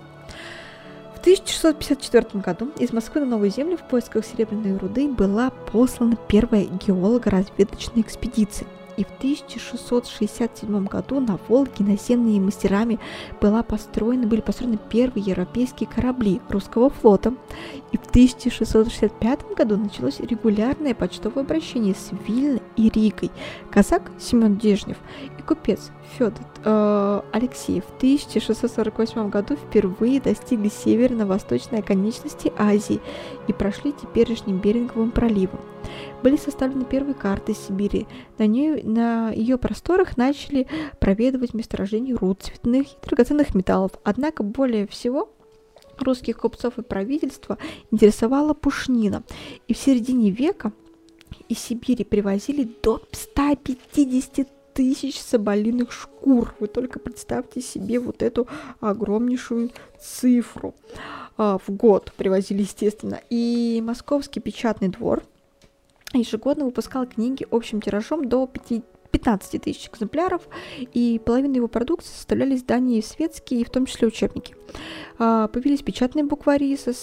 В 1.15 1.19
1654 1.19 2.41
году 2.41 2.71
из 2.79 2.93
Москвы 2.93 3.19
на 3.19 3.27
Новую 3.27 3.51
Землю 3.51 3.75
в 3.75 3.85
поисках 3.85 4.25
серебряной 4.25 4.77
руды 4.77 5.09
была 5.09 5.49
послана 5.49 6.15
первая 6.29 6.63
геолого-разведочная 6.63 8.03
экспедиция– 8.03 8.67
и 8.99 9.05
в 9.05 9.11
1667 9.17 10.85
году 10.85 11.21
на 11.21 11.39
Волге 11.47 11.85
наземными 11.85 12.43
мастерами 12.43 12.99
была 13.39 13.63
построена, 13.63 14.27
были 14.27 14.41
построены 14.41 14.77
первые 14.89 15.23
европейские 15.23 15.87
корабли 15.87 16.41
русского 16.49 16.89
флота. 16.89 17.33
И 17.93 17.97
в 17.97 18.05
1665 18.09 19.53
году 19.55 19.77
началось 19.77 20.19
регулярное 20.19 20.93
почтовое 20.93 21.45
обращение 21.45 21.95
с 21.95 22.09
Вильно 22.27 22.59
и 22.75 22.89
Ригой. 22.89 23.31
Казак 23.71 24.11
Семен 24.19 24.57
Дежнев 24.57 24.97
и 25.37 25.41
купец 25.43 25.91
Федор 26.17 26.45
э, 26.65 27.21
Алексеев 27.31 27.85
в 27.85 27.95
1648 27.95 29.29
году 29.29 29.55
впервые 29.55 30.19
достигли 30.19 30.67
северно-восточной 30.67 31.79
оконечности 31.79 32.51
Азии 32.57 32.99
и 33.47 33.53
прошли 33.53 33.93
теперешним 33.93 34.57
Беринговым 34.57 35.11
проливом 35.11 35.61
были 36.23 36.35
составлены 36.35 36.85
первые 36.85 37.13
карты 37.13 37.53
Сибири. 37.53 38.07
На, 38.37 38.47
нее, 38.47 38.83
на 38.83 39.31
ее 39.31 39.57
просторах 39.57 40.17
начали 40.17 40.67
проведывать 40.99 41.53
месторождения 41.53 42.15
руд, 42.15 42.43
цветных 42.43 42.87
и 42.87 43.07
драгоценных 43.07 43.55
металлов. 43.55 43.91
Однако 44.03 44.43
более 44.43 44.87
всего 44.87 45.29
русских 45.97 46.37
купцов 46.37 46.77
и 46.77 46.81
правительства 46.81 47.57
интересовала 47.91 48.53
пушнина. 48.53 49.23
И 49.67 49.73
в 49.73 49.77
середине 49.77 50.31
века 50.31 50.71
из 51.47 51.59
Сибири 51.59 52.03
привозили 52.03 52.69
до 52.81 53.01
150 53.11 54.47
тысяч 54.73 55.19
соболиных 55.19 55.91
шкур. 55.91 56.53
Вы 56.59 56.67
только 56.67 56.99
представьте 56.99 57.61
себе 57.61 57.99
вот 57.99 58.21
эту 58.23 58.47
огромнейшую 58.79 59.71
цифру 59.99 60.73
а, 61.37 61.57
в 61.57 61.69
год 61.69 62.13
привозили, 62.15 62.61
естественно. 62.61 63.19
И 63.29 63.81
Московский 63.85 64.39
печатный 64.39 64.87
двор 64.87 65.23
ежегодно 66.13 66.65
выпускал 66.65 67.05
книги 67.05 67.45
общим 67.51 67.81
тиражом 67.81 68.27
до 68.27 68.47
5 68.47 68.83
15 69.11 69.61
тысяч 69.61 69.89
экземпляров, 69.89 70.47
и 70.93 71.19
половина 71.25 71.55
его 71.55 71.67
продукции 71.67 72.13
составляли 72.13 72.55
издания 72.55 73.01
светские, 73.01 73.61
и 73.61 73.63
в 73.63 73.69
том 73.69 73.87
числе 73.87 74.07
учебники. 74.07 74.55
А, 75.17 75.47
появились 75.47 75.81
печатные 75.81 76.25
буквари 76.25 76.75
со 76.77 76.93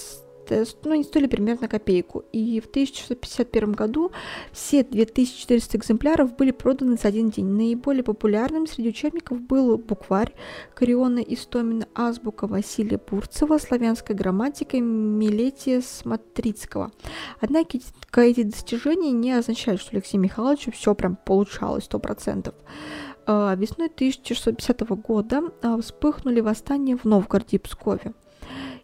ну, 0.51 0.93
они 0.93 1.05
стоили 1.05 1.27
примерно 1.27 1.69
копейку. 1.69 2.25
И 2.33 2.61
в 2.61 2.67
1651 2.67 3.73
году 3.73 4.13
все 4.53 4.83
2400 4.85 5.79
экземпляров 5.79 6.37
были 6.37 6.51
проданы 6.51 6.97
за 6.97 7.09
один 7.09 7.31
день. 7.31 7.47
Наиболее 7.47 8.03
популярным 8.03 8.67
среди 8.67 8.91
учебников 8.91 9.41
был 9.41 9.79
букварь 9.79 10.35
Кориона 10.75 11.21
Истомина, 11.21 11.87
азбука 11.95 12.47
Василия 12.47 12.99
Бурцева, 12.99 13.59
славянская 13.59 14.17
грамматика 14.17 14.79
Милетия 14.81 15.81
Смотрицкого. 15.81 16.93
Однако 17.41 17.79
эти 18.17 18.43
достижения 18.43 19.13
не 19.13 19.33
означали, 19.33 19.77
что 19.77 19.91
Алексею 19.93 20.23
Михайловичу 20.23 20.73
все 20.73 20.95
прям 20.95 21.17
получалось 21.17 21.85
сто 21.85 21.99
процентов. 21.99 22.55
А, 23.27 23.55
весной 23.57 23.89
1650 23.89 24.89
года 25.01 25.43
а, 25.63 25.81
вспыхнули 25.81 26.41
восстания 26.41 26.97
в 26.97 27.05
Новгороде 27.05 27.57
и 27.57 27.59
Пскове. 27.59 28.13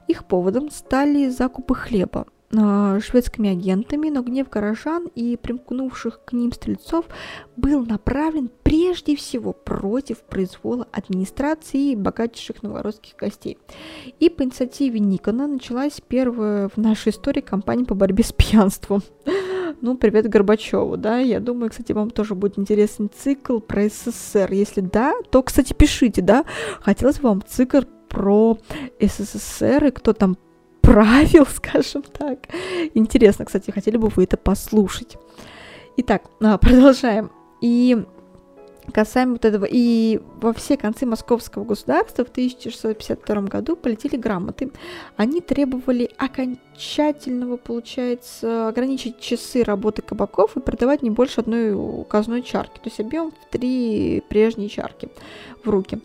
Их 0.08 0.24
поводом 0.24 0.70
стали 0.70 1.28
закупы 1.28 1.74
хлеба 1.74 2.26
э, 2.50 3.00
шведскими 3.00 3.50
агентами, 3.50 4.10
но 4.10 4.22
гнев 4.22 4.48
горожан 4.48 5.08
и 5.14 5.36
примкнувших 5.36 6.24
к 6.24 6.32
ним 6.32 6.52
стрельцов 6.52 7.06
был 7.56 7.84
направлен 7.84 8.50
прежде 8.62 9.16
всего 9.16 9.52
против 9.52 10.22
произвола 10.22 10.86
администрации 10.92 11.92
и 11.92 11.96
богатейших 11.96 12.62
новгородских 12.62 13.16
гостей. 13.16 13.58
И 14.18 14.28
по 14.28 14.42
инициативе 14.42 15.00
Никона 15.00 15.46
началась 15.46 16.00
первая 16.06 16.68
в 16.68 16.76
нашей 16.76 17.10
истории 17.10 17.40
кампания 17.40 17.84
по 17.84 17.94
борьбе 17.94 18.24
с 18.24 18.32
пьянством. 18.32 19.02
Ну, 19.80 19.96
привет 19.96 20.28
Горбачеву, 20.28 20.96
да. 20.96 21.18
Я 21.18 21.40
думаю, 21.40 21.70
кстати, 21.70 21.90
вам 21.90 22.10
тоже 22.10 22.36
будет 22.36 22.56
интересный 22.56 23.08
цикл 23.08 23.58
про 23.58 23.88
СССР. 23.88 24.52
Если 24.52 24.80
да, 24.80 25.12
то, 25.30 25.42
кстати, 25.42 25.72
пишите, 25.72 26.22
да. 26.22 26.44
Хотелось 26.80 27.18
бы 27.18 27.30
вам 27.30 27.42
цикл 27.44 27.80
про 28.12 28.58
СССР 29.00 29.86
и 29.86 29.90
кто 29.90 30.12
там 30.12 30.36
правил, 30.82 31.46
скажем 31.54 32.02
так. 32.02 32.40
Интересно, 32.94 33.46
кстати, 33.46 33.70
хотели 33.70 33.96
бы 33.96 34.08
вы 34.08 34.24
это 34.24 34.36
послушать. 34.36 35.16
Итак, 35.96 36.24
а, 36.40 36.58
продолжаем. 36.58 37.30
И 37.62 38.04
касаемо 38.92 39.32
вот 39.32 39.44
этого. 39.44 39.66
И 39.68 40.20
во 40.40 40.52
все 40.52 40.76
концы 40.76 41.06
московского 41.06 41.64
государства 41.64 42.24
в 42.24 42.30
1652 42.30 43.42
году 43.42 43.76
полетели 43.76 44.16
грамоты. 44.16 44.70
Они 45.16 45.40
требовали 45.40 46.10
окончательного, 46.16 47.56
получается, 47.56 48.68
ограничить 48.68 49.18
часы 49.20 49.62
работы 49.62 50.02
кабаков 50.02 50.56
и 50.56 50.60
продавать 50.60 51.02
не 51.02 51.10
больше 51.10 51.40
одной 51.40 51.72
указной 51.74 52.42
чарки, 52.42 52.76
то 52.76 52.86
есть 52.86 53.00
объем 53.00 53.32
в 53.32 53.50
три 53.50 54.22
прежние 54.28 54.68
чарки 54.68 55.08
в 55.64 55.70
руки. 55.70 55.98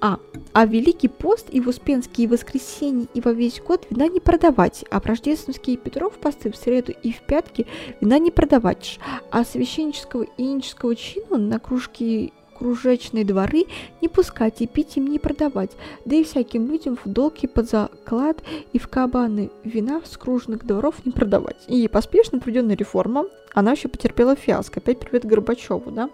А, 0.00 0.18
а 0.52 0.66
Великий 0.66 1.08
пост 1.08 1.46
и 1.50 1.60
в 1.60 1.68
Успенские 1.68 2.28
воскресенья 2.28 3.06
и 3.14 3.20
во 3.20 3.32
весь 3.32 3.60
год 3.60 3.86
вина 3.90 4.08
не 4.08 4.20
продавать, 4.20 4.84
а 4.90 5.00
в 5.00 5.06
рождественские 5.06 5.76
Петров 5.76 6.14
посты 6.14 6.50
в 6.50 6.56
среду 6.56 6.92
и 7.02 7.12
в 7.12 7.22
пятки 7.22 7.66
вина 8.00 8.18
не 8.18 8.30
продавать, 8.30 8.98
а 9.30 9.44
священнического 9.44 10.24
и 10.36 10.42
инического 10.42 10.94
чина 10.94 11.38
на 11.38 11.58
кружки 11.58 12.32
кружечные 12.58 13.24
дворы 13.24 13.64
не 14.00 14.08
пускать 14.08 14.60
и 14.60 14.66
пить 14.66 14.96
им 14.96 15.06
не 15.06 15.18
продавать, 15.18 15.72
да 16.04 16.16
и 16.16 16.24
всяким 16.24 16.70
людям 16.70 16.96
в 17.02 17.08
долги 17.08 17.46
под 17.46 17.68
заклад 17.68 18.42
и 18.72 18.78
в 18.78 18.88
кабаны 18.88 19.50
вина 19.64 20.00
с 20.04 20.16
кружных 20.16 20.64
дворов 20.64 21.04
не 21.04 21.12
продавать. 21.12 21.64
И 21.68 21.86
поспешно 21.88 22.40
проведенная 22.40 22.76
реформа, 22.76 23.26
она 23.52 23.72
еще 23.72 23.88
потерпела 23.88 24.36
фиаско. 24.36 24.80
Опять 24.80 24.98
привет 24.98 25.24
Горбачеву, 25.24 25.90
да? 25.90 26.10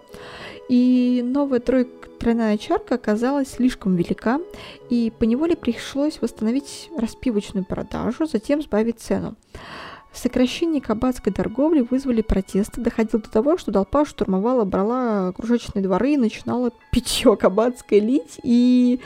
И 0.69 1.23
новая 1.25 1.59
тройка, 1.59 2.09
тройная 2.21 2.59
чарка 2.59 2.95
оказалась 2.95 3.49
слишком 3.49 3.97
велика, 3.97 4.41
и 4.89 5.13
по 5.19 5.25
неволе 5.25 5.57
пришлось 5.57 6.21
восстановить 6.21 6.91
распивочную 6.97 7.65
продажу, 7.65 8.27
затем 8.27 8.63
сбавить 8.63 9.01
цену. 9.01 9.35
Сокращение 10.13 10.81
кабацкой 10.81 11.33
торговли 11.33 11.87
вызвали 11.89 12.21
протесты. 12.21 12.81
Доходило 12.81 13.23
до 13.23 13.31
того, 13.31 13.57
что 13.57 13.71
толпа 13.71 14.05
штурмовала, 14.05 14.65
брала 14.65 15.33
кружечные 15.33 15.83
дворы 15.83 16.15
и 16.15 16.17
начинала 16.17 16.73
питье 16.91 17.37
кабацкой 17.37 18.01
лить 18.01 18.41
и, 18.43 19.01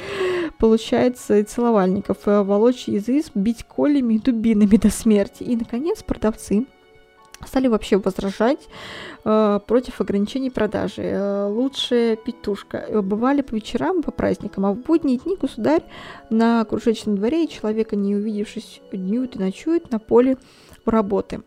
получается, 0.58 1.38
и 1.38 1.42
целовальников, 1.42 2.26
и 2.26 2.42
волочь 2.42 2.88
из 2.88 3.08
изб, 3.08 3.36
бить 3.36 3.64
колями 3.64 4.14
и 4.14 4.18
дубинами 4.18 4.76
до 4.76 4.90
смерти. 4.90 5.42
И, 5.42 5.56
наконец, 5.56 6.02
продавцы 6.02 6.66
стали 7.46 7.68
вообще 7.68 7.96
возражать 7.96 8.68
э, 9.24 9.60
против 9.66 10.00
ограничений 10.00 10.50
продажи. 10.50 11.02
Э, 11.02 11.46
лучше 11.48 12.18
петушка. 12.24 12.78
Э, 12.78 13.00
бывали 13.00 13.42
по 13.42 13.54
вечерам, 13.54 14.02
по 14.02 14.10
праздникам, 14.10 14.66
а 14.66 14.72
в 14.72 14.78
будние 14.78 15.18
дни 15.18 15.36
государь 15.36 15.82
на 16.30 16.64
кружечном 16.64 17.16
дворе 17.16 17.46
человека, 17.46 17.96
не 17.96 18.14
увидевшись, 18.16 18.80
днюет 18.92 19.36
и 19.36 19.38
ночует 19.38 19.90
на 19.90 19.98
поле 19.98 20.38
работы. 20.90 21.42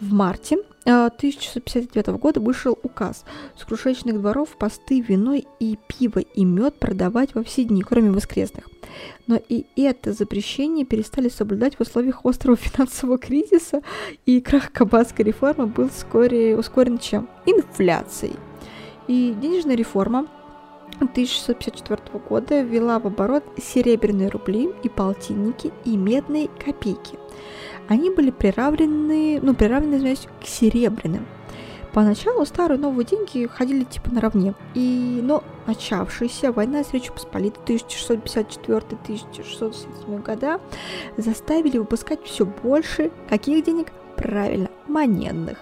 В 0.00 0.12
марте 0.12 0.58
1659 0.84 2.08
э, 2.08 2.12
года 2.18 2.40
вышел 2.40 2.78
указ 2.82 3.24
с 3.56 3.64
крушечных 3.64 4.20
дворов 4.20 4.50
посты, 4.58 5.00
вино 5.00 5.34
и 5.60 5.78
пиво 5.86 6.18
и 6.18 6.44
мед 6.44 6.78
продавать 6.78 7.34
во 7.34 7.42
все 7.42 7.64
дни, 7.64 7.82
кроме 7.82 8.10
воскресных. 8.10 8.68
Но 9.26 9.40
и 9.48 9.64
это 9.76 10.12
запрещение 10.12 10.84
перестали 10.84 11.28
соблюдать 11.28 11.76
в 11.76 11.80
условиях 11.80 12.24
острого 12.24 12.56
финансового 12.60 13.18
кризиса, 13.18 13.82
и 14.26 14.40
крах 14.40 14.72
кабацкой 14.72 15.26
реформы 15.26 15.66
был 15.66 15.88
вскоре 15.88 16.56
ускорен 16.56 16.98
чем? 16.98 17.28
Инфляцией. 17.46 18.36
И 19.06 19.34
денежная 19.40 19.76
реформа 19.76 20.26
1654 20.98 22.18
года 22.28 22.60
ввела 22.60 22.98
в 22.98 23.06
оборот 23.06 23.44
серебряные 23.62 24.28
рубли 24.28 24.70
и 24.82 24.88
полтинники 24.88 25.72
и 25.84 25.96
медные 25.96 26.48
копейки 26.48 27.18
они 27.88 28.10
были 28.10 28.30
приравнены, 28.30 29.40
ну, 29.42 29.54
приравнены, 29.54 29.96
извиняюсь, 29.96 30.28
к 30.42 30.46
серебряным. 30.46 31.26
Поначалу 31.92 32.44
старые 32.44 32.78
новые 32.78 33.06
деньги 33.06 33.46
ходили 33.46 33.84
типа 33.84 34.10
наравне, 34.10 34.54
и, 34.74 35.20
но 35.22 35.44
начавшаяся 35.68 36.50
война 36.50 36.82
с 36.82 36.92
Речью 36.92 37.12
Посполитой 37.12 37.76
1654-1667 37.76 40.22
года 40.22 40.60
заставили 41.16 41.78
выпускать 41.78 42.24
все 42.24 42.44
больше 42.44 43.12
каких 43.28 43.64
денег? 43.64 43.92
Правильно, 44.16 44.70
монетных. 44.88 45.58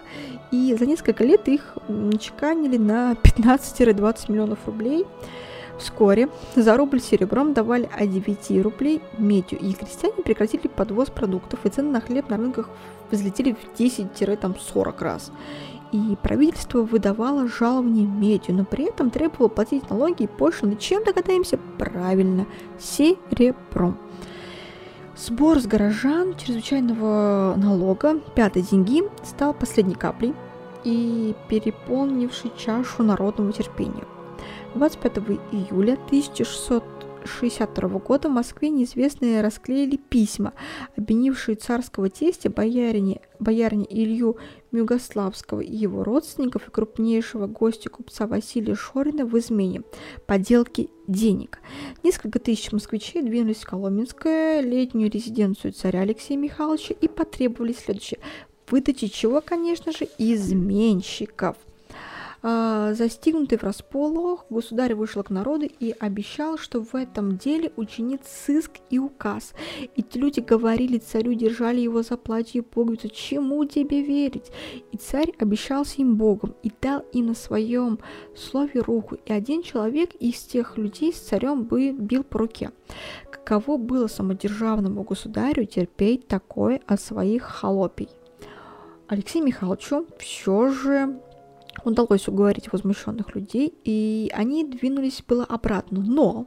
И 0.51 0.75
за 0.79 0.87
несколько 0.87 1.23
лет 1.23 1.47
их 1.49 1.77
чеканили 2.19 2.79
на 2.79 3.13
15-20 3.13 4.33
миллионов 4.33 4.61
рублей. 4.65 5.05
Вскоре 5.83 6.29
за 6.55 6.77
рубль 6.77 7.01
серебром 7.01 7.55
давали 7.55 7.91
от 7.93 8.09
9 8.09 8.63
рублей 8.63 9.03
медью, 9.19 9.59
и 9.59 9.73
крестьяне 9.73 10.23
прекратили 10.23 10.69
подвоз 10.69 11.11
продуктов, 11.11 11.67
и 11.67 11.71
цены 11.71 11.91
на 11.91 12.01
хлеб 12.01 12.31
на 12.31 12.37
рынках 12.37 12.71
взлетели 13.11 13.55
в 13.55 13.81
10-40 13.81 14.95
раз. 15.01 15.33
И 15.91 16.17
правительство 16.23 16.83
выдавало 16.83 17.49
жалование 17.49 18.07
медью, 18.07 18.55
но 18.55 18.65
при 18.65 18.85
этом 18.85 19.11
требовало 19.11 19.49
платить 19.49 19.91
налоги 19.91 20.23
и 20.23 20.27
пошлины. 20.29 20.77
Чем 20.77 21.03
догадаемся? 21.03 21.59
Правильно, 21.79 22.47
серебром. 22.79 23.99
Сбор 25.17 25.59
с 25.59 25.67
горожан 25.67 26.37
чрезвычайного 26.37 27.55
налога 27.57 28.21
пятой 28.37 28.63
деньги 28.63 29.03
стал 29.25 29.53
последней 29.53 29.97
каплей 29.97 30.33
и 30.85 31.35
переполнившей 31.49 32.53
чашу 32.57 33.03
народного 33.03 33.53
терпения. 33.53 34.05
25 34.75 35.39
июля 35.53 35.99
1662 36.07 37.89
года 37.99 38.29
в 38.29 38.33
Москве 38.33 38.71
неизвестные 38.71 39.43
расклеили 39.43 39.97
письма, 39.97 40.55
обвинившие 40.97 41.57
царского 41.57 42.09
тестя 42.09 42.49
боярине, 42.49 43.21
боярине 43.39 43.87
Илью 43.91 44.39
Мюгославского 44.71 45.61
и 45.61 45.77
его 45.77 46.05
родственников 46.05 46.69
и 46.69 46.71
крупнейшего 46.71 47.47
гостя 47.47 47.91
купца 47.91 48.27
Василия 48.27 48.75
Шорина 48.75 49.27
в 49.27 49.39
измене, 49.39 49.83
подделки 50.27 50.89
денег. 51.07 51.59
Несколько 52.03 52.39
тысяч 52.39 52.73
москвичей 52.73 53.21
двинулись 53.21 53.59
в 53.59 53.69
Коломенское, 53.69 54.63
летнюю 54.63 55.11
резиденцию 55.11 55.75
царя 55.75 56.01
Алексея 56.01 56.39
Михайловича 56.39 56.95
и 56.99 57.09
потребовали 57.09 57.75
следующее– 57.75 58.21
выдачи 58.71 59.09
чего, 59.09 59.43
конечно 59.43 59.93
же, 59.93 60.09
изменщиков– 60.17 61.59
застигнутый 62.43 63.59
врасполох, 63.59 64.47
государь 64.51 64.95
вышел 64.95 65.23
к 65.23 65.31
народу 65.31 65.67
и 65.67 65.95
обещал, 65.99 66.59
что 66.59 66.83
в 66.83 66.95
этом 66.95 67.37
деле 67.37 67.73
учинит 67.77 68.23
сыск 68.27 68.73
и 68.91 68.99
указ. 68.99 69.55
И 69.95 70.05
люди 70.15 70.41
говорили 70.41 70.99
царю, 70.99 71.35
держали 71.35 71.81
его 71.81 72.03
за 72.03 72.17
платье 72.17 72.61
и 72.61 72.65
пуговицу, 72.65 73.09
чему 73.09 73.65
тебе 73.65 74.03
верить? 74.03 74.51
И 74.91 74.97
царь 74.97 75.33
обещался 75.39 76.01
им 76.03 76.17
Богом 76.17 76.55
и 76.63 76.73
дал 76.81 77.01
им 77.13 77.27
на 77.27 77.35
своем 77.35 78.01
слове 78.35 78.81
руку. 78.81 79.17
И 79.25 79.33
один 79.33 79.63
человек 79.63 80.15
из 80.17 80.41
тех 80.41 80.77
людей 80.77 81.13
с 81.13 81.21
царем 81.21 81.63
бы 81.65 81.93
бил 81.93 82.25
по 82.25 82.41
руке. 82.41 82.73
Каково 83.31 83.77
было 83.77 84.09
самодержавному 84.09 85.05
государю 85.05 85.65
терпеть 85.65 86.27
такое 86.27 86.81
от 86.87 87.01
своих 87.01 87.45
холопий? 87.45 88.09
Алексею 89.07 89.45
Михайловичу 89.45 90.07
все 90.19 90.71
же 90.71 91.21
удалось 91.85 92.29
уговорить 92.29 92.73
возмущенных 92.73 93.35
людей, 93.35 93.73
и 93.85 94.31
они 94.35 94.65
двинулись 94.65 95.23
было 95.27 95.45
обратно. 95.45 96.01
Но 96.01 96.47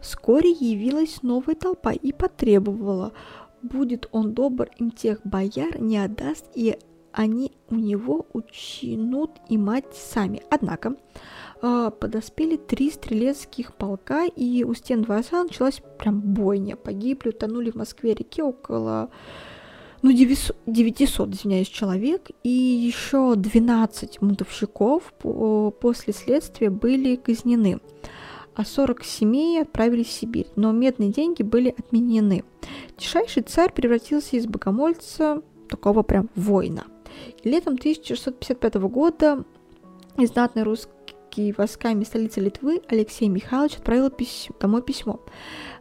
вскоре 0.00 0.50
явилась 0.50 1.22
новая 1.22 1.54
толпа 1.54 1.92
и 1.92 2.12
потребовала, 2.12 3.12
будет 3.62 4.08
он 4.12 4.32
добр 4.32 4.68
им 4.78 4.90
тех 4.90 5.20
бояр, 5.24 5.80
не 5.80 5.98
отдаст, 5.98 6.46
и 6.54 6.78
они 7.12 7.52
у 7.68 7.74
него 7.74 8.26
учинут 8.32 9.32
и 9.48 9.58
мать 9.58 9.94
сами. 9.94 10.42
Однако 10.50 10.96
э, 11.60 11.90
подоспели 11.98 12.56
три 12.56 12.90
стрелецких 12.90 13.74
полка, 13.74 14.26
и 14.26 14.64
у 14.64 14.74
стен 14.74 15.02
дворца 15.02 15.42
началась 15.42 15.82
прям 15.98 16.20
бойня. 16.20 16.76
Погибли, 16.76 17.30
утонули 17.30 17.70
в 17.70 17.74
Москве 17.76 18.14
реке 18.14 18.42
около 18.42 19.10
ну, 20.02 20.12
900, 20.12 21.34
извиняюсь, 21.34 21.68
человек, 21.68 22.30
и 22.42 22.48
еще 22.48 23.34
12 23.36 24.22
мутовщиков 24.22 25.12
после 25.80 26.12
следствия 26.12 26.70
были 26.70 27.16
казнены, 27.16 27.80
а 28.54 28.64
40 28.64 29.04
семей 29.04 29.60
отправились 29.60 30.06
в 30.06 30.12
Сибирь, 30.12 30.46
но 30.56 30.72
медные 30.72 31.10
деньги 31.10 31.42
были 31.42 31.74
отменены. 31.76 32.44
Тишайший 32.96 33.42
царь 33.42 33.72
превратился 33.72 34.36
из 34.36 34.46
богомольца 34.46 35.42
такого 35.68 36.02
прям 36.02 36.30
воина. 36.34 36.84
И 37.42 37.48
летом 37.48 37.74
1655 37.74 38.74
года 38.74 39.44
из 40.16 40.30
знатной 40.30 40.62
русские 40.62 41.54
войсками 41.56 42.04
столицы 42.04 42.40
Литвы 42.40 42.82
Алексей 42.88 43.28
Михайлович 43.28 43.76
отправил 43.76 44.10
письмо, 44.10 44.56
домой 44.58 44.82
письмо. 44.82 45.20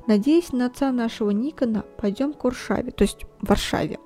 Надеясь 0.07 0.51
на 0.51 0.67
отца 0.67 0.91
нашего 0.91 1.31
Никона, 1.31 1.85
пойдем 1.97 2.33
к 2.33 2.43
Варшаве, 2.43 2.91
то 2.91 3.03
есть 3.03 3.25
в 3.41 3.47
Варшаве. 3.47 3.97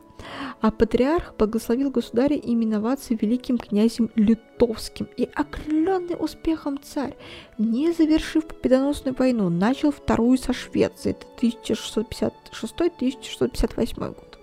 А 0.62 0.72
патриарх 0.72 1.34
благословил 1.38 1.90
государя 1.90 2.38
именоваться 2.38 3.14
великим 3.14 3.58
князем 3.58 4.10
Литовским. 4.16 5.10
И 5.18 5.28
окрыленный 5.34 6.16
успехом 6.20 6.80
царь, 6.82 7.18
не 7.58 7.92
завершив 7.92 8.46
победоносную 8.46 9.14
войну, 9.16 9.50
начал 9.50 9.92
вторую 9.92 10.38
со 10.38 10.54
Швецией, 10.54 11.16
это 11.16 11.26
1656-1658 11.42 14.00
год. 14.00 14.40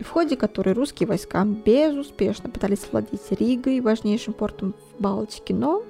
В 0.00 0.08
ходе 0.08 0.36
которой 0.36 0.72
русские 0.72 1.06
войска 1.06 1.44
безуспешно 1.44 2.48
пытались 2.48 2.86
владеть 2.90 3.30
Ригой, 3.30 3.80
важнейшим 3.80 4.32
портом 4.32 4.72
в 4.72 5.02
Балтике, 5.02 5.52
но 5.52 5.82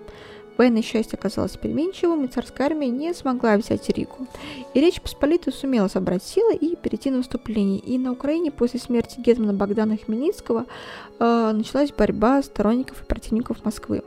Военное 0.61 0.82
счастье 0.82 1.16
оказалось 1.18 1.56
переменчивым, 1.56 2.26
и 2.26 2.28
царская 2.28 2.66
армия 2.66 2.88
не 2.88 3.14
смогла 3.14 3.56
взять 3.56 3.88
Ригу. 3.88 4.26
И 4.74 4.80
Речь 4.82 5.00
Посполитая 5.00 5.54
сумела 5.54 5.88
собрать 5.88 6.22
силы 6.22 6.54
и 6.54 6.76
перейти 6.76 7.11
на 7.11 7.16
наступление. 7.16 7.78
И 7.78 7.96
на 7.96 8.12
Украине 8.12 8.50
после 8.50 8.78
смерти 8.78 9.18
Гетмана 9.20 9.54
Богдана 9.54 9.96
Хмельницкого 9.96 10.66
э, 11.18 11.52
началась 11.54 11.92
борьба 11.92 12.42
сторонников 12.42 13.00
и 13.00 13.06
противников 13.06 13.64
Москвы. 13.64 14.02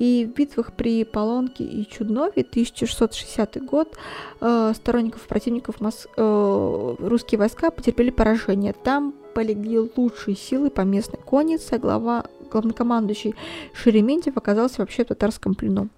И 0.00 0.28
в 0.28 0.36
битвах 0.36 0.72
при 0.72 1.04
Полонке 1.04 1.62
и 1.62 1.88
Чуднове 1.88 2.42
1660 2.42 3.64
год 3.64 3.96
э, 4.40 4.72
сторонников 4.74 5.24
и 5.24 5.28
противников 5.28 5.80
Мос... 5.80 6.08
э, 6.16 6.94
русские 6.98 7.38
войска 7.38 7.70
потерпели 7.70 8.10
поражение. 8.10 8.72
Там 8.72 9.14
полегли 9.32 9.78
лучшие 9.96 10.36
силы 10.36 10.70
по 10.70 10.80
местной 10.80 11.20
коннице, 11.24 11.78
глава 11.78 12.24
главнокомандующий 12.54 13.34
Шереметьев 13.72 14.36
оказался 14.36 14.80
вообще 14.80 15.04
в 15.04 15.08
татарском 15.08 15.54
плену. 15.54 15.88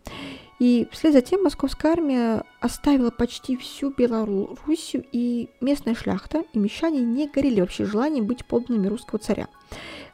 И 0.58 0.88
вслед 0.90 1.12
за 1.12 1.20
тем 1.20 1.42
московская 1.42 1.92
армия 1.92 2.42
оставила 2.60 3.10
почти 3.10 3.58
всю 3.58 3.90
Белоруссию, 3.90 5.04
и 5.12 5.50
местная 5.60 5.94
шляхта 5.94 6.44
и 6.54 6.58
мещане 6.58 7.00
не 7.00 7.28
горели 7.28 7.60
вообще 7.60 7.84
желанием 7.84 8.26
быть 8.26 8.46
подданными 8.46 8.86
русского 8.86 9.18
царя. 9.18 9.48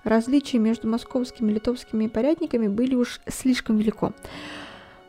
Различия 0.02 0.58
между 0.58 0.88
московскими 0.88 1.52
и 1.52 1.54
литовскими 1.54 2.08
порядниками 2.08 2.66
были 2.66 2.96
уж 2.96 3.20
слишком 3.28 3.76
велико. 3.76 4.12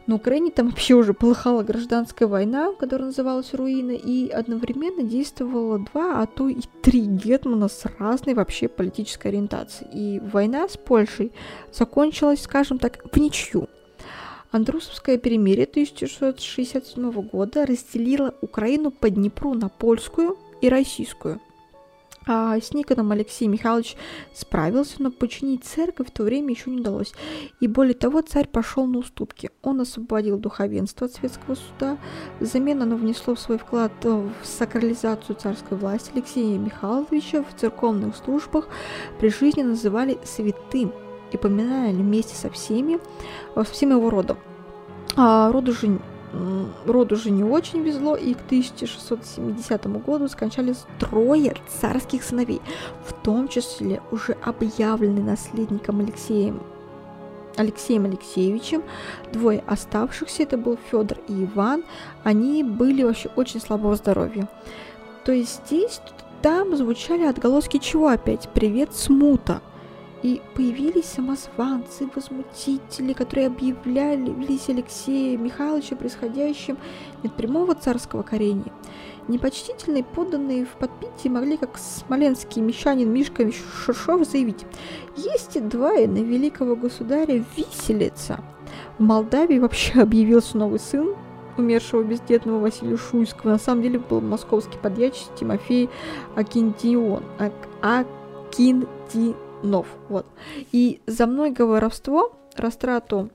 На 0.05 0.15
Украине 0.15 0.51
там 0.51 0.69
вообще 0.69 0.95
уже 0.95 1.13
полыхала 1.13 1.63
гражданская 1.63 2.27
война, 2.27 2.73
которая 2.73 3.07
называлась 3.07 3.53
Руина, 3.53 3.91
и 3.91 4.29
одновременно 4.29 5.01
действовало 5.01 5.79
два, 5.79 6.21
а 6.21 6.25
то 6.25 6.49
и 6.49 6.59
три 6.81 7.01
гетмана 7.05 7.69
с 7.69 7.85
разной 7.97 8.33
вообще 8.33 8.67
политической 8.67 9.27
ориентацией. 9.27 10.17
И 10.17 10.19
война 10.19 10.67
с 10.67 10.75
Польшей 10.75 11.31
закончилась, 11.71 12.41
скажем 12.41 12.79
так, 12.79 12.99
в 13.13 13.17
ничью. 13.17 13.69
Андрусовское 14.51 15.17
перемирие 15.17 15.65
1667 15.65 17.11
года 17.21 17.65
разделило 17.65 18.35
Украину 18.41 18.91
по 18.91 19.09
Днепру 19.09 19.53
на 19.53 19.69
польскую 19.69 20.37
и 20.61 20.67
российскую– 20.67 21.39
а 22.25 22.57
с 22.59 22.73
Никоном 22.73 23.11
Алексей 23.11 23.47
Михайлович 23.47 23.95
справился, 24.33 24.95
но 24.99 25.11
починить 25.11 25.65
церковь 25.65 26.07
в 26.07 26.11
то 26.11 26.23
время 26.23 26.53
еще 26.53 26.69
не 26.69 26.79
удалось. 26.79 27.13
И 27.59 27.67
более 27.67 27.93
того, 27.93 28.21
царь 28.21 28.47
пошел 28.47 28.85
на 28.85 28.99
уступки. 28.99 29.49
Он 29.61 29.81
освободил 29.81 30.37
духовенство 30.37 31.07
от 31.07 31.13
светского 31.13 31.55
суда. 31.55 31.97
Взамен 32.39 32.81
оно 32.81 32.95
внесло 32.95 33.35
свой 33.35 33.57
вклад 33.57 33.91
в 34.03 34.31
сакрализацию 34.43 35.35
царской 35.35 35.77
власти 35.77 36.11
Алексея 36.13 36.57
Михайловича 36.57 37.43
в 37.43 37.59
церковных 37.59 38.15
службах 38.15 38.67
при 39.19 39.29
жизни 39.29 39.63
называли 39.63 40.17
святым 40.23 40.93
и 41.31 41.37
поминали 41.37 41.93
вместе 41.93 42.35
со 42.35 42.49
всеми, 42.49 42.99
со 43.55 43.63
всем 43.63 43.91
его 43.91 44.09
родом. 44.09 44.37
А 45.15 45.51
роду 45.51 45.73
же 45.73 45.99
роду 46.85 47.15
же 47.15 47.31
не 47.31 47.43
очень 47.43 47.81
везло, 47.81 48.15
и 48.15 48.33
к 48.33 48.41
1670 48.45 49.87
году 50.03 50.27
скончались 50.27 50.85
трое 50.99 51.55
царских 51.67 52.23
сыновей, 52.23 52.61
в 53.05 53.13
том 53.13 53.47
числе 53.47 54.01
уже 54.11 54.37
объявленный 54.43 55.23
наследником 55.23 55.99
Алексеем 55.99 56.61
Алексеем 57.55 58.05
Алексеевичем. 58.05 58.83
Двое 59.31 59.63
оставшихся, 59.67 60.43
это 60.43 60.57
был 60.57 60.77
Федор 60.89 61.19
и 61.27 61.45
Иван, 61.45 61.83
они 62.23 62.63
были 62.63 63.03
вообще 63.03 63.29
очень 63.35 63.61
слабого 63.61 63.95
здоровья. 63.95 64.49
То 65.23 65.31
есть 65.31 65.61
здесь, 65.67 66.01
там 66.41 66.75
звучали 66.75 67.23
отголоски 67.23 67.77
чего 67.77 68.09
опять? 68.09 68.49
Привет, 68.53 68.93
смута. 68.93 69.61
И 70.23 70.41
появились 70.55 71.05
самозванцы, 71.05 72.09
возмутители, 72.15 73.11
которые 73.11 73.47
объявляли 73.47 74.31
Велись 74.31 74.69
Алексея 74.69 75.37
Михайловича 75.37 75.97
происходящим 75.97 76.77
от 77.23 77.35
прямого 77.35 77.75
царского 77.75 78.23
корения. 78.23 78.71
Непочтительные 79.27 80.05
подданные 80.05 80.65
в 80.65 80.69
подпитии 80.79 81.27
могли, 81.27 81.57
как 81.57 81.77
смоленский 81.77 82.61
мещанин 82.61 83.11
Мишка 83.11 83.51
Шершов, 83.51 84.25
заявить 84.25 84.65
«Есть 85.17 85.57
и 85.57 85.59
два 85.59 85.91
на 85.91 86.19
великого 86.19 86.77
государя 86.77 87.43
виселица». 87.57 88.39
В 88.97 89.03
Молдавии 89.03 89.59
вообще 89.59 89.99
объявился 90.01 90.57
новый 90.57 90.79
сын 90.79 91.15
умершего 91.57 92.01
бездетного 92.01 92.59
Василия 92.59 92.95
Шуйского. 92.97 93.51
На 93.51 93.59
самом 93.59 93.81
деле 93.81 93.99
был 93.99 94.21
московский 94.21 94.77
подьячий 94.81 95.27
Тимофей 95.37 95.89
Акинтион. 96.35 97.23
Ак- 97.39 97.69
Акинтион 97.81 99.35
нов. 99.63 99.87
Вот. 100.09 100.25
И 100.71 100.99
за 101.07 101.25
многое 101.25 101.65
воровство, 101.65 102.33
растрату 102.55 103.29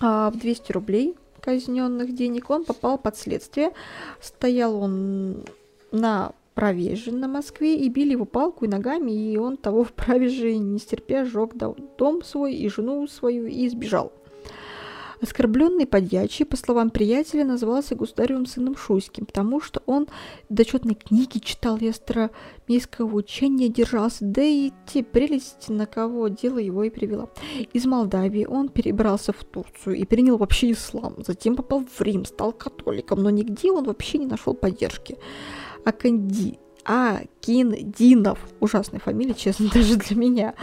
а, 0.00 0.30
в 0.30 0.38
200 0.38 0.72
рублей 0.72 1.16
казненных 1.40 2.14
денег, 2.14 2.50
он 2.50 2.64
попал 2.64 2.96
под 2.96 3.16
следствие. 3.18 3.72
Стоял 4.20 4.76
он 4.76 5.44
на 5.92 6.32
правеже 6.54 7.12
на 7.12 7.28
Москве 7.28 7.76
и 7.76 7.88
били 7.88 8.12
его 8.12 8.24
палку 8.24 8.64
и 8.64 8.68
ногами, 8.68 9.10
и 9.10 9.36
он 9.36 9.56
того 9.56 9.84
в 9.84 9.92
правеже 9.92 10.56
не 10.56 10.78
стерпя 10.78 11.24
сжег 11.24 11.54
дом 11.54 12.22
свой 12.22 12.54
и 12.54 12.68
жену 12.68 13.06
свою 13.08 13.46
и 13.46 13.68
сбежал. 13.68 14.12
Оскорбленный 15.24 15.86
подьячий, 15.86 16.44
по 16.44 16.54
словам 16.54 16.90
приятеля, 16.90 17.46
назывался 17.46 17.94
государевым 17.94 18.44
сыном 18.44 18.76
Шуйским, 18.76 19.24
потому 19.24 19.58
что 19.58 19.82
он 19.86 20.06
дочетные 20.50 20.96
книги 20.96 21.38
читал 21.38 21.78
и 21.78 21.88
астромейского 21.88 23.16
учения 23.16 23.70
держался, 23.70 24.18
да 24.20 24.42
и 24.42 24.70
те 24.86 25.02
прелести, 25.02 25.72
на 25.72 25.86
кого 25.86 26.28
дело 26.28 26.58
его 26.58 26.84
и 26.84 26.90
привело. 26.90 27.30
Из 27.72 27.86
Молдавии 27.86 28.44
он 28.44 28.68
перебрался 28.68 29.32
в 29.32 29.42
Турцию 29.44 29.96
и 29.96 30.04
принял 30.04 30.36
вообще 30.36 30.72
ислам, 30.72 31.14
затем 31.26 31.56
попал 31.56 31.86
в 31.86 32.02
Рим, 32.02 32.26
стал 32.26 32.52
католиком, 32.52 33.22
но 33.22 33.30
нигде 33.30 33.72
он 33.72 33.84
вообще 33.84 34.18
не 34.18 34.26
нашел 34.26 34.52
поддержки. 34.52 35.16
Аканди, 35.86 36.58
Акиндинов, 36.84 38.38
ужасная 38.60 39.00
фамилия, 39.00 39.32
честно, 39.32 39.70
даже 39.74 39.96
для 39.96 40.16
меня, 40.16 40.54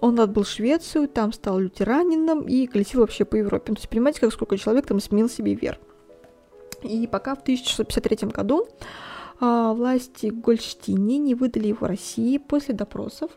он 0.00 0.18
отбыл 0.18 0.44
Швецию, 0.44 1.08
там 1.08 1.32
стал 1.32 1.58
лютеранином 1.58 2.42
и 2.42 2.66
колесил 2.66 3.00
вообще 3.00 3.24
по 3.24 3.36
Европе. 3.36 3.66
Ну, 3.68 3.74
то 3.74 3.80
есть, 3.80 3.90
понимаете, 3.90 4.20
как 4.20 4.32
сколько 4.32 4.56
человек 4.56 4.86
там 4.86 5.00
сменил 5.00 5.28
себе 5.28 5.54
вер. 5.54 5.78
И 6.82 7.06
пока 7.06 7.34
в 7.34 7.40
1653 7.42 8.28
году 8.28 8.66
а, 9.38 9.72
власти 9.74 10.26
Гольштине 10.26 11.18
не 11.18 11.34
выдали 11.34 11.68
его 11.68 11.86
России 11.86 12.38
после 12.38 12.74
допросов, 12.74 13.30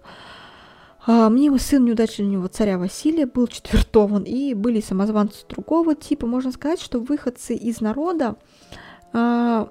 а, 1.05 1.29
мнимый 1.29 1.59
сын 1.59 1.83
неудачного 1.83 2.47
царя 2.47 2.77
Василия 2.77 3.25
был 3.25 3.47
четвертован, 3.47 4.23
и 4.23 4.53
были 4.53 4.79
самозванцы 4.79 5.45
другого 5.49 5.95
типа. 5.95 6.25
Можно 6.25 6.51
сказать, 6.51 6.81
что 6.81 6.99
выходцы 6.99 7.55
из 7.55 7.81
народа 7.81 8.37
а, 9.11 9.69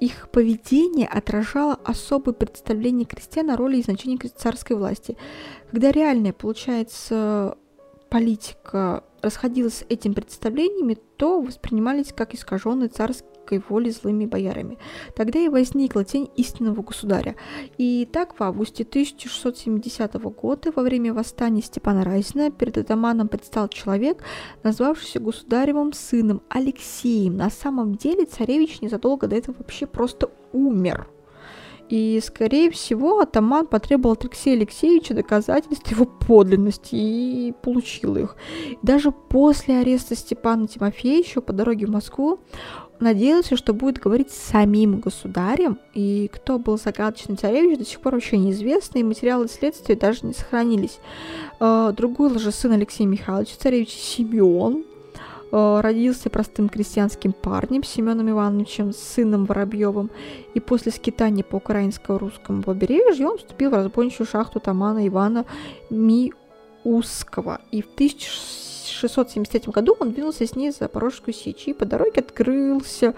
их 0.00 0.30
поведение 0.30 1.06
отражало 1.06 1.74
особое 1.84 2.34
представление 2.34 3.06
крестьян 3.06 3.50
о 3.50 3.56
роли 3.56 3.78
и 3.78 3.82
значении 3.82 4.16
царской 4.16 4.76
власти. 4.76 5.16
Когда 5.70 5.90
реальная, 5.90 6.32
получается, 6.32 7.56
политика 8.08 9.04
расходилась 9.22 9.78
с 9.78 9.84
этими 9.88 10.14
представлениями, 10.14 10.96
то 11.16 11.40
воспринимались 11.40 12.12
как 12.12 12.34
искаженные 12.34 12.88
царской 13.48 13.62
воли 13.68 13.90
злыми 13.90 14.26
боярами. 14.26 14.78
Тогда 15.14 15.38
и 15.38 15.48
возникла 15.48 16.04
тень 16.04 16.30
истинного 16.36 16.82
государя. 16.82 17.34
И 17.78 18.08
так 18.10 18.38
в 18.38 18.42
августе 18.42 18.84
1670 18.84 20.14
года 20.14 20.72
во 20.74 20.82
время 20.82 21.14
восстания 21.14 21.62
Степана 21.62 22.04
Разина 22.04 22.50
перед 22.50 22.78
атаманом 22.78 23.28
предстал 23.28 23.68
человек, 23.68 24.22
назвавшийся 24.62 25.20
государевым 25.20 25.92
сыном 25.92 26.42
Алексеем. 26.48 27.36
На 27.36 27.50
самом 27.50 27.94
деле 27.94 28.26
царевич 28.26 28.80
незадолго 28.80 29.26
до 29.26 29.36
этого 29.36 29.56
вообще 29.58 29.86
просто 29.86 30.30
умер. 30.52 31.08
И, 31.88 32.20
скорее 32.22 32.70
всего, 32.70 33.20
атаман 33.20 33.66
потребовал 33.66 34.12
от 34.12 34.24
Алексея 34.24 34.56
Алексеевича 34.56 35.14
доказательств 35.14 35.90
его 35.90 36.04
подлинности 36.04 36.94
и 36.94 37.54
получил 37.62 38.16
их. 38.16 38.36
Даже 38.82 39.10
после 39.10 39.78
ареста 39.78 40.14
Степана 40.14 40.68
Тимофеевича 40.68 41.40
по 41.40 41.52
дороге 41.52 41.86
в 41.86 41.90
Москву 41.90 42.40
надеялся, 43.00 43.56
что 43.56 43.72
будет 43.72 43.98
говорить 43.98 44.30
с 44.30 44.50
самим 44.50 45.00
государем, 45.00 45.78
и 45.94 46.30
кто 46.32 46.58
был 46.58 46.78
загадочный 46.78 47.36
царевич, 47.36 47.78
до 47.78 47.84
сих 47.84 48.00
пор 48.00 48.14
вообще 48.14 48.38
неизвестно, 48.38 48.98
и 48.98 49.02
материалы 49.02 49.48
следствия 49.48 49.96
даже 49.96 50.26
не 50.26 50.34
сохранились. 50.34 50.98
А, 51.60 51.92
другой 51.92 52.38
сын 52.38 52.72
Алексей 52.72 53.06
Михайлович, 53.06 53.56
царевич 53.56 53.90
Симеон, 53.90 54.84
э, 55.50 55.80
родился 55.80 56.30
простым 56.30 56.68
крестьянским 56.68 57.32
парнем 57.32 57.82
Семеном 57.82 58.30
Ивановичем, 58.30 58.92
сыном 58.92 59.44
Воробьевым, 59.46 60.10
и 60.54 60.60
после 60.60 60.92
скитания 60.92 61.44
по 61.44 61.56
украинско-русскому 61.56 62.62
побережью 62.62 63.30
он 63.30 63.38
вступил 63.38 63.70
в 63.70 63.74
разбойничью 63.74 64.26
шахту 64.26 64.60
Тамана 64.60 65.06
Ивана 65.06 65.46
Миуского. 65.90 67.60
И 67.70 67.82
в 67.82 67.88
1600 67.94 68.67
1673 68.98 69.72
году 69.72 69.96
он 69.98 70.12
двинулся 70.12 70.46
с 70.46 70.54
ней 70.54 70.70
за 70.70 70.78
Запорожскую 70.80 71.34
сечь 71.34 71.68
и 71.68 71.72
по 71.72 71.84
дороге 71.84 72.20
открылся, 72.20 73.14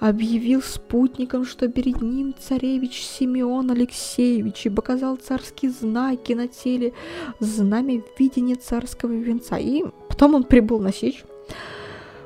объявил 0.00 0.62
спутникам, 0.62 1.44
что 1.44 1.68
перед 1.68 2.00
ним 2.00 2.34
царевич 2.38 3.02
Симеон 3.02 3.70
Алексеевич 3.70 4.66
и 4.66 4.70
показал 4.70 5.16
царские 5.16 5.70
знаки 5.70 6.32
на 6.32 6.48
теле, 6.48 6.92
знамя 7.40 8.02
видения 8.18 8.56
царского 8.56 9.12
венца. 9.12 9.58
И 9.58 9.84
потом 10.08 10.34
он 10.34 10.44
прибыл 10.44 10.78
на 10.78 10.92
сечь. 10.92 11.24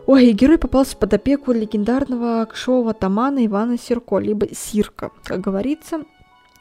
Ой, 0.06 0.26
и 0.28 0.32
герой 0.32 0.56
попался 0.56 0.96
под 0.96 1.12
опеку 1.12 1.52
легендарного 1.52 2.46
кшового 2.46 2.94
тамана 2.94 3.44
Ивана 3.44 3.76
Сирко, 3.76 4.18
либо 4.18 4.46
Сирка, 4.54 5.10
как 5.24 5.40
говорится, 5.40 6.04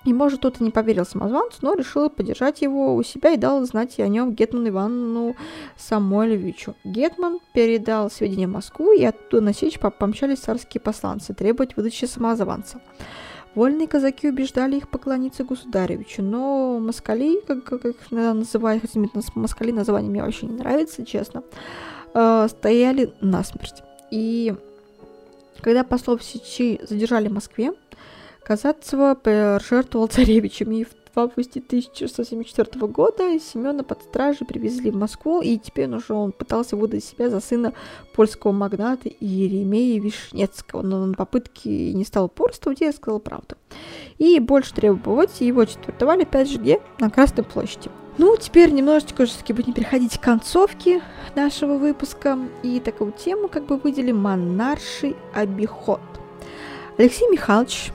и, 0.05 0.13
может, 0.13 0.39
кто-то 0.39 0.63
не 0.63 0.71
поверил 0.71 1.05
самозванцу, 1.05 1.57
но 1.61 1.73
решил 1.73 2.09
поддержать 2.09 2.61
его 2.61 2.95
у 2.95 3.03
себя 3.03 3.31
и 3.31 3.37
дал 3.37 3.63
знать 3.65 3.99
о 3.99 4.07
нем 4.07 4.33
Гетману 4.33 4.69
Ивану 4.69 5.35
Самойловичу. 5.75 6.75
Гетман 6.83 7.39
передал 7.53 8.09
сведения 8.09 8.47
в 8.47 8.51
Москву, 8.51 8.93
и 8.93 9.03
оттуда 9.03 9.41
на 9.41 9.53
сечь 9.53 9.79
помчались 9.79 10.39
царские 10.39 10.81
посланцы 10.81 11.33
требовать 11.33 11.75
выдачи 11.75 12.05
самозванца. 12.05 12.81
Вольные 13.55 13.87
казаки 13.87 14.29
убеждали 14.29 14.77
их 14.77 14.87
поклониться 14.87 15.43
государевичу, 15.43 16.21
но 16.21 16.79
москали, 16.79 17.41
как, 17.41 17.63
как 17.63 17.85
их 17.85 17.95
называют, 18.11 18.83
хотя 18.83 18.99
москали 19.33 19.71
название 19.71 20.11
мне 20.11 20.21
вообще 20.21 20.45
не 20.45 20.57
нравится, 20.57 21.05
честно, 21.05 21.43
э, 22.13 22.47
стояли 22.49 23.13
насмерть. 23.19 23.81
И 24.11 24.53
когда 25.61 25.83
послов 25.83 26.23
Сечи 26.23 26.79
задержали 26.87 27.29
в 27.29 27.33
Москве, 27.33 27.73
Казацева 28.47 29.15
пожертвовал 29.15 30.07
царевичем, 30.07 30.71
и 30.71 30.85
в 30.85 31.19
августе 31.19 31.59
1674 31.59 32.87
года 32.87 33.37
Семена 33.41 33.83
под 33.83 34.03
стражей 34.03 34.47
привезли 34.47 34.89
в 34.89 34.95
Москву, 34.95 35.41
и 35.41 35.57
теперь 35.57 35.89
уже 35.89 36.13
он 36.13 36.31
пытался 36.31 36.77
выдать 36.77 37.03
себя 37.03 37.29
за 37.29 37.41
сына 37.41 37.73
польского 38.15 38.53
магната 38.53 39.09
Еремея 39.19 39.99
Вишнецкого, 39.99 40.81
но 40.81 41.05
на 41.07 41.13
попытки 41.13 41.67
не 41.67 42.05
стал 42.05 42.27
упорствовать 42.27 42.81
и 42.81 42.89
сказал 42.93 43.19
правду. 43.19 43.57
И 44.17 44.39
больше 44.39 44.73
требовать 44.73 45.41
его 45.41 45.65
четвертовали, 45.65 46.21
опять 46.21 46.49
же, 46.49 46.57
где? 46.57 46.79
На 46.99 47.09
Красной 47.09 47.43
площади. 47.43 47.91
Ну, 48.17 48.37
теперь 48.37 48.71
немножечко 48.71 49.25
все-таки 49.25 49.51
будем 49.51 49.73
переходить 49.73 50.17
к 50.17 50.23
концовке 50.23 51.01
нашего 51.35 51.77
выпуска. 51.77 52.39
И 52.63 52.79
такую 52.79 53.11
тему 53.11 53.49
как 53.49 53.65
бы 53.65 53.75
выделим 53.75 54.19
монарший 54.19 55.17
обиход. 55.33 55.99
Алексей 56.97 57.29
Михайлович 57.29 57.91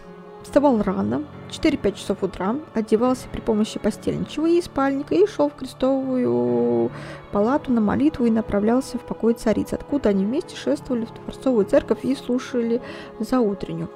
Вставал 0.52 0.82
рано, 0.82 1.24
4-5 1.48 1.92
часов 1.94 2.22
утра, 2.22 2.56
одевался 2.74 3.26
при 3.32 3.40
помощи 3.40 3.78
постельничего 3.78 4.44
и 4.44 4.60
спальника 4.60 5.14
и 5.14 5.26
шел 5.26 5.48
в 5.48 5.54
крестовую 5.54 6.90
палату 7.30 7.72
на 7.72 7.80
молитву 7.80 8.26
и 8.26 8.30
направлялся 8.30 8.98
в 8.98 9.00
покой 9.00 9.32
царицы, 9.32 9.72
откуда 9.72 10.10
они 10.10 10.26
вместе 10.26 10.54
шествовали 10.54 11.06
в 11.06 11.10
Творцовую 11.10 11.64
церковь 11.64 12.04
и 12.04 12.14
слушали 12.14 12.82
за 13.18 13.40
утреннюю. 13.40 13.88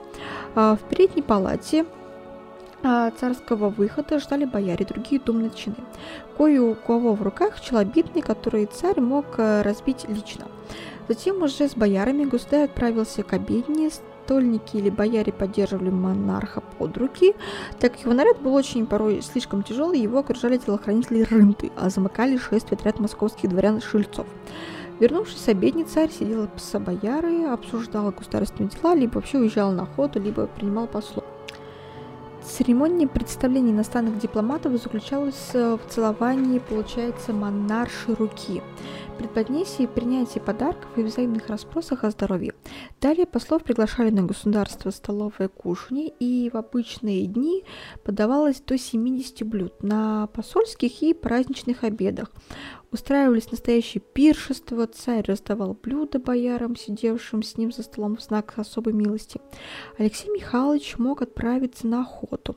А 0.55 0.77
в 0.77 0.89
передней 0.89 1.21
палате 1.21 1.85
а, 2.83 3.11
царского 3.11 3.69
выхода 3.69 4.19
ждали 4.19 4.47
бояре, 4.47 4.87
другие 4.87 5.21
думные 5.21 5.51
чины. 5.51 5.77
Кое 6.39 6.63
у 6.63 6.75
кого 6.75 7.13
в 7.13 7.21
руках 7.21 7.61
челобитный, 7.61 8.23
который 8.23 8.65
царь 8.65 9.03
мог 9.03 9.27
э, 9.37 9.61
разбить 9.61 10.09
лично. 10.09 10.47
Затем 11.07 11.43
уже 11.43 11.69
с 11.69 11.77
боярами 11.77 12.25
государь 12.25 12.65
отправился 12.65 13.23
к 13.25 13.35
обедне, 13.35 13.91
стольники 14.27 14.77
или 14.77 14.91
бояре 14.91 15.33
поддерживали 15.33 15.91
монарха 15.91 16.61
под 16.61 16.97
руки, 16.97 17.35
так 17.79 17.93
как 17.93 18.03
его 18.03 18.13
наряд 18.13 18.41
был 18.41 18.55
очень 18.55 18.87
порой 18.87 19.23
слишком 19.23 19.63
тяжелый, 19.63 20.01
его 20.01 20.19
окружали 20.19 20.59
телохранители 20.59 21.23
рынты, 21.23 21.71
а 21.77 21.91
замыкали 21.91 22.37
шествие 22.37 22.77
отряд 22.77 22.99
московских 22.99 23.51
дворян-шильцов. 23.51 24.27
Вернувшись 24.99 25.39
с 25.39 25.49
обедни, 25.49 25.85
царь 25.85 26.11
сидел 26.11 26.49
с 26.57 26.79
боярой, 26.79 27.53
обсуждал 27.53 28.11
государственные 28.11 28.71
дела, 28.71 28.95
либо 28.95 29.15
вообще 29.15 29.39
уезжал 29.39 29.71
на 29.71 29.85
охоту, 29.85 30.21
либо 30.21 30.47
принимал 30.47 30.89
послов. 30.89 31.25
Церемония 32.47 33.07
представления 33.07 33.73
иностранных 33.73 34.19
дипломатов 34.19 34.81
заключалась 34.81 35.53
в 35.53 35.81
целовании, 35.89 36.59
получается, 36.59 37.33
монарши 37.33 38.15
руки– 38.15 38.63
предподнесии 39.17 39.87
принятии 39.87 40.39
подарков 40.39 40.89
и 40.97 41.03
взаимных 41.03 41.49
расспросах 41.49 42.05
о 42.05 42.11
здоровье. 42.11 42.55
Далее 43.01 43.27
послов 43.27 43.63
приглашали 43.65 44.11
на 44.11 44.23
государство 44.23 44.91
столовые 44.91 45.49
кушанье, 45.49 46.13
и 46.21 46.51
в 46.51 46.57
обычные 46.57 47.27
дни 47.27 47.65
подавалось 48.05 48.61
до 48.61 48.79
70 48.79 49.47
блюд 49.47 49.83
на 49.83 50.29
посольских 50.29 51.03
и 51.03 51.15
праздничных 51.15 51.83
обедах. 51.85 52.31
Устраивались 52.93 53.51
настоящие 53.51 54.01
пиршества, 54.01 54.87
царь 54.87 55.25
раздавал 55.27 55.75
блюда 55.75 56.19
боярам, 56.19 56.77
сидевшим 56.77 57.43
с 57.43 57.57
ним 57.57 57.73
за 57.73 57.83
столом 57.83 58.17
в 58.17 58.23
знак 58.23 58.55
особой 58.57 58.93
милости. 58.93 59.41
Алексей 59.99 60.31
Михайлович 60.31 60.97
мог 60.99 61.23
отправиться 61.23 61.87
на 61.87 62.03
охоту, 62.03 62.57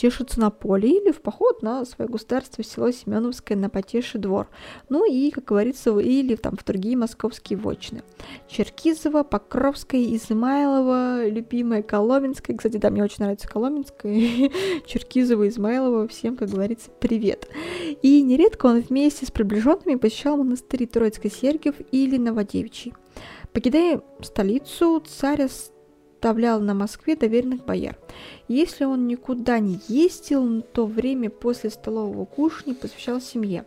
тешиться 0.00 0.40
на 0.40 0.50
поле 0.50 0.88
или 0.88 1.10
в 1.10 1.20
поход 1.20 1.62
на 1.62 1.84
свое 1.84 2.10
государство 2.10 2.64
село 2.64 2.90
Семеновское 2.90 3.56
на 3.56 3.68
потеший 3.68 4.18
двор. 4.18 4.48
Ну 4.88 5.04
и, 5.10 5.30
как 5.30 5.44
говорится, 5.44 5.98
или 5.98 6.36
там 6.36 6.56
в 6.56 6.64
другие 6.64 6.96
московские 6.96 7.58
вотчины. 7.58 8.02
Черкизово, 8.48 9.24
Покровская, 9.24 10.02
Измайлова, 10.16 11.28
любимая 11.28 11.82
Коломенская. 11.82 12.56
Кстати, 12.56 12.78
да, 12.78 12.88
мне 12.88 13.04
очень 13.04 13.22
нравится 13.24 13.46
Коломенская. 13.46 14.14
Черкизово, 14.86 15.48
Измайлова. 15.48 16.08
Всем, 16.08 16.34
как 16.34 16.48
говорится, 16.48 16.90
привет. 16.98 17.48
И 18.00 18.22
нередко 18.22 18.66
он 18.66 18.80
вместе 18.80 19.26
с 19.26 19.30
приближенными 19.30 19.96
посещал 19.96 20.38
монастыри 20.38 20.86
Троицкой 20.86 21.30
Сергиев 21.30 21.74
или 21.92 22.16
Новодевичий. 22.16 22.94
Покидая 23.52 24.00
столицу, 24.22 25.02
царь 25.06 25.42
оставлял 26.20 26.60
на 26.60 26.74
Москве 26.74 27.16
доверенных 27.16 27.64
бояр. 27.64 27.96
Если 28.46 28.84
он 28.84 29.06
никуда 29.06 29.58
не 29.58 29.80
ездил, 29.88 30.60
то 30.60 30.84
время 30.84 31.30
после 31.30 31.70
столового 31.70 32.26
кушания 32.26 32.74
посвящал 32.74 33.22
семье. 33.22 33.64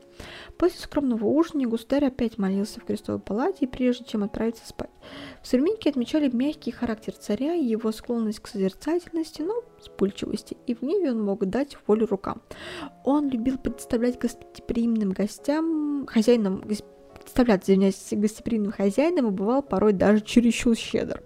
После 0.59 0.79
скромного 0.79 1.25
ужина 1.25 1.67
государь 1.67 2.05
опять 2.05 2.37
молился 2.37 2.79
в 2.79 2.85
крестовой 2.85 3.19
палате, 3.19 3.67
прежде 3.67 4.05
чем 4.05 4.23
отправиться 4.23 4.67
спать. 4.67 4.91
В 5.41 5.47
современники 5.47 5.89
отмечали 5.89 6.29
мягкий 6.31 6.69
характер 6.69 7.13
царя 7.13 7.55
и 7.55 7.65
его 7.65 7.91
склонность 7.91 8.39
к 8.39 8.47
созерцательности, 8.47 9.41
но 9.41 9.63
вспыльчивости, 9.79 10.55
и 10.67 10.75
в 10.75 10.81
гневе 10.81 11.09
он 11.09 11.23
мог 11.23 11.43
дать 11.47 11.75
волю 11.87 12.05
рукам. 12.05 12.43
Он 13.03 13.29
любил 13.29 13.57
представлять 13.57 14.19
гостеприимным 14.19 15.09
гостям, 15.09 16.05
хозяинам 16.05 16.61
представляться, 17.23 17.71
извиняюсь, 17.71 18.07
гостеприимным 18.11 18.71
хозяином 18.71 19.27
и 19.27 19.31
бывал 19.31 19.61
порой 19.61 19.93
даже 19.93 20.21
чересчур 20.21 20.75
щедр. 20.75 21.21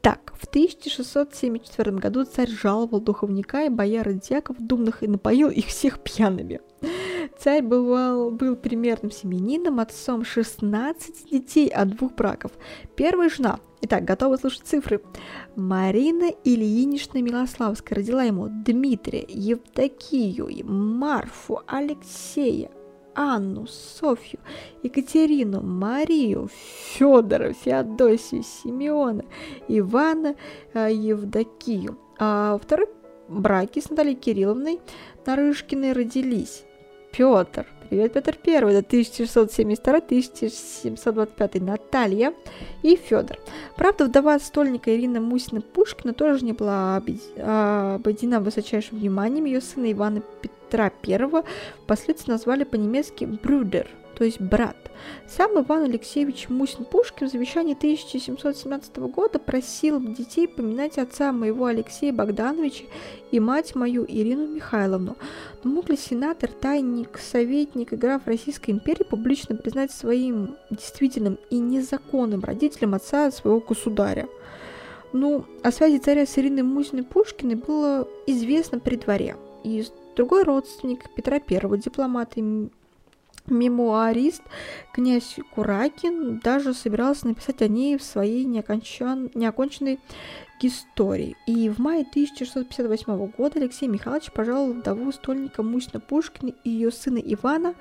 Так, 0.00 0.32
в 0.38 0.46
1674 0.46 1.92
году 1.92 2.24
царь 2.24 2.50
жаловал 2.50 3.00
духовника 3.00 3.64
и 3.64 3.68
бояр 3.68 4.12
дьяков 4.12 4.56
думных 4.58 5.02
и 5.02 5.08
напоил 5.08 5.48
их 5.48 5.66
всех 5.66 6.00
пьяными. 6.00 6.60
Царь 7.38 7.62
бывал, 7.62 8.30
был 8.30 8.56
примерным 8.56 9.10
семенином, 9.10 9.80
отцом 9.80 10.24
16 10.24 11.30
детей 11.30 11.68
от 11.68 11.96
двух 11.96 12.14
браков. 12.14 12.52
Первая 12.94 13.28
жена, 13.28 13.58
итак, 13.80 14.04
готовы 14.04 14.38
слушать 14.38 14.62
цифры, 14.64 15.02
Марина 15.56 16.30
Ильинична 16.44 17.18
Милославская 17.18 17.96
родила 17.96 18.22
ему 18.22 18.48
Дмитрия, 18.48 19.24
Евдокию, 19.28 20.48
Марфу, 20.64 21.62
Алексея, 21.66 22.70
Анну, 23.16 23.66
Софью, 23.66 24.38
Екатерину, 24.82 25.62
Марию, 25.62 26.50
Федора, 26.92 27.54
Феодосию, 27.54 28.42
Симеона, 28.42 29.24
Ивана, 29.68 30.36
э, 30.74 30.90
Евдокию. 30.92 31.96
А 32.18 32.58
второй 32.62 32.88
браке 33.28 33.80
с 33.80 33.88
Натальей 33.90 34.14
Кирилловной 34.14 34.80
Нарышкиной 35.24 35.92
родились 35.92 36.64
Петр, 37.10 37.66
привет, 37.88 38.12
Петр 38.12 38.36
Первый, 38.36 38.74
это 38.74 38.96
1672-1725, 38.96 41.60
Наталья 41.60 42.34
и 42.82 42.96
Федор. 42.96 43.38
Правда, 43.76 44.04
вдова 44.04 44.38
стольника 44.38 44.94
Ирина 44.94 45.20
Мусина 45.20 45.62
Пушкина 45.62 46.12
тоже 46.12 46.44
не 46.44 46.52
была 46.52 46.96
обойдена 46.96 48.40
высочайшим 48.40 48.98
вниманием. 48.98 49.46
Ее 49.46 49.62
сына 49.62 49.90
Ивана 49.90 50.22
Петра 50.68 50.92
I 51.06 51.44
впоследствии 51.84 52.32
назвали 52.32 52.64
по-немецки 52.64 53.24
Брюдер, 53.24 53.88
то 54.16 54.24
есть 54.24 54.40
брат. 54.40 54.76
Сам 55.28 55.60
Иван 55.60 55.84
Алексеевич 55.84 56.48
Мусин-Пушкин 56.48 57.28
в 57.28 57.30
завещании 57.30 57.74
1717 57.74 58.96
года 58.96 59.38
просил 59.38 60.00
детей 60.00 60.48
поминать 60.48 60.98
отца 60.98 61.32
моего 61.32 61.66
Алексея 61.66 62.12
Богдановича 62.12 62.84
и 63.30 63.38
мать 63.38 63.74
мою 63.74 64.04
Ирину 64.08 64.46
Михайловну. 64.46 65.16
Но 65.62 65.70
мог 65.70 65.88
ли 65.90 65.96
сенатор, 65.96 66.50
тайник, 66.50 67.18
советник 67.18 67.92
граф 67.92 68.22
Российской 68.26 68.70
империи 68.70 69.04
публично 69.04 69.54
признать 69.54 69.92
своим 69.92 70.56
действительным 70.70 71.38
и 71.50 71.58
незаконным 71.58 72.40
родителем 72.40 72.94
отца 72.94 73.30
своего 73.30 73.60
государя? 73.60 74.28
Ну, 75.12 75.44
о 75.62 75.70
связи 75.70 75.98
царя 75.98 76.26
с 76.26 76.36
Ириной 76.38 76.62
Мусиной 76.62 77.04
Пушкиной 77.04 77.54
было 77.54 78.08
известно 78.26 78.80
при 78.80 78.96
дворе. 78.96 79.36
И 79.62 79.84
другой 80.16 80.42
родственник 80.42 81.04
Петра 81.14 81.36
I, 81.36 81.78
дипломат 81.78 82.32
и 82.36 82.68
мемуарист 83.48 84.42
князь 84.92 85.36
Куракин 85.54 86.40
даже 86.40 86.74
собирался 86.74 87.28
написать 87.28 87.62
о 87.62 87.68
ней 87.68 87.96
в 87.96 88.02
своей 88.02 88.44
неокончен... 88.44 89.30
неоконченной 89.34 90.00
истории. 90.60 91.36
И 91.46 91.68
в 91.68 91.78
мае 91.78 92.00
1658 92.00 93.26
года 93.36 93.60
Алексей 93.60 93.88
Михайлович 93.88 94.32
пожаловал 94.32 94.72
вдову 94.72 95.12
стольника 95.12 95.62
Мусина 95.62 96.00
Пушкина 96.00 96.52
и 96.64 96.70
ее 96.70 96.90
сына 96.90 97.18
Ивана, 97.18 97.74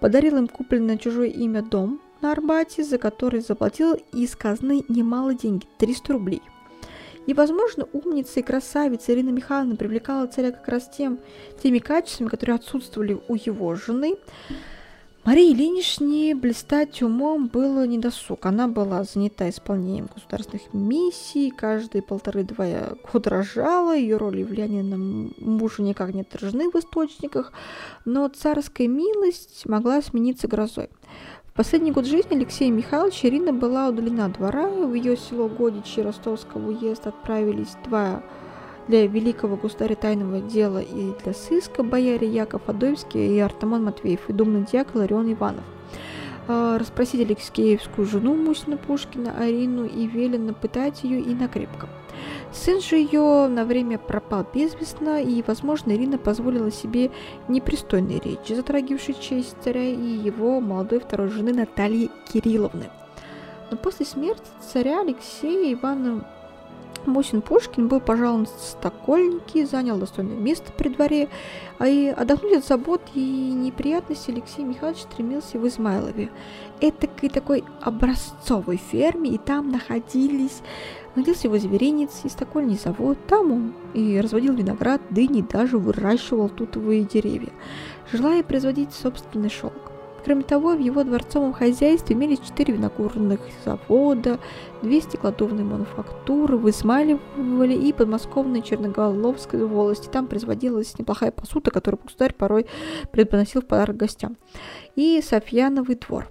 подарил 0.00 0.36
им 0.36 0.48
купленный 0.48 0.94
на 0.94 0.98
чужое 0.98 1.28
имя 1.28 1.62
дом 1.62 2.00
на 2.20 2.32
Арбате, 2.32 2.84
за 2.84 2.98
который 2.98 3.40
заплатил 3.40 3.94
из 4.12 4.36
казны 4.36 4.84
немало 4.88 5.34
деньги– 5.34 5.66
300 5.78 6.12
рублей. 6.12 6.42
И, 7.26 7.34
возможно, 7.34 7.88
умница 7.92 8.40
и 8.40 8.42
красавица 8.42 9.12
Ирина 9.12 9.30
Михайловна 9.30 9.76
привлекала 9.76 10.26
царя 10.26 10.50
как 10.50 10.66
раз 10.68 10.90
тем, 10.96 11.18
теми 11.62 11.78
качествами, 11.78 12.28
которые 12.28 12.56
отсутствовали 12.56 13.20
у 13.28 13.34
его 13.34 13.74
жены. 13.74 14.16
Марии 15.24 15.52
Ильиничне 15.52 16.34
блистать 16.34 17.00
умом 17.00 17.46
было 17.46 17.86
недосуг. 17.86 18.44
Она 18.44 18.66
была 18.66 19.04
занята 19.04 19.48
исполнением 19.48 20.08
государственных 20.12 20.74
миссий, 20.74 21.52
каждые 21.52 22.02
полторы-два 22.02 22.96
года 23.12 23.30
рожала, 23.30 23.96
ее 23.96 24.16
роли 24.16 24.40
и 24.40 24.44
влияние 24.44 24.82
на 24.82 24.96
мужа 24.96 25.82
никак 25.82 26.12
не 26.12 26.22
отражены 26.22 26.72
в 26.72 26.74
источниках, 26.74 27.52
но 28.04 28.26
царская 28.26 28.88
милость 28.88 29.64
могла 29.66 30.02
смениться 30.02 30.48
грозой. 30.48 30.88
В 31.52 31.54
последний 31.54 31.92
год 31.92 32.06
жизни 32.06 32.34
Алексея 32.34 32.70
Михайловича 32.70 33.28
Ирина 33.28 33.52
была 33.52 33.86
удалена 33.90 34.30
двора, 34.30 34.70
в 34.70 34.94
ее 34.94 35.18
село 35.18 35.48
Годичи 35.50 36.00
Ростовского 36.00 36.68
уезда 36.68 37.10
отправились 37.10 37.76
два 37.84 38.22
для 38.88 39.06
великого 39.06 39.56
государя 39.56 39.94
тайного 39.94 40.40
дела 40.40 40.78
и 40.78 41.12
для 41.22 41.34
сыска 41.34 41.82
бояре 41.82 42.26
Яков 42.26 42.62
Адоевский 42.68 43.36
и 43.36 43.38
Артамон 43.38 43.84
Матвеев 43.84 44.30
и 44.30 44.32
думный 44.32 44.62
дьяк 44.62 44.94
Ларион 44.94 45.30
Иванов. 45.30 45.64
А, 46.48 46.78
расспросить 46.78 47.20
Алексеевскую 47.20 48.06
жену 48.06 48.34
Мусина 48.34 48.78
Пушкина 48.78 49.36
Арину 49.38 49.84
и 49.84 50.06
велено 50.06 50.54
пытать 50.54 51.04
ее 51.04 51.20
и 51.20 51.34
накрепко. 51.34 51.86
Сын 52.52 52.80
же 52.80 52.96
ее 52.96 53.48
на 53.48 53.64
время 53.64 53.98
пропал 53.98 54.46
безвестно, 54.52 55.22
и, 55.22 55.42
возможно, 55.46 55.92
Ирина 55.92 56.18
позволила 56.18 56.70
себе 56.70 57.10
непристойные 57.48 58.20
речи, 58.20 58.52
затрагивавшие 58.52 59.14
честь 59.14 59.56
царя 59.62 59.84
и 59.84 59.94
его 59.94 60.60
молодой 60.60 61.00
второй 61.00 61.28
жены 61.28 61.52
Натальи 61.52 62.10
Кирилловны. 62.32 62.90
Но 63.70 63.76
после 63.76 64.04
смерти 64.04 64.44
царя 64.60 65.00
Алексея 65.00 65.72
Ивана 65.72 66.26
Мусин 67.06 67.42
Пушкин 67.42 67.88
был 67.88 68.00
пожалован 68.00 68.46
в 68.46 68.48
Стокольники, 68.48 69.64
занял 69.64 69.96
достойное 69.96 70.36
место 70.36 70.72
при 70.72 70.88
дворе, 70.88 71.28
а 71.78 71.88
и 71.88 72.08
отдохнуть 72.08 72.58
от 72.58 72.66
забот 72.66 73.02
и 73.14 73.20
неприятностей 73.20 74.32
Алексей 74.32 74.64
Михайлович 74.64 75.02
стремился 75.02 75.58
в 75.58 75.66
Измайлове. 75.66 76.30
Это 76.80 77.08
такой 77.28 77.64
образцовой 77.80 78.76
ферме, 78.76 79.30
и 79.30 79.38
там 79.38 79.70
находились 79.70 80.62
находился 81.14 81.46
его 81.48 81.58
зверинец 81.58 82.20
и 82.24 82.28
стокольный 82.28 82.76
завод. 82.76 83.18
Там 83.26 83.52
он 83.52 83.72
и 83.94 84.20
разводил 84.20 84.54
виноград, 84.54 85.00
дыни, 85.10 85.42
даже 85.42 85.78
выращивал 85.78 86.48
тутовые 86.48 87.04
деревья, 87.04 87.50
желая 88.10 88.42
производить 88.42 88.92
собственный 88.92 89.50
шелк. 89.50 89.92
Кроме 90.24 90.42
того, 90.42 90.74
в 90.76 90.78
его 90.78 91.02
дворцовом 91.02 91.52
хозяйстве 91.52 92.14
имелись 92.14 92.38
четыре 92.38 92.74
винокурных 92.74 93.40
завода, 93.64 94.38
две 94.80 95.00
стеклодувные 95.00 95.64
мануфактуры, 95.64 96.56
высмаливали 96.56 97.74
и 97.74 97.92
подмосковной 97.92 98.62
Черноголовской 98.62 99.66
волости. 99.66 100.08
Там 100.08 100.28
производилась 100.28 100.96
неплохая 100.96 101.32
посуда, 101.32 101.72
которую 101.72 102.00
государь 102.04 102.34
порой 102.34 102.66
предпоносил 103.10 103.62
в 103.62 103.66
подарок 103.66 103.96
гостям. 103.96 104.36
И 104.94 105.20
Софьяновый 105.22 105.96
двор. 105.96 106.28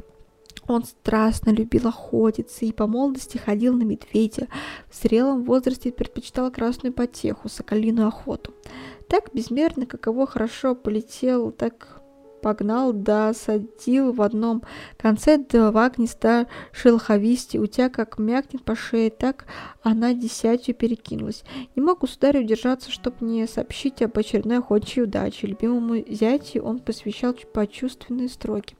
Он 0.71 0.83
страстно 0.83 1.51
любил 1.51 1.87
охотиться 1.87 2.65
и 2.65 2.71
по 2.71 2.87
молодости 2.87 3.37
ходил 3.37 3.73
на 3.75 3.83
медведя. 3.83 4.47
В 4.89 5.01
зрелом 5.01 5.43
возрасте 5.43 5.91
предпочитал 5.91 6.51
красную 6.51 6.93
потеху, 6.93 7.49
соколиную 7.49 8.07
охоту. 8.07 8.53
Так 9.07 9.33
безмерно, 9.33 9.85
каково 9.85 10.25
хорошо 10.25 10.75
полетел, 10.75 11.51
так 11.51 12.00
погнал 12.41 12.93
да 12.93 13.33
садил 13.33 14.11
в 14.13 14.21
одном 14.21 14.63
конце 14.97 15.37
два 15.37 15.89
гнезда 15.89 16.47
шелховисти, 16.71 17.57
утя 17.57 17.89
как 17.89 18.17
мякнет 18.17 18.63
по 18.63 18.75
шее, 18.75 19.09
так 19.09 19.45
она 19.83 20.13
десятью 20.13 20.75
перекинулась. 20.75 21.43
Не 21.75 21.81
мог 21.81 22.01
государь 22.01 22.39
удержаться, 22.39 22.91
чтоб 22.91 23.21
не 23.21 23.47
сообщить 23.47 24.01
об 24.01 24.17
очередной 24.17 24.59
охотчей 24.59 25.03
удаче. 25.03 25.47
Любимому 25.47 26.03
зятю 26.07 26.63
он 26.63 26.79
посвящал 26.79 27.33
почувственные 27.53 28.29
строки. 28.29 28.75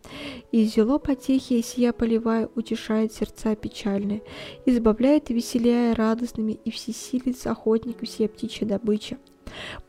И 0.52 0.64
зело 0.66 0.98
потехи, 0.98 1.62
сия 1.62 1.94
поливая, 1.94 2.50
утешает 2.56 3.14
сердца 3.14 3.56
печальные, 3.56 4.22
избавляет 4.66 5.30
и 5.30 5.34
веселяя 5.34 5.96
радостными, 5.96 6.60
и 6.66 6.72
всесилец 6.72 7.48
охотник 7.48 8.02
всей 8.02 8.28
птичья 8.28 8.66
добыча. 8.66 9.18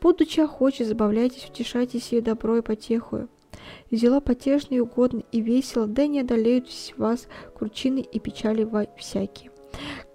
Будучи 0.01 0.39
охочи, 0.39 0.83
забавляйтесь, 0.83 1.47
утешайтесь 1.49 2.11
и 2.13 2.21
добро 2.21 2.57
и 2.57 2.61
потехую. 2.61 3.29
Взяла 3.91 4.19
потешно 4.21 4.75
и 4.75 4.79
угодно 4.79 5.23
и 5.31 5.41
весело, 5.41 5.87
да 5.87 6.07
не 6.07 6.21
одолеют 6.21 6.67
вас 6.97 7.27
кручины 7.55 7.99
и 7.99 8.19
печали 8.19 8.67
всякие. 8.97 9.51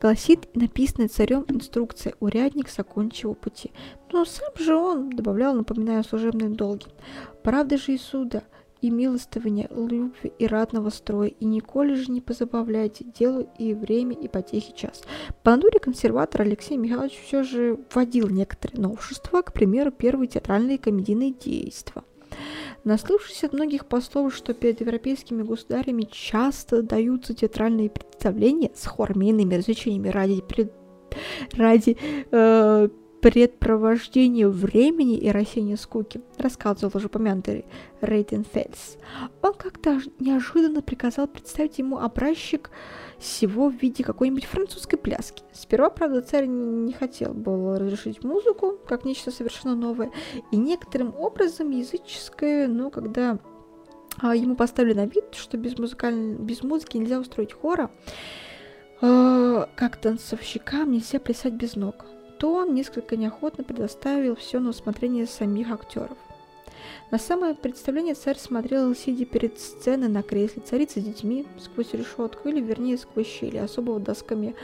Гласит 0.00 0.48
написанная 0.54 1.08
царем 1.08 1.44
инструкция 1.48 2.14
«Урядник 2.20 2.68
закончил 2.68 3.34
пути». 3.34 3.72
Но 4.12 4.24
сам 4.24 4.52
же 4.56 4.76
он, 4.76 5.10
добавлял, 5.10 5.54
напоминая 5.54 6.02
служебные 6.02 6.50
долги, 6.50 6.86
правда 7.42 7.76
же 7.76 7.94
и 7.94 7.98
суда, 7.98 8.44
и 8.80 8.90
милостывания, 8.90 9.68
любви 9.70 10.32
и 10.38 10.46
радного 10.46 10.90
строя, 10.90 11.28
и 11.28 11.44
николи 11.44 11.94
же 11.94 12.12
не 12.12 12.20
позабавляйте 12.20 13.04
делу 13.04 13.48
и 13.58 13.74
время, 13.74 14.14
и 14.14 14.28
потехи 14.28 14.72
час. 14.74 15.02
По 15.42 15.50
натуре 15.50 15.80
консерватор 15.80 16.42
Алексей 16.42 16.76
Михайлович 16.76 17.18
все 17.20 17.42
же 17.42 17.78
вводил 17.92 18.28
некоторые 18.28 18.80
новшества, 18.80 19.42
к 19.42 19.52
примеру, 19.52 19.90
первые 19.90 20.28
театральные 20.28 20.78
комедийные 20.78 21.32
действия. 21.32 22.02
Наслышавшись 22.84 23.44
от 23.44 23.52
многих 23.52 23.86
послов, 23.86 24.34
что 24.34 24.54
перед 24.54 24.80
европейскими 24.80 25.42
государями 25.42 26.08
часто 26.10 26.82
даются 26.82 27.34
театральные 27.34 27.90
представления 27.90 28.70
с 28.74 28.86
хормейными 28.86 29.54
развлечениями 29.54 30.08
ради, 30.08 30.40
пред... 30.42 30.72
ради 31.56 31.96
э, 32.30 32.88
предпровождения 33.20 34.48
времени 34.48 35.18
и 35.18 35.30
рассеяния 35.30 35.76
скуки, 35.76 36.20
рассказывал 36.38 36.92
уже 36.94 37.06
упомянутый 37.06 37.64
Рейтенфельс. 38.00 38.96
Он 39.42 39.54
как-то 39.54 40.00
неожиданно 40.20 40.82
приказал 40.82 41.26
представить 41.26 41.78
ему 41.78 41.98
образчик 41.98 42.70
всего 43.18 43.68
в 43.68 43.74
виде 43.74 44.04
какой-нибудь 44.04 44.44
французской 44.44 44.96
пляски. 44.96 45.42
Сперва, 45.52 45.90
правда, 45.90 46.22
царь 46.22 46.46
не 46.46 46.92
хотел 46.92 47.34
был 47.34 47.76
разрешить 47.76 48.22
музыку, 48.22 48.78
как 48.86 49.04
нечто 49.04 49.30
совершенно 49.30 49.74
новое, 49.74 50.10
и 50.52 50.56
некоторым 50.56 51.14
образом 51.16 51.70
языческое, 51.70 52.68
но 52.68 52.90
когда 52.90 53.38
а, 54.20 54.34
ему 54.34 54.56
поставили 54.56 54.94
на 54.94 55.06
вид, 55.06 55.34
что 55.34 55.56
без, 55.56 55.78
музыкаль... 55.78 56.34
без 56.34 56.62
музыки 56.62 56.96
нельзя 56.96 57.18
устроить 57.18 57.52
хора, 57.52 57.90
э, 59.00 59.66
как 59.74 59.96
танцовщикам 59.96 60.92
нельзя 60.92 61.18
плясать 61.18 61.54
без 61.54 61.76
ног, 61.76 62.06
то 62.38 62.54
он 62.54 62.74
несколько 62.74 63.16
неохотно 63.16 63.64
предоставил 63.64 64.36
все 64.36 64.60
на 64.60 64.70
усмотрение 64.70 65.26
самих 65.26 65.70
актеров. 65.70 66.18
На 67.10 67.18
самое 67.18 67.54
представление 67.54 68.14
царь 68.14 68.38
смотрел, 68.38 68.94
сидя 68.94 69.24
перед 69.24 69.58
сценой 69.58 70.08
на 70.08 70.22
кресле, 70.22 70.62
царица 70.64 71.00
с 71.00 71.04
детьми 71.04 71.46
сквозь 71.58 71.92
решетку, 71.94 72.48
или 72.48 72.60
вернее 72.60 72.98
сквозь 72.98 73.26
щели, 73.26 73.56
особого 73.56 73.98
досками 74.00 74.54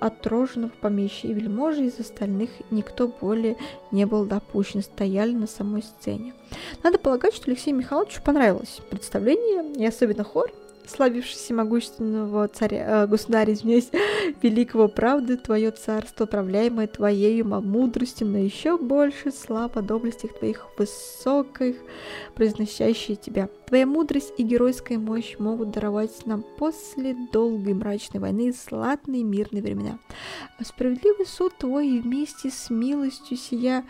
отроженного 0.00 0.72
помещения, 0.80 1.34
и 1.34 1.36
вельможи 1.36 1.84
из 1.84 2.00
остальных 2.00 2.50
никто 2.70 3.06
более 3.06 3.56
не 3.92 4.04
был 4.04 4.24
допущен, 4.24 4.82
стояли 4.82 5.32
на 5.32 5.46
самой 5.46 5.82
сцене. 5.82 6.34
Надо 6.82 6.98
полагать, 6.98 7.34
что 7.34 7.50
Алексею 7.50 7.76
Михайловичу 7.76 8.20
понравилось 8.22 8.80
представление, 8.90 9.72
и 9.74 9.86
особенно 9.86 10.24
хор, 10.24 10.50
славившийся 10.86 11.54
могущественного 11.54 12.48
царя, 12.48 13.04
э, 13.04 13.06
государя, 13.06 13.52
извиняюсь, 13.52 13.90
великого 14.42 14.88
правды, 14.88 15.36
твое 15.36 15.70
царство, 15.70 16.24
управляемое 16.24 16.86
твоею 16.86 17.46
мудростью, 17.46 18.26
но 18.26 18.38
еще 18.38 18.78
больше 18.78 19.30
слава 19.30 19.82
доблестях 19.82 20.38
твоих 20.38 20.66
высоких, 20.78 21.76
произносящие 22.34 23.16
тебя. 23.16 23.48
Твоя 23.66 23.86
мудрость 23.86 24.32
и 24.36 24.42
геройская 24.42 24.98
мощь 24.98 25.36
могут 25.38 25.70
даровать 25.70 26.26
нам 26.26 26.44
после 26.58 27.16
долгой 27.32 27.74
мрачной 27.74 28.20
войны 28.20 28.52
златные 28.52 29.22
мирные 29.22 29.62
времена. 29.62 29.98
А 30.58 30.64
справедливый 30.64 31.26
суд 31.26 31.56
твой 31.58 32.00
вместе 32.00 32.50
с 32.50 32.70
милостью 32.70 33.36
сия 33.36 33.84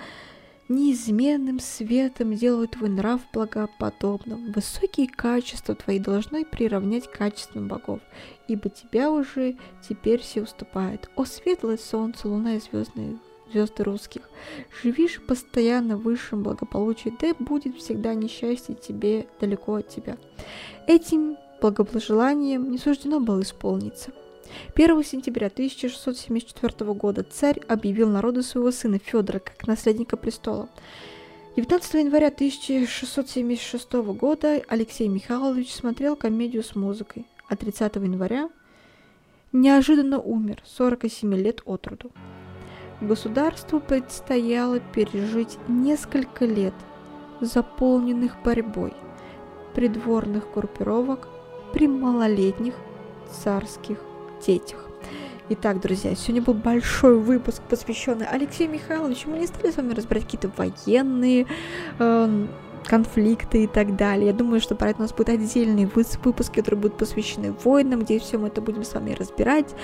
неизменным 0.74 1.60
светом 1.60 2.34
делают 2.34 2.72
твой 2.72 2.90
нрав 2.90 3.20
благоподобным. 3.32 4.52
Высокие 4.52 5.08
качества 5.08 5.74
твои 5.74 5.98
должны 5.98 6.44
приравнять 6.44 7.08
к 7.08 7.16
качествам 7.16 7.68
богов, 7.68 8.00
ибо 8.48 8.68
тебя 8.68 9.10
уже 9.10 9.56
теперь 9.88 10.20
все 10.20 10.42
уступают. 10.42 11.10
О 11.16 11.24
светлое 11.24 11.76
солнце, 11.76 12.28
луна 12.28 12.56
и 12.56 12.60
звездные 12.60 13.18
звезды 13.52 13.84
русских, 13.84 14.22
живишь 14.82 15.20
постоянно 15.20 15.96
в 15.96 16.02
высшем 16.02 16.42
благополучии, 16.42 17.12
да 17.20 17.34
будет 17.38 17.76
всегда 17.76 18.14
несчастье 18.14 18.74
тебе 18.74 19.26
далеко 19.40 19.74
от 19.74 19.88
тебя. 19.88 20.16
Этим 20.86 21.36
благопожеланием 21.60 22.70
не 22.70 22.78
суждено 22.78 23.20
было 23.20 23.42
исполниться. 23.42 24.10
1 24.74 25.04
сентября 25.04 25.48
1674 25.48 26.92
года 26.92 27.22
царь 27.22 27.60
объявил 27.68 28.08
народу 28.08 28.42
своего 28.42 28.70
сына 28.70 28.98
Федора 28.98 29.38
как 29.38 29.66
наследника 29.66 30.16
престола. 30.16 30.68
19 31.56 31.94
января 31.94 32.28
1676 32.28 33.92
года 33.92 34.62
Алексей 34.68 35.08
Михайлович 35.08 35.72
смотрел 35.72 36.16
комедию 36.16 36.62
с 36.62 36.74
музыкой, 36.74 37.26
а 37.48 37.56
30 37.56 37.96
января 37.96 38.48
неожиданно 39.52 40.18
умер, 40.18 40.62
47 40.64 41.34
лет 41.34 41.60
от 41.66 41.86
роду. 41.86 42.10
Государству 43.02 43.80
предстояло 43.80 44.80
пережить 44.80 45.58
несколько 45.68 46.46
лет, 46.46 46.74
заполненных 47.40 48.42
борьбой 48.42 48.94
придворных 49.74 50.52
группировок 50.54 51.28
при 51.72 51.88
малолетних 51.88 52.74
царских 53.30 53.98
детях. 54.46 54.78
Итак, 55.48 55.80
друзья, 55.80 56.14
сегодня 56.14 56.42
был 56.42 56.54
большой 56.54 57.18
выпуск, 57.18 57.62
посвященный 57.68 58.26
Алексею 58.26 58.70
Михайловичу. 58.70 59.28
Мы 59.28 59.38
не 59.38 59.46
стали 59.46 59.70
с 59.70 59.76
вами 59.76 59.92
разбирать 59.92 60.24
какие-то 60.24 60.50
военные 60.56 61.46
э, 61.98 62.46
конфликты 62.84 63.64
и 63.64 63.66
так 63.66 63.96
далее. 63.96 64.28
Я 64.28 64.32
думаю, 64.32 64.60
что 64.60 64.74
про 64.74 64.90
это 64.90 65.00
у 65.00 65.02
нас 65.02 65.12
будет 65.12 65.28
отдельный 65.28 65.86
выпуск, 65.86 66.54
который 66.54 66.76
будет 66.76 66.96
посвящены 66.96 67.52
войнам, 67.64 68.00
где 68.00 68.18
все 68.18 68.38
мы 68.38 68.48
это 68.48 68.60
будем 68.60 68.84
с 68.84 68.94
вами 68.94 69.12
разбирать. 69.12 69.74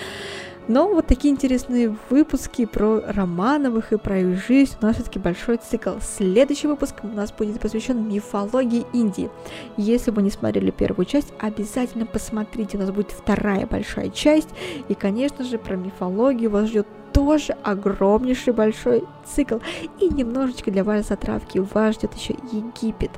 Но 0.68 0.88
вот 0.88 1.06
такие 1.06 1.32
интересные 1.32 1.96
выпуски 2.10 2.66
про 2.66 3.00
Романовых 3.06 3.94
и 3.94 3.96
про 3.96 4.18
их 4.18 4.46
жизнь. 4.46 4.76
У 4.82 4.84
нас 4.84 4.96
все-таки 4.96 5.18
большой 5.18 5.56
цикл. 5.56 5.92
Следующий 6.02 6.66
выпуск 6.66 6.96
у 7.02 7.08
нас 7.08 7.32
будет 7.32 7.58
посвящен 7.58 8.06
мифологии 8.06 8.84
Индии. 8.92 9.30
Если 9.78 10.10
вы 10.10 10.22
не 10.22 10.30
смотрели 10.30 10.70
первую 10.70 11.06
часть, 11.06 11.32
обязательно 11.38 12.04
посмотрите. 12.04 12.76
У 12.76 12.80
нас 12.80 12.90
будет 12.90 13.10
вторая 13.10 13.66
большая 13.66 14.10
часть. 14.10 14.50
И, 14.88 14.94
конечно 14.94 15.42
же, 15.42 15.56
про 15.56 15.74
мифологию 15.76 16.50
вас 16.50 16.68
ждет 16.68 16.86
тоже 17.14 17.54
огромнейший 17.62 18.52
большой 18.52 19.04
цикл. 19.24 19.56
И 19.98 20.08
немножечко 20.08 20.70
для 20.70 20.84
вас 20.84 21.08
затравки 21.08 21.58
вас 21.58 21.94
ждет 21.94 22.12
еще 22.14 22.34
Египет. 22.52 23.12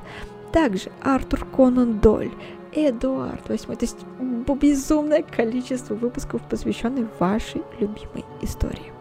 Также 0.53 0.91
Артур 1.03 1.45
Конан 1.47 1.99
Дойль, 1.99 2.33
Эдуард 2.73 3.49
VIII. 3.49 3.77
То 3.77 3.83
есть 3.83 3.99
безумное 4.61 5.23
количество 5.23 5.95
выпусков, 5.95 6.43
посвященных 6.49 7.09
вашей 7.21 7.63
любимой 7.79 8.25
истории. 8.43 8.93